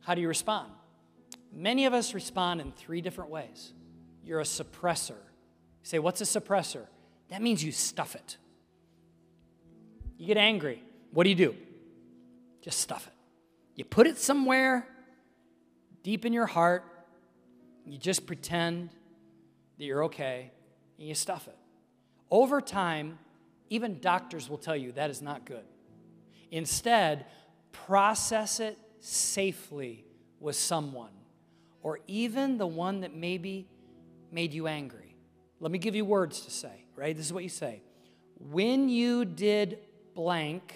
How 0.00 0.14
do 0.14 0.20
you 0.20 0.28
respond? 0.28 0.72
Many 1.52 1.86
of 1.86 1.94
us 1.94 2.14
respond 2.14 2.60
in 2.60 2.72
three 2.72 3.00
different 3.00 3.30
ways. 3.30 3.72
You're 4.24 4.40
a 4.40 4.44
suppressor. 4.44 5.10
You 5.10 5.84
say, 5.84 5.98
What's 5.98 6.20
a 6.20 6.24
suppressor? 6.24 6.86
That 7.28 7.42
means 7.42 7.62
you 7.62 7.72
stuff 7.72 8.14
it. 8.14 8.36
You 10.18 10.26
get 10.26 10.36
angry. 10.36 10.82
What 11.12 11.24
do 11.24 11.30
you 11.30 11.36
do? 11.36 11.54
Just 12.62 12.80
stuff 12.80 13.06
it. 13.06 13.12
You 13.74 13.84
put 13.84 14.06
it 14.06 14.18
somewhere 14.18 14.86
deep 16.02 16.24
in 16.24 16.32
your 16.32 16.46
heart. 16.46 16.84
You 17.84 17.98
just 17.98 18.26
pretend 18.26 18.90
that 19.78 19.84
you're 19.84 20.04
okay 20.04 20.50
and 20.98 21.08
you 21.08 21.14
stuff 21.14 21.48
it. 21.48 21.56
Over 22.30 22.60
time, 22.60 23.18
even 23.68 24.00
doctors 24.00 24.48
will 24.48 24.58
tell 24.58 24.76
you 24.76 24.92
that 24.92 25.10
is 25.10 25.20
not 25.20 25.44
good. 25.44 25.64
Instead, 26.50 27.26
process 27.72 28.60
it 28.60 28.78
safely 29.00 30.04
with 30.38 30.56
someone 30.56 31.12
or 31.82 31.98
even 32.06 32.58
the 32.58 32.66
one 32.66 33.00
that 33.00 33.14
maybe 33.14 33.66
made 34.30 34.52
you 34.52 34.66
angry. 34.66 35.16
Let 35.60 35.72
me 35.72 35.78
give 35.78 35.94
you 35.94 36.04
words 36.04 36.42
to 36.42 36.50
say, 36.50 36.84
right? 36.96 37.16
This 37.16 37.26
is 37.26 37.32
what 37.32 37.42
you 37.42 37.48
say. 37.48 37.82
When 38.38 38.88
you 38.88 39.24
did 39.24 39.78
blank, 40.14 40.74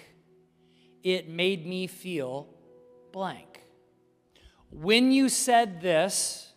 it 1.03 1.29
made 1.29 1.65
me 1.65 1.87
feel 1.87 2.47
blank. 3.11 3.63
When 4.69 5.11
you 5.11 5.29
said 5.29 5.81
this, 5.81 6.51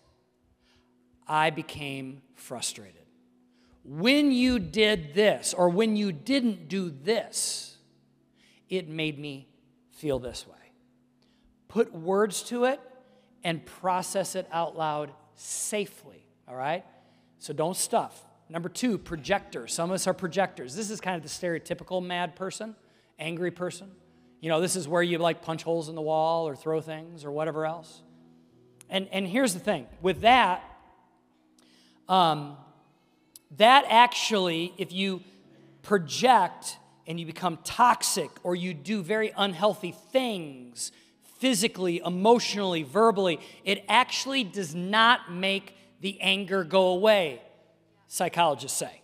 I 1.26 1.50
became 1.50 2.22
frustrated. 2.34 2.96
When 3.84 4.32
you 4.32 4.58
did 4.58 5.14
this, 5.14 5.54
or 5.54 5.68
when 5.68 5.96
you 5.96 6.12
didn't 6.12 6.68
do 6.68 6.90
this, 6.90 7.76
it 8.68 8.88
made 8.88 9.18
me 9.18 9.48
feel 9.90 10.18
this 10.18 10.46
way. 10.46 10.54
Put 11.68 11.94
words 11.94 12.42
to 12.44 12.64
it 12.64 12.80
and 13.42 13.64
process 13.64 14.34
it 14.34 14.48
out 14.52 14.76
loud 14.76 15.12
safely, 15.34 16.26
all 16.48 16.56
right? 16.56 16.84
So 17.38 17.52
don't 17.52 17.76
stuff. 17.76 18.26
Number 18.48 18.68
two, 18.68 18.98
projector. 18.98 19.66
Some 19.66 19.90
of 19.90 19.94
us 19.94 20.06
are 20.06 20.14
projectors. 20.14 20.74
This 20.74 20.90
is 20.90 21.00
kind 21.00 21.16
of 21.16 21.22
the 21.22 21.28
stereotypical 21.28 22.04
mad 22.04 22.34
person, 22.34 22.74
angry 23.18 23.50
person. 23.50 23.90
You 24.40 24.48
know, 24.48 24.60
this 24.60 24.76
is 24.76 24.88
where 24.88 25.02
you 25.02 25.18
like 25.18 25.42
punch 25.42 25.62
holes 25.62 25.88
in 25.88 25.94
the 25.94 26.02
wall 26.02 26.48
or 26.48 26.56
throw 26.56 26.80
things 26.80 27.24
or 27.24 27.30
whatever 27.30 27.66
else. 27.66 28.02
And, 28.88 29.08
and 29.12 29.26
here's 29.26 29.54
the 29.54 29.60
thing 29.60 29.86
with 30.00 30.22
that, 30.22 30.62
um, 32.08 32.56
that 33.56 33.84
actually, 33.88 34.72
if 34.78 34.92
you 34.92 35.22
project 35.82 36.78
and 37.06 37.20
you 37.20 37.26
become 37.26 37.58
toxic 37.64 38.30
or 38.42 38.54
you 38.54 38.74
do 38.74 39.02
very 39.02 39.32
unhealthy 39.36 39.94
things, 40.12 40.92
physically, 41.38 42.02
emotionally, 42.04 42.82
verbally, 42.82 43.40
it 43.64 43.84
actually 43.88 44.44
does 44.44 44.74
not 44.74 45.32
make 45.32 45.74
the 46.00 46.20
anger 46.20 46.64
go 46.64 46.88
away, 46.88 47.40
psychologists 48.08 48.78
say. 48.78 49.00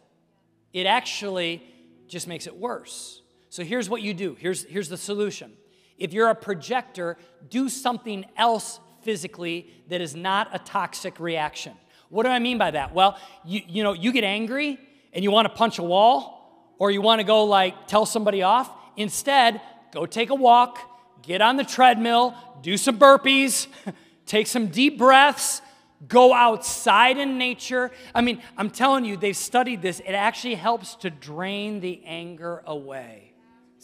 It 0.72 0.86
actually 0.86 1.62
just 2.08 2.28
makes 2.28 2.46
it 2.46 2.56
worse. 2.56 3.22
So 3.56 3.64
here's 3.64 3.88
what 3.88 4.02
you 4.02 4.12
do 4.12 4.36
here's, 4.38 4.64
here's 4.64 4.90
the 4.90 4.98
solution. 4.98 5.50
If 5.96 6.12
you're 6.12 6.28
a 6.28 6.34
projector, 6.34 7.16
do 7.48 7.70
something 7.70 8.26
else 8.36 8.80
physically 9.00 9.70
that 9.88 10.02
is 10.02 10.14
not 10.14 10.50
a 10.52 10.58
toxic 10.58 11.18
reaction. 11.18 11.72
What 12.10 12.24
do 12.24 12.28
I 12.28 12.38
mean 12.38 12.58
by 12.58 12.72
that? 12.72 12.92
Well, 12.92 13.18
you, 13.46 13.62
you 13.66 13.82
know, 13.82 13.94
you 13.94 14.12
get 14.12 14.24
angry 14.24 14.78
and 15.14 15.24
you 15.24 15.30
want 15.30 15.48
to 15.48 15.54
punch 15.54 15.78
a 15.78 15.82
wall 15.82 16.74
or 16.78 16.90
you 16.90 17.00
want 17.00 17.20
to 17.20 17.24
go 17.24 17.44
like 17.44 17.86
tell 17.86 18.04
somebody 18.04 18.42
off. 18.42 18.70
Instead, 18.98 19.62
go 19.90 20.04
take 20.04 20.28
a 20.28 20.34
walk, 20.34 20.78
get 21.22 21.40
on 21.40 21.56
the 21.56 21.64
treadmill, 21.64 22.34
do 22.60 22.76
some 22.76 22.98
burpees, 22.98 23.68
take 24.26 24.48
some 24.48 24.66
deep 24.66 24.98
breaths, 24.98 25.62
go 26.06 26.34
outside 26.34 27.16
in 27.16 27.38
nature. 27.38 27.90
I 28.14 28.20
mean, 28.20 28.42
I'm 28.58 28.68
telling 28.68 29.06
you, 29.06 29.16
they've 29.16 29.34
studied 29.34 29.80
this. 29.80 30.00
It 30.00 30.12
actually 30.12 30.56
helps 30.56 30.94
to 30.96 31.08
drain 31.08 31.80
the 31.80 32.02
anger 32.04 32.62
away. 32.66 33.25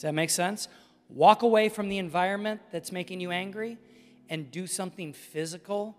Does 0.02 0.08
that 0.08 0.14
make 0.14 0.30
sense? 0.30 0.66
Walk 1.08 1.42
away 1.42 1.68
from 1.68 1.88
the 1.88 1.98
environment 1.98 2.60
that's 2.72 2.90
making 2.90 3.20
you 3.20 3.30
angry 3.30 3.78
and 4.28 4.50
do 4.50 4.66
something 4.66 5.12
physical. 5.12 5.96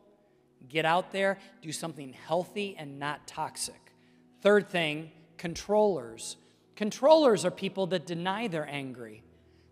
Get 0.68 0.84
out 0.84 1.14
there, 1.14 1.38
do 1.62 1.72
something 1.72 2.12
healthy 2.12 2.76
and 2.78 3.00
not 3.00 3.26
toxic. 3.28 3.94
Third 4.42 4.68
thing, 4.68 5.10
controllers. 5.38 6.36
Controllers 6.76 7.46
are 7.46 7.52
people 7.52 7.88
that 7.88 8.06
deny 8.06 8.50
they're 8.50 8.68
angry. 8.70 9.24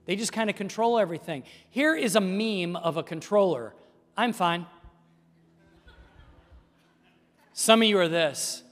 They 0.05 0.15
just 0.15 0.32
kind 0.32 0.49
of 0.49 0.55
control 0.55 0.97
everything. 0.97 1.43
Here 1.69 1.93
is 1.93 2.15
a 2.15 2.21
meme 2.21 2.77
of 2.77 2.95
a 2.95 3.03
controller 3.03 3.73
I'm 4.15 4.32
fine. 4.32 4.65
Some 7.51 7.82
of 7.82 7.88
you 7.89 7.97
are 7.97 8.07
this. 8.07 8.63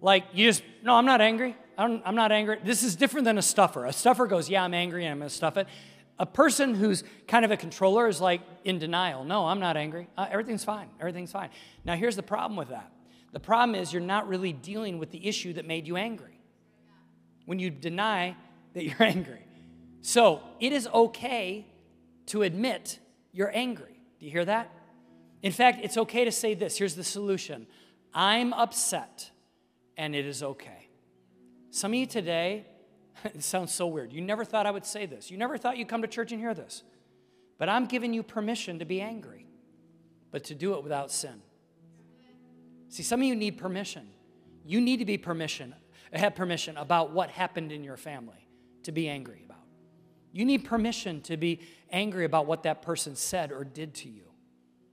Like, 0.00 0.24
you 0.32 0.46
just, 0.46 0.62
no, 0.84 0.94
I'm 0.94 1.06
not 1.06 1.20
angry. 1.20 1.56
I'm, 1.78 2.14
not 2.14 2.32
angry. 2.32 2.58
This 2.64 2.82
is 2.82 2.96
different 2.96 3.24
than 3.24 3.38
a 3.38 3.42
stuffer. 3.42 3.84
A 3.84 3.92
stuffer 3.92 4.26
goes, 4.26 4.48
Yeah, 4.48 4.64
I'm 4.64 4.74
angry 4.74 5.04
and 5.04 5.12
I'm 5.12 5.18
going 5.18 5.28
to 5.28 5.34
stuff 5.34 5.56
it. 5.56 5.66
A 6.18 6.26
person 6.26 6.74
who's 6.74 7.02
kind 7.26 7.44
of 7.44 7.50
a 7.50 7.56
controller 7.56 8.06
is 8.06 8.20
like 8.20 8.40
in 8.64 8.78
denial. 8.78 9.24
No, 9.24 9.46
I'm 9.46 9.60
not 9.60 9.76
angry. 9.76 10.08
Uh, 10.16 10.26
everything's 10.30 10.64
fine. 10.64 10.88
Everything's 11.00 11.32
fine. 11.32 11.50
Now, 11.84 11.96
here's 11.96 12.16
the 12.16 12.22
problem 12.22 12.56
with 12.56 12.68
that 12.68 12.90
the 13.32 13.40
problem 13.40 13.74
is 13.74 13.92
you're 13.92 14.00
not 14.02 14.28
really 14.28 14.52
dealing 14.52 14.98
with 14.98 15.10
the 15.10 15.26
issue 15.26 15.52
that 15.54 15.66
made 15.66 15.88
you 15.88 15.96
angry 15.96 16.40
when 17.46 17.58
you 17.58 17.70
deny 17.70 18.36
that 18.74 18.84
you're 18.84 18.94
angry. 19.02 19.44
So, 20.02 20.40
it 20.60 20.72
is 20.72 20.86
okay 20.86 21.66
to 22.26 22.42
admit 22.42 22.98
you're 23.32 23.54
angry. 23.54 24.00
Do 24.20 24.26
you 24.26 24.32
hear 24.32 24.44
that? 24.44 24.70
In 25.42 25.52
fact, 25.52 25.80
it's 25.82 25.98
okay 25.98 26.24
to 26.24 26.32
say 26.32 26.54
this. 26.54 26.78
Here's 26.78 26.94
the 26.94 27.04
solution 27.04 27.66
I'm 28.14 28.52
upset, 28.52 29.30
and 29.96 30.14
it 30.14 30.24
is 30.24 30.42
okay. 30.42 30.88
Some 31.74 31.90
of 31.90 31.96
you 31.96 32.06
today, 32.06 32.66
it 33.24 33.42
sounds 33.42 33.74
so 33.74 33.88
weird. 33.88 34.12
You 34.12 34.20
never 34.20 34.44
thought 34.44 34.64
I 34.64 34.70
would 34.70 34.86
say 34.86 35.06
this. 35.06 35.28
You 35.28 35.36
never 35.36 35.58
thought 35.58 35.76
you'd 35.76 35.88
come 35.88 36.02
to 36.02 36.08
church 36.08 36.30
and 36.30 36.40
hear 36.40 36.54
this. 36.54 36.84
But 37.58 37.68
I'm 37.68 37.86
giving 37.86 38.14
you 38.14 38.22
permission 38.22 38.78
to 38.78 38.84
be 38.84 39.00
angry, 39.00 39.48
but 40.30 40.44
to 40.44 40.54
do 40.54 40.74
it 40.74 40.84
without 40.84 41.10
sin. 41.10 41.42
See, 42.90 43.02
some 43.02 43.20
of 43.22 43.26
you 43.26 43.34
need 43.34 43.58
permission. 43.58 44.06
You 44.64 44.80
need 44.80 44.98
to 44.98 45.04
be 45.04 45.18
permission, 45.18 45.74
have 46.12 46.36
permission 46.36 46.76
about 46.76 47.10
what 47.10 47.28
happened 47.28 47.72
in 47.72 47.82
your 47.82 47.96
family 47.96 48.48
to 48.84 48.92
be 48.92 49.08
angry 49.08 49.42
about. 49.44 49.58
You 50.30 50.44
need 50.44 50.64
permission 50.64 51.22
to 51.22 51.36
be 51.36 51.58
angry 51.90 52.24
about 52.24 52.46
what 52.46 52.62
that 52.62 52.82
person 52.82 53.16
said 53.16 53.50
or 53.50 53.64
did 53.64 53.94
to 53.94 54.08
you. 54.08 54.30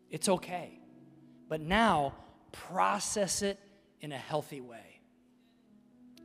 It's 0.09 0.27
okay. 0.27 0.79
But 1.47 1.61
now, 1.61 2.15
process 2.51 3.43
it 3.43 3.59
in 3.99 4.11
a 4.11 4.17
healthy 4.17 4.61
way. 4.61 4.90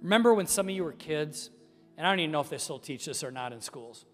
Remember 0.02 0.34
when 0.34 0.46
some 0.46 0.68
of 0.68 0.74
you 0.74 0.84
were 0.84 0.92
kids, 0.92 1.50
and 1.96 2.06
I 2.06 2.10
don't 2.10 2.20
even 2.20 2.32
know 2.32 2.40
if 2.40 2.50
they 2.50 2.58
still 2.58 2.78
teach 2.78 3.06
this 3.06 3.24
or 3.24 3.30
not 3.30 3.52
in 3.52 3.60
schools. 3.60 4.04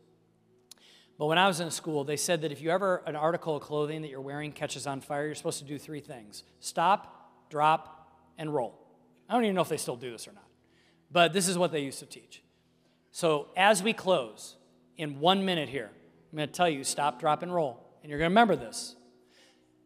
But 1.19 1.27
when 1.27 1.39
I 1.39 1.47
was 1.47 1.61
in 1.61 1.71
school, 1.71 2.05
they 2.05 2.17
said 2.17 2.41
that 2.43 2.53
if 2.53 2.61
you 2.61 2.71
ever 2.71 3.03
an 3.07 3.17
article 3.17 3.57
of 3.57 3.63
clothing 3.63 4.03
that 4.03 4.09
you're 4.09 4.21
wearing 4.21 4.53
catches 4.53 4.87
on 4.87 5.01
fire, 5.01 5.27
you're 5.27 5.35
supposed 5.35 5.59
to 5.59 5.65
do 5.65 5.79
three 5.79 6.01
things: 6.01 6.45
stop, 6.61 7.49
drop, 7.51 8.11
and 8.39 8.53
roll. 8.53 8.79
I 9.29 9.35
don't 9.35 9.45
even 9.45 9.55
know 9.55 9.63
if 9.63 9.69
they 9.69 9.77
still 9.77 9.97
do 9.97 10.11
this 10.11 10.27
or 10.27 10.33
not. 10.33 10.47
But 11.11 11.33
this 11.33 11.49
is 11.49 11.59
what 11.59 11.73
they 11.73 11.81
used 11.81 11.99
to 11.99 12.07
teach. 12.07 12.43
So 13.11 13.49
as 13.57 13.83
we 13.83 13.93
close, 13.93 14.57
in 14.97 15.21
one 15.21 15.45
minute 15.45 15.69
here, 15.69 15.91
I'm 16.33 16.37
going 16.37 16.49
to 16.49 16.55
tell 16.55 16.69
you 16.69 16.85
stop, 16.85 17.21
drop, 17.21 17.43
and 17.43 17.55
roll. 17.55 17.87
And 18.03 18.11
you're 18.11 18.19
going 18.19 18.31
to 18.31 18.33
remember 18.33 18.57
this. 18.57 18.97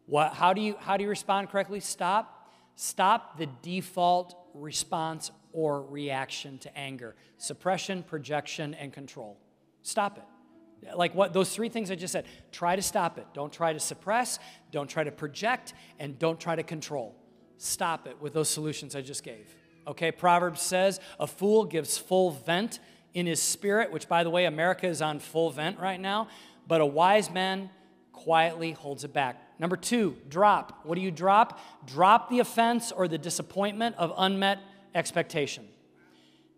What, 0.05 0.33
how, 0.33 0.53
do 0.53 0.61
you, 0.61 0.75
how 0.79 0.95
do 0.95 1.03
you 1.03 1.09
respond 1.09 1.49
correctly? 1.49 1.81
Stop. 1.81 2.51
Stop 2.75 3.37
the 3.37 3.47
default 3.61 4.35
response 4.53 5.31
or 5.53 5.83
reaction 5.83 6.57
to 6.59 6.77
anger 6.77 7.15
suppression, 7.37 8.03
projection, 8.03 8.73
and 8.73 8.91
control. 8.91 9.37
Stop 9.81 10.17
it. 10.17 10.95
Like 10.95 11.15
what 11.15 11.33
those 11.33 11.53
three 11.53 11.69
things 11.69 11.89
I 11.91 11.95
just 11.95 12.11
said. 12.11 12.25
Try 12.51 12.75
to 12.75 12.81
stop 12.81 13.17
it. 13.17 13.25
Don't 13.33 13.51
try 13.51 13.73
to 13.73 13.79
suppress, 13.79 14.39
don't 14.71 14.89
try 14.89 15.03
to 15.03 15.11
project, 15.11 15.73
and 15.99 16.17
don't 16.19 16.39
try 16.39 16.55
to 16.55 16.63
control. 16.63 17.15
Stop 17.57 18.07
it 18.07 18.21
with 18.21 18.33
those 18.33 18.49
solutions 18.49 18.95
I 18.95 19.01
just 19.01 19.23
gave. 19.23 19.55
Okay, 19.87 20.11
Proverbs 20.11 20.61
says, 20.61 20.99
a 21.19 21.25
fool 21.25 21.63
gives 21.63 21.97
full 21.97 22.31
vent 22.31 22.79
in 23.13 23.25
his 23.25 23.41
spirit, 23.41 23.91
which, 23.91 24.07
by 24.07 24.23
the 24.23 24.29
way, 24.29 24.45
America 24.45 24.85
is 24.85 25.01
on 25.01 25.19
full 25.19 25.49
vent 25.49 25.79
right 25.79 25.99
now, 25.99 26.27
but 26.67 26.81
a 26.81 26.85
wise 26.85 27.31
man 27.31 27.69
quietly 28.11 28.73
holds 28.73 29.03
it 29.03 29.13
back. 29.13 29.41
Number 29.59 29.77
two, 29.77 30.17
drop. 30.27 30.81
What 30.83 30.95
do 30.95 31.01
you 31.01 31.11
drop? 31.11 31.59
Drop 31.85 32.29
the 32.29 32.39
offense 32.39 32.91
or 32.91 33.07
the 33.07 33.17
disappointment 33.17 33.95
of 33.97 34.13
unmet 34.17 34.59
expectation. 34.97 35.67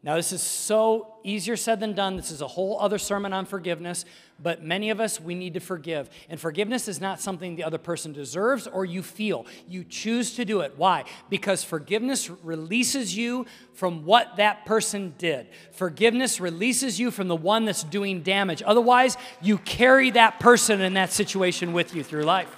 Now, 0.02 0.16
this 0.16 0.32
is 0.32 0.42
so 0.42 1.16
easier 1.26 1.58
said 1.58 1.82
than 1.82 1.92
done. 1.92 2.16
This 2.16 2.32
is 2.32 2.42
a 2.42 2.48
whole 2.48 2.80
other 2.80 2.98
sermon 2.98 3.34
on 3.34 3.46
forgiveness, 3.46 4.06
but 4.42 4.64
many 4.64 4.92
of 4.92 5.02
us, 5.02 5.20
we 5.20 5.36
need 5.36 5.56
to 5.56 5.60
forgive. 5.60 6.10
And 6.30 6.40
forgiveness 6.40 6.88
is 6.88 7.02
not 7.02 7.20
something 7.20 7.58
the 7.58 7.66
other 7.66 7.78
person 7.78 8.14
deserves 8.14 8.66
or 8.66 8.86
you 8.86 9.04
feel. 9.04 9.46
You 9.68 9.84
choose 9.84 10.36
to 10.36 10.46
do 10.46 10.62
it. 10.62 10.76
Why? 10.78 11.04
Because 11.30 11.66
forgiveness 11.66 12.30
releases 12.30 13.18
you 13.18 13.46
from 13.74 14.06
what 14.06 14.38
that 14.38 14.66
person 14.66 15.16
did. 15.18 15.48
Forgiveness 15.74 16.40
releases 16.40 16.98
you 16.98 17.12
from 17.12 17.28
the 17.28 17.36
one 17.36 17.66
that's 17.66 17.84
doing 17.84 18.24
damage. 18.24 18.64
Otherwise, 18.66 19.18
you 19.42 19.58
carry 19.58 20.12
that 20.12 20.40
person 20.40 20.80
in 20.80 20.94
that 20.94 21.12
situation 21.12 21.74
with 21.74 21.94
you 21.94 22.06
through 22.06 22.24
life. 22.24 22.56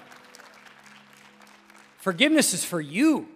Forgiveness 1.98 2.54
is 2.54 2.64
for 2.64 2.80
you, 2.82 3.30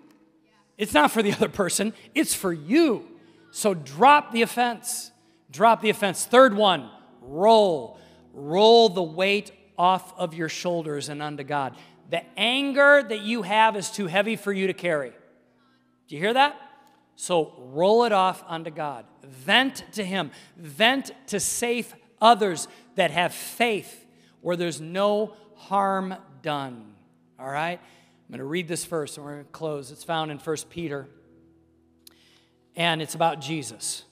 it's 0.78 0.94
not 0.94 1.12
for 1.12 1.24
the 1.24 1.32
other 1.34 1.50
person, 1.50 1.94
it's 2.14 2.34
for 2.34 2.54
you. 2.54 3.08
So 3.52 3.74
drop 3.74 4.32
the 4.32 4.42
offense. 4.42 5.12
Drop 5.50 5.82
the 5.82 5.90
offense. 5.90 6.26
Third 6.26 6.54
one, 6.56 6.90
roll. 7.22 7.98
Roll 8.34 8.90
the 8.90 9.04
weight 9.04 9.52
off 9.78 10.14
of 10.18 10.34
your 10.34 10.50
shoulders 10.50 11.10
and 11.10 11.22
unto 11.22 11.44
God. 11.44 11.76
The 12.10 12.24
anger 12.38 13.02
that 13.02 13.22
you 13.22 13.44
have 13.44 13.76
is 13.76 13.90
too 13.90 14.08
heavy 14.08 14.36
for 14.36 14.52
you 14.52 14.68
to 14.68 14.74
carry. 14.74 15.12
Do 16.08 16.16
you 16.16 16.22
hear 16.22 16.34
that? 16.34 16.60
So 17.16 17.54
roll 17.58 18.04
it 18.04 18.12
off 18.12 18.44
unto 18.48 18.70
God. 18.70 19.06
Vent 19.24 19.84
to 19.94 20.04
Him. 20.04 20.32
Vent 20.58 21.12
to 21.28 21.40
safe 21.40 21.96
others 22.22 22.68
that 22.96 23.12
have 23.12 23.34
faith 23.34 24.06
where 24.42 24.56
there's 24.56 24.82
no 24.82 25.34
harm 25.56 26.16
done. 26.42 26.94
All 27.40 27.50
right? 27.50 27.80
I'm 28.26 28.32
going 28.32 28.40
to 28.40 28.46
read 28.46 28.68
this 28.68 28.84
first 28.84 29.18
and 29.18 29.26
we're 29.26 29.34
going 29.34 29.46
to 29.46 29.52
close. 29.52 29.92
It's 29.92 30.04
found 30.04 30.32
in 30.32 30.40
1 30.40 30.58
Peter 30.72 31.08
and 32.76 33.00
it's 33.00 33.14
about 33.14 33.40
Jesus. 33.40 34.04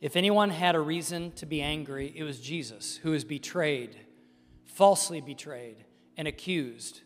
If 0.00 0.16
anyone 0.16 0.48
had 0.48 0.74
a 0.74 0.80
reason 0.80 1.32
to 1.32 1.44
be 1.44 1.60
angry, 1.60 2.10
it 2.16 2.22
was 2.22 2.40
Jesus 2.40 2.96
who 2.96 3.10
was 3.10 3.24
betrayed, 3.24 3.94
falsely 4.64 5.20
betrayed, 5.20 5.84
and 6.16 6.26
accused 6.26 7.02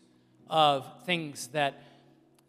of 0.49 0.87
things 1.05 1.47
that, 1.47 1.83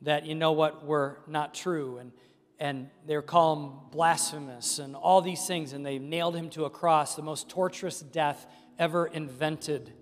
that 0.03 0.26
you 0.26 0.37
know 0.37 0.53
what, 0.53 0.87
were 0.87 1.18
not 1.26 1.53
true. 1.53 1.99
And, 1.99 2.12
and 2.61 2.89
they 3.05 3.16
were 3.16 3.22
calling 3.22 3.72
blasphemous 3.91 4.78
and 4.78 4.95
all 4.95 5.22
these 5.22 5.45
things. 5.45 5.72
And 5.72 5.85
they 5.85 5.99
nailed 5.99 6.37
him 6.37 6.51
to 6.51 6.66
a 6.66 6.70
cross, 6.70 7.16
the 7.16 7.22
most 7.22 7.49
torturous 7.49 7.99
death 7.99 8.47
ever 8.78 9.07
invented. 9.07 9.93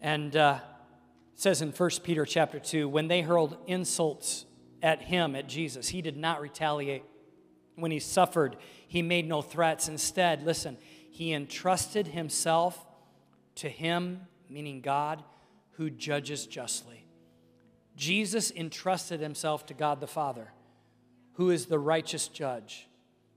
And 0.00 0.36
uh, 0.36 0.60
it 1.34 1.40
says 1.40 1.60
in 1.60 1.72
1 1.72 1.90
Peter 2.04 2.24
chapter 2.24 2.60
2 2.60 2.88
when 2.88 3.08
they 3.08 3.22
hurled 3.22 3.56
insults 3.66 4.46
at 4.82 5.02
him, 5.02 5.34
at 5.34 5.48
Jesus, 5.48 5.88
he 5.88 6.00
did 6.00 6.16
not 6.16 6.40
retaliate. 6.40 7.02
When 7.74 7.90
he 7.90 7.98
suffered, 7.98 8.56
he 8.86 9.02
made 9.02 9.26
no 9.26 9.42
threats. 9.42 9.88
Instead, 9.88 10.44
listen, 10.44 10.76
he 11.10 11.32
entrusted 11.32 12.06
himself 12.06 12.86
to 13.56 13.68
him, 13.68 14.22
meaning 14.48 14.80
God, 14.80 15.24
who 15.72 15.90
judges 15.90 16.46
justly. 16.46 17.04
Jesus 17.96 18.52
entrusted 18.52 19.20
himself 19.20 19.66
to 19.66 19.74
God 19.74 20.00
the 20.00 20.06
Father, 20.06 20.52
who 21.32 21.50
is 21.50 21.66
the 21.66 21.78
righteous 21.78 22.28
judge. 22.28 22.86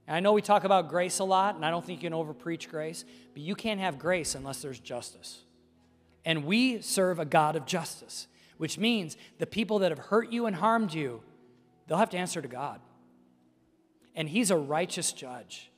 And 0.06 0.16
I 0.16 0.20
know 0.20 0.32
we 0.32 0.42
talk 0.42 0.64
about 0.64 0.88
grace 0.88 1.18
a 1.18 1.24
lot, 1.24 1.56
and 1.56 1.64
I 1.64 1.70
don't 1.70 1.84
think 1.84 2.02
you 2.02 2.10
can 2.10 2.18
overpreach 2.18 2.68
grace, 2.68 3.04
but 3.32 3.42
you 3.42 3.56
can't 3.56 3.80
have 3.80 3.98
grace 3.98 4.34
unless 4.34 4.62
there's 4.62 4.78
justice. 4.78 5.42
And 6.28 6.44
we 6.44 6.80
serve 6.80 7.18
a 7.18 7.24
God 7.24 7.56
of 7.56 7.66
justice, 7.66 8.28
which 8.56 8.78
means 8.78 9.16
the 9.38 9.46
people 9.46 9.80
that 9.80 9.90
have 9.90 9.98
hurt 9.98 10.30
you 10.30 10.46
and 10.46 10.54
harmed 10.54 10.92
you, 10.94 11.22
they'll 11.88 11.98
have 11.98 12.10
to 12.10 12.18
answer 12.18 12.40
to 12.40 12.46
God 12.46 12.80
and 14.18 14.28
he's 14.28 14.50
a 14.50 14.56
righteous 14.56 15.12
judge. 15.12 15.70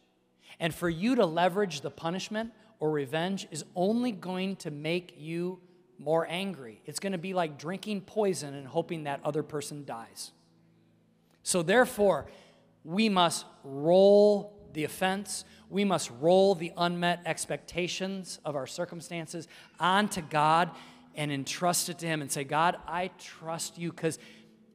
And 0.59 0.74
for 0.74 0.88
you 0.88 1.14
to 1.16 1.26
leverage 1.26 1.82
the 1.82 1.90
punishment 1.90 2.53
or 2.78 2.90
revenge 2.90 3.46
is 3.51 3.66
only 3.76 4.12
going 4.12 4.57
to 4.57 4.70
make 4.70 5.14
you 5.18 5.61
more 5.98 6.26
angry. 6.26 6.80
It's 6.86 6.98
going 6.98 7.12
to 7.12 7.18
be 7.18 7.34
like 7.34 7.59
drinking 7.59 8.01
poison 8.01 8.55
and 8.55 8.66
hoping 8.66 9.05
that 9.05 9.20
other 9.26 9.42
person 9.42 9.84
dies. 9.84 10.32
So, 11.42 11.62
therefore, 11.62 12.28
we 12.82 13.11
must 13.11 13.44
roll 13.62 14.59
the 14.75 14.85
offense, 14.85 15.45
we 15.68 15.85
must 15.85 16.11
roll 16.21 16.55
the 16.55 16.73
unmet 16.77 17.23
expectations 17.27 18.39
of 18.45 18.57
our 18.57 18.66
circumstances 18.66 19.49
onto 19.79 20.21
God 20.21 20.71
and 21.14 21.33
entrust 21.33 21.89
it 21.89 21.99
to 21.99 22.07
Him 22.07 22.23
and 22.23 22.31
say, 22.31 22.45
God, 22.45 22.77
I 22.87 23.11
trust 23.18 23.79
you 23.79 23.91
because 23.91 24.18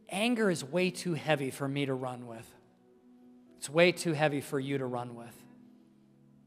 anger 0.10 0.50
is 0.50 0.64
way 0.64 0.90
too 0.92 1.14
heavy 1.14 1.52
for 1.52 1.68
me 1.68 1.86
to 1.86 1.94
run 1.94 2.28
with. 2.28 2.48
It's 3.58 3.70
way 3.70 3.92
too 3.92 4.14
heavy 4.14 4.42
for 4.42 4.60
you 4.60 4.78
to 4.78 4.86
run 4.86 5.16
with. 5.16 5.34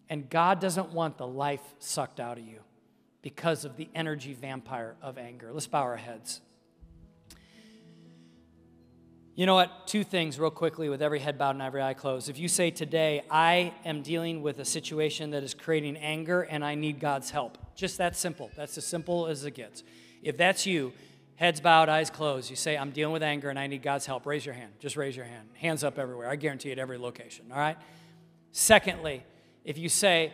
And 0.08 0.28
God 0.30 0.60
doesn't 0.60 0.92
want 0.92 1.18
the 1.18 1.26
life 1.26 1.62
sucked 1.78 2.20
out 2.20 2.38
of 2.38 2.46
you 2.46 2.60
because 3.22 3.64
of 3.64 3.76
the 3.76 3.88
energy 3.94 4.32
vampire 4.32 4.96
of 5.02 5.18
anger. 5.18 5.50
Let's 5.52 5.66
bow 5.66 5.82
our 5.82 5.96
heads. 5.96 6.40
You 9.38 9.46
know 9.46 9.54
what? 9.54 9.86
Two 9.86 10.02
things, 10.02 10.36
real 10.36 10.50
quickly, 10.50 10.88
with 10.88 11.00
every 11.00 11.20
head 11.20 11.38
bowed 11.38 11.50
and 11.50 11.62
every 11.62 11.80
eye 11.80 11.94
closed. 11.94 12.28
If 12.28 12.40
you 12.40 12.48
say 12.48 12.72
today, 12.72 13.22
I 13.30 13.72
am 13.84 14.02
dealing 14.02 14.42
with 14.42 14.58
a 14.58 14.64
situation 14.64 15.30
that 15.30 15.44
is 15.44 15.54
creating 15.54 15.96
anger 15.98 16.42
and 16.42 16.64
I 16.64 16.74
need 16.74 16.98
God's 16.98 17.30
help, 17.30 17.56
just 17.76 17.98
that 17.98 18.16
simple. 18.16 18.50
That's 18.56 18.76
as 18.78 18.84
simple 18.84 19.28
as 19.28 19.44
it 19.44 19.52
gets. 19.52 19.84
If 20.24 20.36
that's 20.36 20.66
you, 20.66 20.92
heads 21.36 21.60
bowed, 21.60 21.88
eyes 21.88 22.10
closed. 22.10 22.50
You 22.50 22.56
say, 22.56 22.76
I'm 22.76 22.90
dealing 22.90 23.12
with 23.12 23.22
anger 23.22 23.48
and 23.48 23.60
I 23.60 23.68
need 23.68 23.80
God's 23.80 24.06
help. 24.06 24.26
Raise 24.26 24.44
your 24.44 24.56
hand. 24.56 24.72
Just 24.80 24.96
raise 24.96 25.14
your 25.14 25.26
hand. 25.26 25.46
Hands 25.54 25.84
up 25.84 26.00
everywhere. 26.00 26.28
I 26.28 26.34
guarantee 26.34 26.72
at 26.72 26.80
every 26.80 26.98
location. 26.98 27.44
All 27.52 27.58
right? 27.58 27.76
Secondly, 28.50 29.22
if 29.64 29.78
you 29.78 29.88
say, 29.88 30.32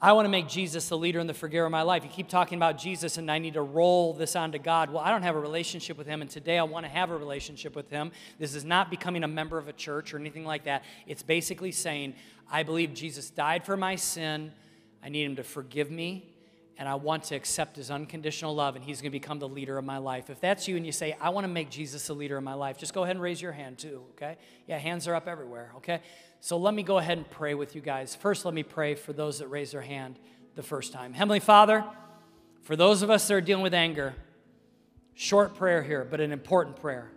I 0.00 0.12
want 0.12 0.26
to 0.26 0.30
make 0.30 0.46
Jesus 0.46 0.90
the 0.90 0.98
leader 0.98 1.20
and 1.20 1.28
the 1.28 1.34
forgiver 1.34 1.64
of 1.64 1.72
my 1.72 1.80
life. 1.80 2.04
You 2.04 2.10
keep 2.10 2.28
talking 2.28 2.58
about 2.58 2.76
Jesus, 2.76 3.16
and 3.16 3.30
I 3.30 3.38
need 3.38 3.54
to 3.54 3.62
roll 3.62 4.12
this 4.12 4.36
onto 4.36 4.58
God. 4.58 4.90
Well, 4.90 5.02
I 5.02 5.10
don't 5.10 5.22
have 5.22 5.36
a 5.36 5.40
relationship 5.40 5.96
with 5.96 6.06
Him, 6.06 6.20
and 6.20 6.30
today 6.30 6.58
I 6.58 6.64
want 6.64 6.84
to 6.84 6.92
have 6.92 7.10
a 7.10 7.16
relationship 7.16 7.74
with 7.74 7.88
Him. 7.88 8.12
This 8.38 8.54
is 8.54 8.62
not 8.62 8.90
becoming 8.90 9.24
a 9.24 9.28
member 9.28 9.56
of 9.56 9.68
a 9.68 9.72
church 9.72 10.12
or 10.12 10.18
anything 10.18 10.44
like 10.44 10.64
that. 10.64 10.84
It's 11.06 11.22
basically 11.22 11.72
saying, 11.72 12.14
I 12.50 12.62
believe 12.62 12.92
Jesus 12.92 13.30
died 13.30 13.64
for 13.64 13.74
my 13.74 13.96
sin. 13.96 14.52
I 15.02 15.08
need 15.08 15.24
Him 15.24 15.36
to 15.36 15.42
forgive 15.42 15.90
me, 15.90 16.30
and 16.76 16.86
I 16.86 16.96
want 16.96 17.24
to 17.24 17.34
accept 17.34 17.76
His 17.76 17.90
unconditional 17.90 18.54
love, 18.54 18.76
and 18.76 18.84
He's 18.84 19.00
going 19.00 19.12
to 19.12 19.18
become 19.18 19.38
the 19.38 19.48
leader 19.48 19.78
of 19.78 19.84
my 19.86 19.96
life. 19.96 20.28
If 20.28 20.40
that's 20.40 20.68
you 20.68 20.76
and 20.76 20.84
you 20.84 20.92
say, 20.92 21.16
I 21.22 21.30
want 21.30 21.44
to 21.44 21.52
make 21.52 21.70
Jesus 21.70 22.06
the 22.06 22.14
leader 22.14 22.36
of 22.36 22.44
my 22.44 22.54
life, 22.54 22.76
just 22.76 22.92
go 22.92 23.04
ahead 23.04 23.16
and 23.16 23.22
raise 23.22 23.40
your 23.40 23.52
hand 23.52 23.78
too, 23.78 24.02
okay? 24.10 24.36
Yeah, 24.66 24.76
hands 24.76 25.08
are 25.08 25.14
up 25.14 25.26
everywhere, 25.26 25.72
okay? 25.78 26.02
So 26.40 26.56
let 26.56 26.74
me 26.74 26.82
go 26.82 26.98
ahead 26.98 27.18
and 27.18 27.28
pray 27.28 27.54
with 27.54 27.74
you 27.74 27.80
guys. 27.80 28.14
First, 28.14 28.44
let 28.44 28.54
me 28.54 28.62
pray 28.62 28.94
for 28.94 29.12
those 29.12 29.38
that 29.38 29.48
raise 29.48 29.72
their 29.72 29.80
hand 29.80 30.18
the 30.54 30.62
first 30.62 30.92
time. 30.92 31.12
Heavenly 31.12 31.40
Father, 31.40 31.84
for 32.62 32.76
those 32.76 33.02
of 33.02 33.10
us 33.10 33.26
that 33.28 33.34
are 33.34 33.40
dealing 33.40 33.62
with 33.62 33.74
anger, 33.74 34.14
short 35.14 35.54
prayer 35.54 35.82
here, 35.82 36.06
but 36.08 36.20
an 36.20 36.32
important 36.32 36.76
prayer. 36.76 37.10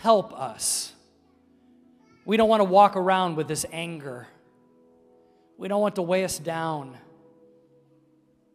Help 0.00 0.32
us. 0.38 0.92
We 2.24 2.36
don't 2.36 2.48
want 2.48 2.60
to 2.60 2.64
walk 2.64 2.96
around 2.96 3.36
with 3.36 3.48
this 3.48 3.64
anger. 3.72 4.26
We 5.58 5.68
don't 5.68 5.80
want 5.80 5.96
to 5.96 6.02
weigh 6.02 6.24
us 6.24 6.38
down. 6.38 6.96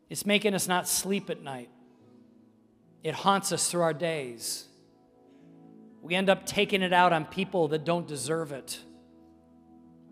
It's 0.09 0.25
making 0.25 0.53
us 0.53 0.67
not 0.67 0.87
sleep 0.87 1.29
at 1.29 1.41
night. 1.41 1.69
It 3.03 3.13
haunts 3.13 3.51
us 3.51 3.71
through 3.71 3.81
our 3.81 3.93
days. 3.93 4.67
We 6.01 6.15
end 6.15 6.29
up 6.29 6.45
taking 6.45 6.81
it 6.81 6.93
out 6.93 7.13
on 7.13 7.25
people 7.25 7.69
that 7.69 7.85
don't 7.85 8.07
deserve 8.07 8.51
it 8.51 8.79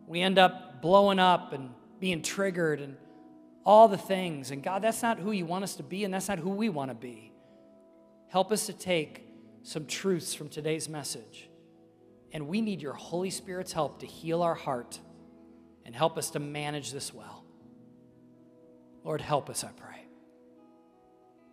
we 0.10 0.22
end 0.22 0.40
up 0.40 0.82
blowing 0.82 1.20
up 1.20 1.54
and 1.54 1.70
being 2.00 2.24
triggered 2.24 2.82
and 2.82 2.98
all 3.64 3.88
the 3.88 3.98
things. 3.98 4.50
And 4.50 4.64
God, 4.64 4.82
that's 4.82 5.04
not 5.04 5.20
who 5.20 5.32
you 5.32 5.46
want 5.46 5.64
us 5.64 5.76
to 5.76 5.84
be, 5.84 6.04
and 6.04 6.12
that's 6.12 6.28
not 6.28 6.40
who 6.40 6.50
we 6.50 6.68
want 6.68 6.90
to 6.90 6.96
be. 6.96 7.32
Help 8.28 8.52
us 8.52 8.66
to 8.66 8.74
take 8.74 9.28
some 9.62 9.86
truths 9.86 10.34
from 10.34 10.50
today's 10.50 10.90
message. 10.90 11.48
And 12.32 12.48
we 12.48 12.60
need 12.60 12.82
your 12.82 12.94
Holy 12.94 13.30
Spirit's 13.30 13.72
help 13.72 14.00
to 14.00 14.08
heal 14.08 14.42
our 14.42 14.56
heart 14.56 15.00
and 15.86 15.96
help 15.96 16.18
us 16.18 16.32
to 16.32 16.40
manage 16.40 16.92
this 16.92 17.14
well. 17.14 17.44
Lord, 19.04 19.22
help 19.22 19.48
us, 19.48 19.64
I 19.64 19.70
pray. 19.70 20.06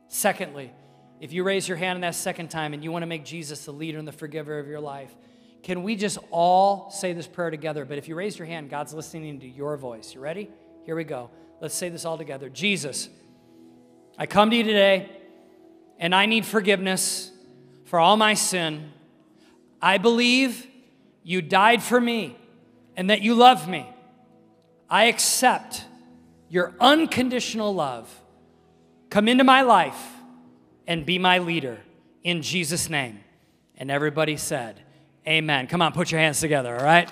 Secondly, 0.09 0.72
if 1.20 1.32
you 1.34 1.44
raise 1.44 1.68
your 1.68 1.76
hand 1.76 1.98
in 1.98 2.00
that 2.02 2.14
second 2.14 2.48
time 2.48 2.72
and 2.72 2.82
you 2.82 2.90
want 2.90 3.02
to 3.02 3.07
make 3.07 3.26
Jesus 3.26 3.66
the 3.66 3.72
leader 3.72 3.98
and 3.98 4.09
the 4.09 4.12
forgiver 4.12 4.59
of 4.59 4.66
your 4.66 4.80
life, 4.80 5.14
can 5.62 5.82
we 5.82 5.96
just 5.96 6.18
all 6.30 6.90
say 6.90 7.12
this 7.12 7.26
prayer 7.26 7.50
together? 7.50 7.84
But 7.84 7.98
if 7.98 8.09
you 8.09 8.14
raise 8.14 8.38
your 8.38 8.46
hand, 8.46 8.70
God's 8.70 8.94
listening 8.94 9.40
to 9.40 9.48
your 9.48 9.76
voice. 9.76 10.14
You 10.14 10.20
ready? 10.20 10.50
Here 10.84 10.94
we 10.94 11.04
go. 11.04 11.30
Let's 11.61 11.74
say 11.74 11.88
this 11.88 12.04
all 12.04 12.18
together. 12.18 12.48
Jesus, 12.48 13.09
I 14.18 14.26
come 14.26 14.50
to 14.50 14.57
you 14.57 14.62
today 14.62 15.11
and 15.98 16.14
I 16.14 16.26
need 16.26 16.44
forgiveness 16.44 17.32
for 17.84 17.98
all 17.98 18.16
my 18.16 18.34
sin. 18.34 18.92
I 19.80 19.98
believe 19.98 20.66
you 21.22 21.42
died 21.42 21.82
for 21.82 22.00
me 22.00 22.36
and 22.96 23.11
that 23.11 23.22
you 23.22 23.34
love 23.34 23.68
me. 23.68 23.88
I 24.88 25.07
accept 25.07 25.84
your 26.48 26.74
unconditional 26.80 27.74
love. 27.74 28.09
Come 29.11 29.28
into 29.28 29.44
my 29.44 29.62
life 29.62 30.00
and 30.86 31.04
be 31.04 31.18
my 31.18 31.38
leader 31.38 31.80
in 32.22 32.42
Jesus' 32.42 32.88
name. 32.88 33.20
And 33.76 33.90
everybody 33.90 34.36
said, 34.36 34.80
Amen. 35.29 35.66
Come 35.66 35.83
on, 35.83 35.93
put 35.93 36.12
your 36.12 36.20
hands 36.20 36.41
together, 36.41 36.77
all 36.77 36.85
right? 36.85 37.11